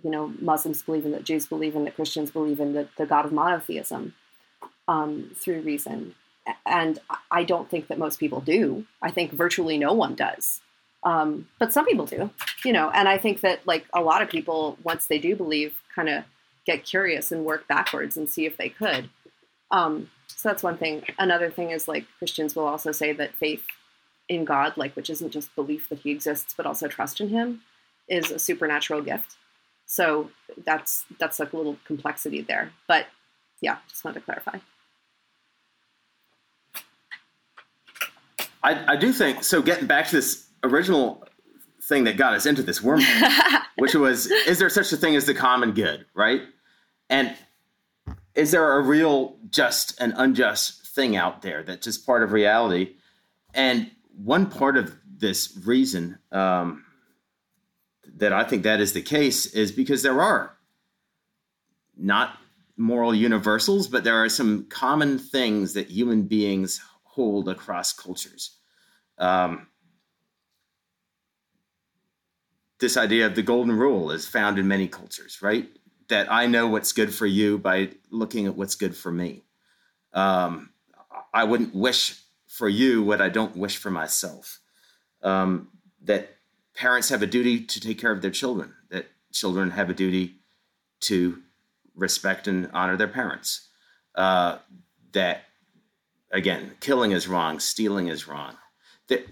[0.03, 3.07] you know Muslims believe in, that Jews believe in, that Christians believe in, the, the
[3.07, 4.15] God of monotheism
[4.89, 6.15] um, through reason.
[6.67, 6.99] And
[7.31, 8.87] I don't think that most people do.
[9.01, 10.61] I think virtually no one does.
[11.03, 12.31] Um, but some people do,
[12.65, 15.81] you know, and I think that like a lot of people, once they do believe,
[15.95, 16.25] kind of
[16.67, 19.09] get curious and work backwards and see if they could.
[19.71, 21.05] Um, so that's one thing.
[21.19, 23.65] Another thing is like Christians will also say that faith
[24.29, 27.63] in God, like which isn't just belief that He exists, but also trust in Him,
[28.09, 29.37] is a supernatural gift.
[29.87, 30.31] So
[30.65, 32.73] that's that's like a little complexity there.
[32.87, 33.07] But
[33.61, 34.59] yeah, just wanted to clarify.
[38.63, 39.63] I, I do think so.
[39.63, 41.27] Getting back to this original
[41.83, 45.27] thing that got us into this wormhole, which was, is there such a thing as
[45.27, 46.43] the common good, right?
[47.09, 47.35] And
[48.35, 52.97] is there a real just and unjust thing out there that's just part of reality?
[53.55, 56.85] And one part of this reason um,
[58.17, 60.57] that I think that is the case is because there are
[61.97, 62.39] not
[62.77, 68.57] moral universals, but there are some common things that human beings hold across cultures.
[69.19, 69.67] Um,
[72.81, 75.69] this idea of the golden rule is found in many cultures, right?
[76.09, 79.45] That I know what's good for you by looking at what's good for me.
[80.13, 80.71] Um,
[81.33, 84.61] I wouldn't wish for you what I don't wish for myself.
[85.23, 85.69] Um,
[86.03, 86.37] that
[86.75, 90.37] parents have a duty to take care of their children, that children have a duty
[91.01, 91.43] to
[91.95, 93.69] respect and honor their parents.
[94.15, 94.59] Uh,
[95.13, 95.43] that,
[96.33, 98.57] again, killing is wrong, stealing is wrong.
[99.09, 99.27] That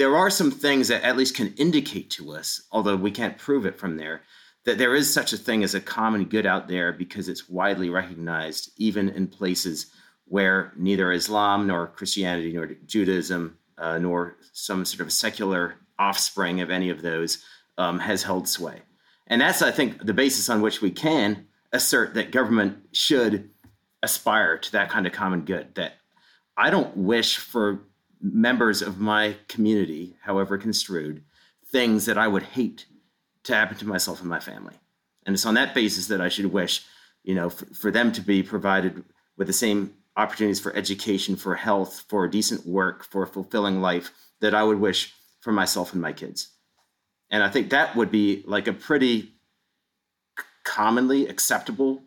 [0.00, 3.66] there are some things that at least can indicate to us, although we can't prove
[3.66, 4.22] it from there,
[4.64, 7.90] that there is such a thing as a common good out there because it's widely
[7.90, 9.92] recognized, even in places
[10.24, 16.70] where neither Islam nor Christianity nor Judaism uh, nor some sort of secular offspring of
[16.70, 17.44] any of those
[17.76, 18.80] um, has held sway.
[19.26, 23.50] And that's, I think, the basis on which we can assert that government should
[24.02, 25.74] aspire to that kind of common good.
[25.74, 25.92] That
[26.56, 27.82] I don't wish for
[28.20, 31.22] members of my community, however construed,
[31.66, 32.86] things that I would hate
[33.44, 34.74] to happen to myself and my family.
[35.24, 36.84] And it's on that basis that I should wish,
[37.22, 39.04] you know, for, for them to be provided
[39.36, 44.10] with the same opportunities for education, for health, for decent work, for a fulfilling life
[44.40, 46.48] that I would wish for myself and my kids.
[47.30, 49.32] And I think that would be like a pretty
[50.64, 52.02] commonly acceptable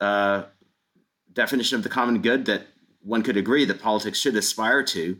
[0.00, 0.44] uh,
[1.32, 2.62] definition of the common good that
[3.02, 5.18] one could agree that politics should aspire to.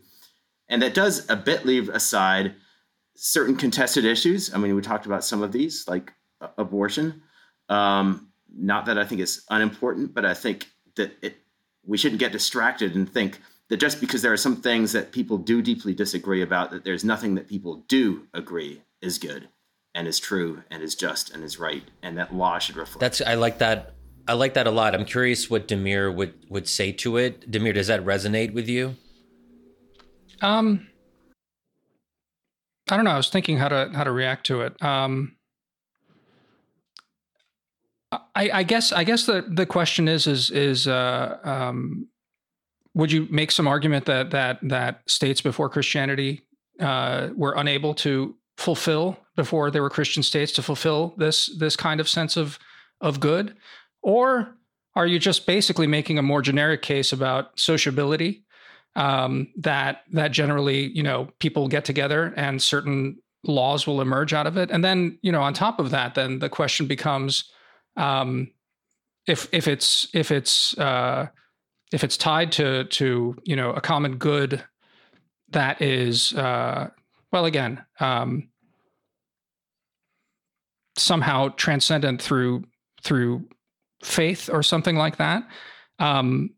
[0.69, 2.55] And that does a bit leave aside
[3.17, 4.55] certain contested issues.
[4.55, 6.13] I mean, we talked about some of these, like
[6.57, 7.23] abortion.
[7.69, 11.37] Um, not that I think it's unimportant, but I think that it,
[11.85, 15.39] we shouldn't get distracted and think that just because there are some things that people
[15.39, 19.49] do deeply disagree about, that there's nothing that people do agree is good
[19.95, 23.01] and is true and is just and is right, and that law should reflect.
[23.01, 23.95] That's I like that
[24.31, 24.95] I like that a lot.
[24.95, 27.51] I'm curious what Damir would would say to it.
[27.51, 28.95] Damir, does that resonate with you?
[30.41, 30.87] Um,
[32.89, 33.11] I don't know.
[33.11, 34.81] I was thinking how to how to react to it.
[34.81, 35.35] Um,
[38.13, 42.07] I, I guess I guess the the question is is is uh, um,
[42.95, 46.47] would you make some argument that that that states before Christianity
[46.79, 51.99] uh, were unable to fulfill before there were Christian states to fulfill this this kind
[51.99, 52.61] of sense of
[53.01, 53.57] of good,
[54.03, 54.57] or
[54.95, 58.45] are you just basically making a more generic case about sociability
[58.97, 64.47] um, that that generally you know people get together and certain laws will emerge out
[64.47, 67.45] of it, and then you know on top of that, then the question becomes
[67.97, 68.51] um,
[69.27, 71.29] if if it's if it's uh,
[71.93, 74.65] if it's tied to to you know a common good
[75.51, 76.89] that is uh,
[77.33, 78.49] well again um,
[80.97, 82.65] somehow transcendent through
[83.03, 83.49] through
[84.03, 85.47] faith or something like that.
[85.99, 86.51] Um,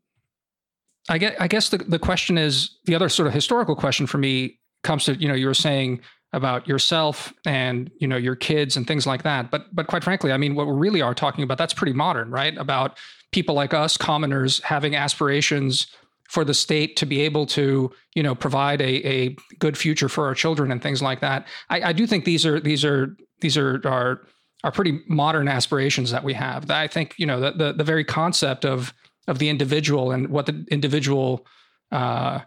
[1.09, 1.41] I get.
[1.41, 5.05] I guess the the question is the other sort of historical question for me comes
[5.05, 6.01] to you know you were saying
[6.33, 10.33] about yourself and you know your kids and things like that but but quite frankly
[10.33, 12.99] i mean what we really are talking about that's pretty modern right about
[13.33, 15.87] people like us commoners having aspirations
[16.29, 20.27] for the state to be able to you know provide a, a good future for
[20.27, 23.59] our children and things like that I, I do think these are these are these
[23.59, 24.23] are are
[24.65, 28.05] are pretty modern aspirations that we have i think you know the the, the very
[28.05, 28.93] concept of
[29.29, 31.47] of the individual and what the individual
[31.93, 32.41] uh,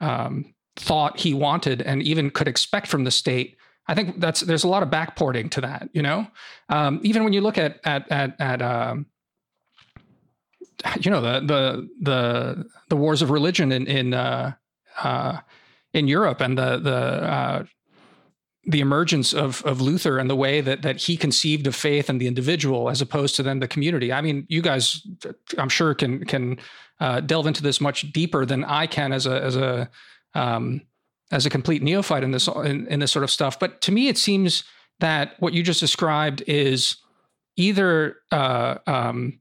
[0.00, 4.64] um, thought he wanted and even could expect from the state i think that's there's
[4.64, 6.26] a lot of backporting to that you know?
[6.68, 9.06] Um, even when you look at at at, at um,
[11.00, 14.52] you know the the the the wars of religion in in uh,
[15.02, 15.38] uh,
[15.92, 17.64] in Europe and the the uh,
[18.64, 22.20] the emergence of of Luther and the way that that he conceived of faith and
[22.20, 24.12] the individual as opposed to then the community.
[24.12, 25.06] I mean, you guys,
[25.58, 26.58] I'm sure can can
[27.00, 29.90] uh, delve into this much deeper than I can as a as a
[30.34, 30.82] um,
[31.32, 33.58] as a complete neophyte in this in, in, this sort of stuff.
[33.58, 34.64] But to me, it seems
[35.00, 36.96] that what you just described is
[37.56, 39.40] either uh, um,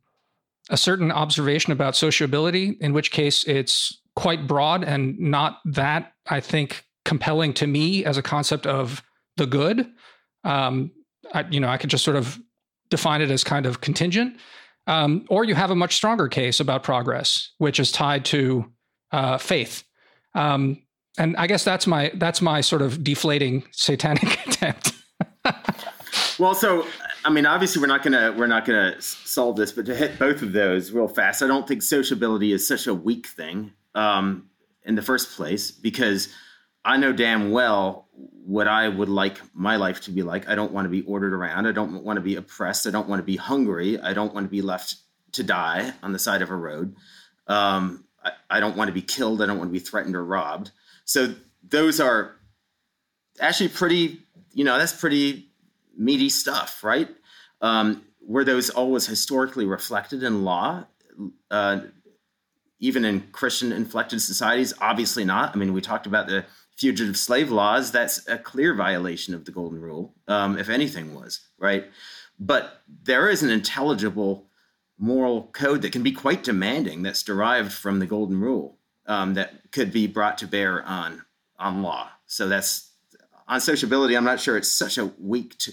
[0.70, 6.40] a certain observation about sociability, in which case it's quite broad and not that I
[6.40, 9.04] think compelling to me as a concept of
[9.38, 9.88] the good.
[10.44, 10.92] Um,
[11.34, 12.40] I, you know, I could just sort of
[12.90, 14.38] define it as kind of contingent.
[14.88, 18.72] Um, or you have a much stronger case about progress, which is tied to
[19.12, 19.84] uh, faith
[20.34, 20.82] um,
[21.18, 24.94] and I guess that's my that's my sort of deflating satanic attempt.
[26.40, 26.86] well, so
[27.26, 30.42] I mean, obviously, we're not gonna we're not gonna solve this, but to hit both
[30.42, 34.50] of those real fast, I don't think sociability is such a weak thing um,
[34.84, 36.30] in the first place because
[36.86, 38.08] I know damn well
[38.46, 40.48] what I would like my life to be like.
[40.48, 41.68] I don't want to be ordered around.
[41.68, 42.88] I don't want to be oppressed.
[42.88, 44.00] I don't want to be hungry.
[44.00, 44.96] I don't want to be left
[45.34, 46.96] to die on the side of a road.
[47.48, 49.42] Um, I, I don't want to be killed.
[49.42, 50.72] I don't want to be threatened or robbed.
[51.06, 51.34] So
[51.64, 52.36] those are
[53.40, 54.20] actually pretty,
[54.54, 55.48] you know, that's pretty
[55.98, 57.10] meaty stuff, right?
[57.62, 60.86] Um, were those always historically reflected in law?
[61.50, 61.82] Uh,
[62.80, 64.74] even in Christian inflected societies?
[64.82, 65.56] Obviously not.
[65.56, 66.46] I mean, we talked about the
[66.82, 67.92] fugitive slave laws.
[67.92, 71.86] That's a clear violation of the Golden Rule, um, if anything was, right?
[72.40, 74.50] But there is an intelligible
[75.02, 78.78] moral code that can be quite demanding that's derived from the golden rule
[79.08, 81.26] um, that could be brought to bear on
[81.58, 82.92] on law so that's
[83.48, 85.72] on sociability i'm not sure it's such a weak to,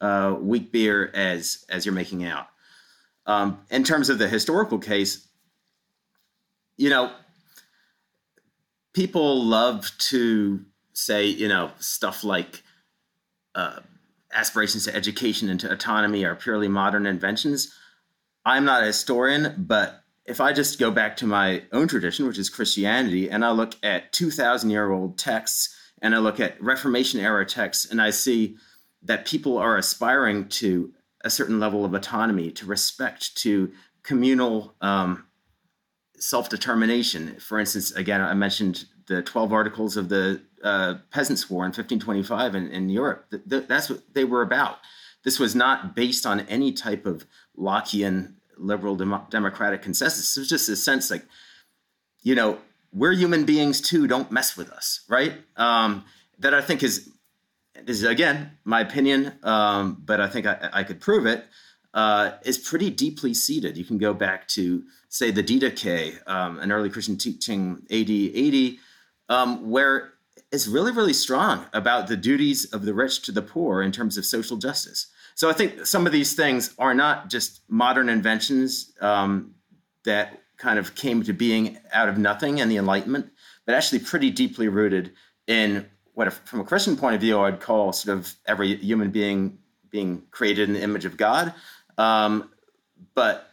[0.00, 2.48] uh, weak beer as as you're making out
[3.26, 5.28] um, in terms of the historical case
[6.78, 7.12] you know
[8.92, 12.62] people love to say you know stuff like
[13.54, 13.80] uh,
[14.32, 17.74] aspirations to education and to autonomy are purely modern inventions.
[18.44, 22.38] I'm not a historian, but if I just go back to my own tradition, which
[22.38, 27.20] is Christianity, and I look at 2,000 year old texts and I look at Reformation
[27.20, 28.56] era texts, and I see
[29.02, 30.92] that people are aspiring to
[31.24, 33.70] a certain level of autonomy, to respect, to
[34.02, 35.24] communal um,
[36.18, 37.36] self determination.
[37.40, 42.54] For instance, again, I mentioned the 12 articles of the uh, Peasants' War in 1525
[42.54, 43.26] in, in Europe.
[43.30, 44.78] Th- th- that's what they were about.
[45.24, 47.26] This was not based on any type of
[47.58, 50.36] Lockean liberal dem- democratic consensus.
[50.36, 51.24] It was just a sense like,
[52.22, 52.58] you know,
[52.92, 54.06] we're human beings too.
[54.06, 55.32] Don't mess with us, right?
[55.56, 56.04] Um,
[56.38, 57.08] that I think is
[57.84, 61.44] this is again my opinion, um, but I think I, I could prove it.
[61.94, 63.76] Uh, is pretty deeply seated.
[63.76, 68.78] You can go back to say the Didache, um, an early Christian teaching AD 80,
[69.28, 70.14] um, where
[70.50, 74.16] it's really really strong about the duties of the rich to the poor in terms
[74.16, 75.08] of social justice.
[75.34, 79.54] So I think some of these things are not just modern inventions um,
[80.04, 83.30] that kind of came to being out of nothing and the Enlightenment,
[83.66, 85.12] but actually pretty deeply rooted
[85.46, 89.58] in what from a Christian point of view I'd call sort of every human being
[89.90, 91.52] being created in the image of God.
[91.98, 92.50] Um,
[93.14, 93.48] but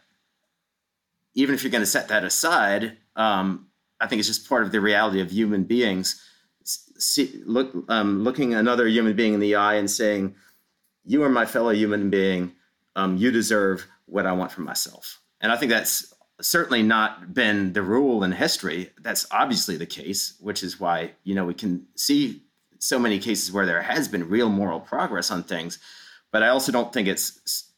[1.34, 3.68] even if you're going to set that aside, um,
[4.00, 6.22] I think it's just part of the reality of human beings.
[6.64, 10.34] See, look, um, looking another human being in the eye and saying,
[11.04, 12.52] "You are my fellow human being.
[12.96, 17.72] Um, you deserve what I want for myself." And I think that's certainly not been
[17.72, 18.90] the rule in history.
[19.00, 22.42] That's obviously the case, which is why you know we can see
[22.78, 25.78] so many cases where there has been real moral progress on things.
[26.32, 27.69] But I also don't think it's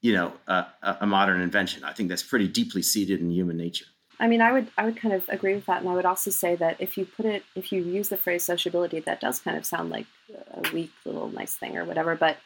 [0.00, 0.66] you know a,
[1.00, 1.84] a modern invention.
[1.84, 3.86] I think that's pretty deeply seated in human nature.
[4.20, 6.30] I mean, I would I would kind of agree with that, and I would also
[6.30, 9.56] say that if you put it, if you use the phrase sociability, that does kind
[9.56, 10.06] of sound like
[10.52, 12.16] a weak little nice thing or whatever.
[12.16, 12.38] But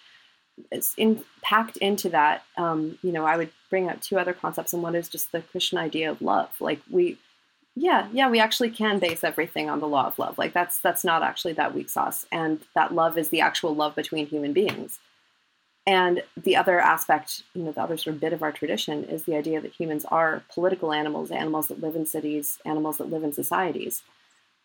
[0.70, 2.44] it's in, packed into that.
[2.58, 5.40] Um, you know, I would bring up two other concepts, and one is just the
[5.40, 6.50] Christian idea of love.
[6.60, 7.18] Like we,
[7.74, 10.36] yeah, yeah, we actually can base everything on the law of love.
[10.36, 13.94] Like that's that's not actually that weak sauce, and that love is the actual love
[13.94, 14.98] between human beings.
[15.86, 19.24] And the other aspect, you know, the other sort of bit of our tradition is
[19.24, 23.24] the idea that humans are political animals, animals that live in cities, animals that live
[23.24, 24.02] in societies.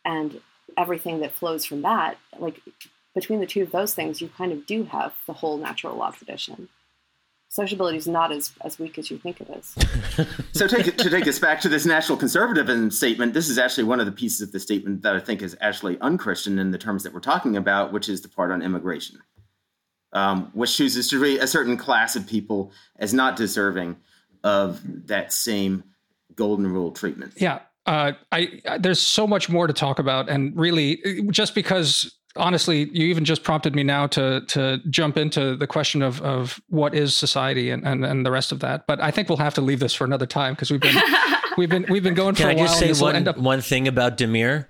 [0.06, 0.42] And
[0.78, 2.62] everything that flows from that, like
[3.16, 6.12] between the two of those things, you kind of do have the whole natural law
[6.12, 6.70] tradition.
[7.50, 9.76] Sociability is not as, as weak as you think it is.
[10.52, 14.00] so take, to take us back to this national conservatism statement, this is actually one
[14.00, 17.02] of the pieces of the statement that I think is actually unchristian in the terms
[17.04, 19.20] that we're talking about, which is the part on immigration
[20.14, 23.98] um, which chooses to treat a certain class of people as not deserving
[24.44, 25.84] of that same
[26.36, 27.34] golden rule treatment.
[27.38, 27.60] Yeah.
[27.86, 31.02] Uh, I, I, there's so much more to talk about, and really,
[31.32, 36.02] just because honestly, you even just prompted me now to to jump into the question
[36.02, 38.88] of of what is society and and, and the rest of that.
[38.88, 41.02] But I think we'll have to leave this for another time because we've been
[41.58, 42.66] we've been we've been going Can for a I while.
[42.68, 44.68] just say one up- one thing about Damir?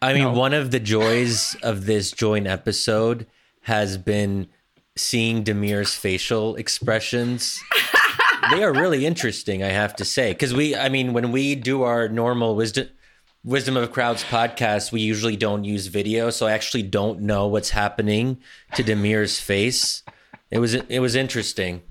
[0.00, 0.32] I mean, no.
[0.32, 3.26] one of the joys of this joint episode
[3.62, 4.48] has been
[4.96, 7.60] seeing Damir's facial expressions.
[8.50, 10.32] they are really interesting, I have to say.
[10.32, 12.88] Because we, I mean, when we do our normal wisdom,
[13.44, 17.70] Wisdom of Crowds podcast, we usually don't use video, so I actually don't know what's
[17.70, 18.38] happening
[18.74, 20.02] to Damir's face.
[20.50, 21.82] It was it was interesting.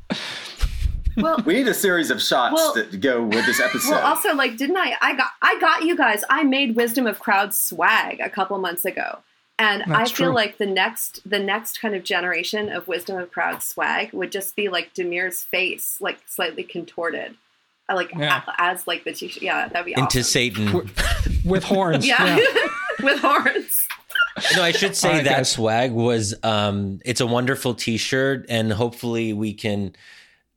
[1.16, 3.92] Well, we need a series of shots well, that go with this episode.
[3.92, 4.96] Well, also, like, didn't I?
[5.02, 6.24] I got I got you guys.
[6.30, 9.20] I made Wisdom of Crowds swag a couple months ago.
[9.60, 10.36] And That's I feel true.
[10.36, 14.56] like the next the next kind of generation of wisdom of crowd swag would just
[14.56, 17.36] be like Damir's face, like slightly contorted.
[17.90, 18.42] Uh, like yeah.
[18.58, 19.42] as, like the t-shirt.
[19.42, 20.24] Yeah, that'd be into.
[20.24, 22.06] Satan with, with horns.
[22.06, 22.68] yeah, yeah.
[23.04, 23.88] with horns.
[24.56, 25.52] No, I should say right, that guys.
[25.52, 29.96] swag was um it's a wonderful t-shirt and hopefully we can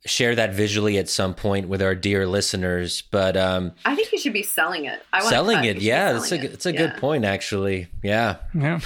[0.07, 3.03] share that visually at some point with our dear listeners.
[3.03, 5.03] But um, I think you should be selling it.
[5.13, 6.13] I selling it, yeah.
[6.13, 6.79] That's a it's a yeah.
[6.79, 7.89] good point, actually.
[8.03, 8.37] Yeah.
[8.55, 8.81] Yeah.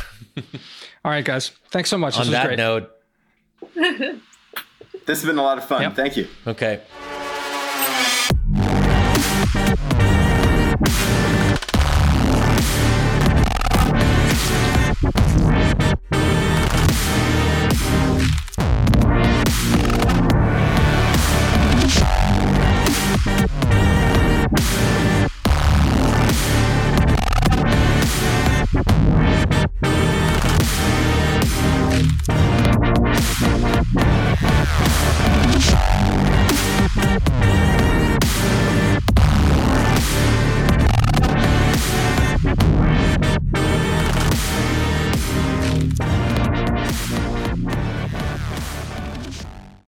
[1.04, 1.50] All right, guys.
[1.70, 2.18] Thanks so much.
[2.18, 2.56] On that great.
[2.56, 2.90] note,
[3.74, 4.20] this
[5.06, 5.82] has been a lot of fun.
[5.82, 5.96] Yep.
[5.96, 6.28] Thank you.
[6.46, 6.80] Okay.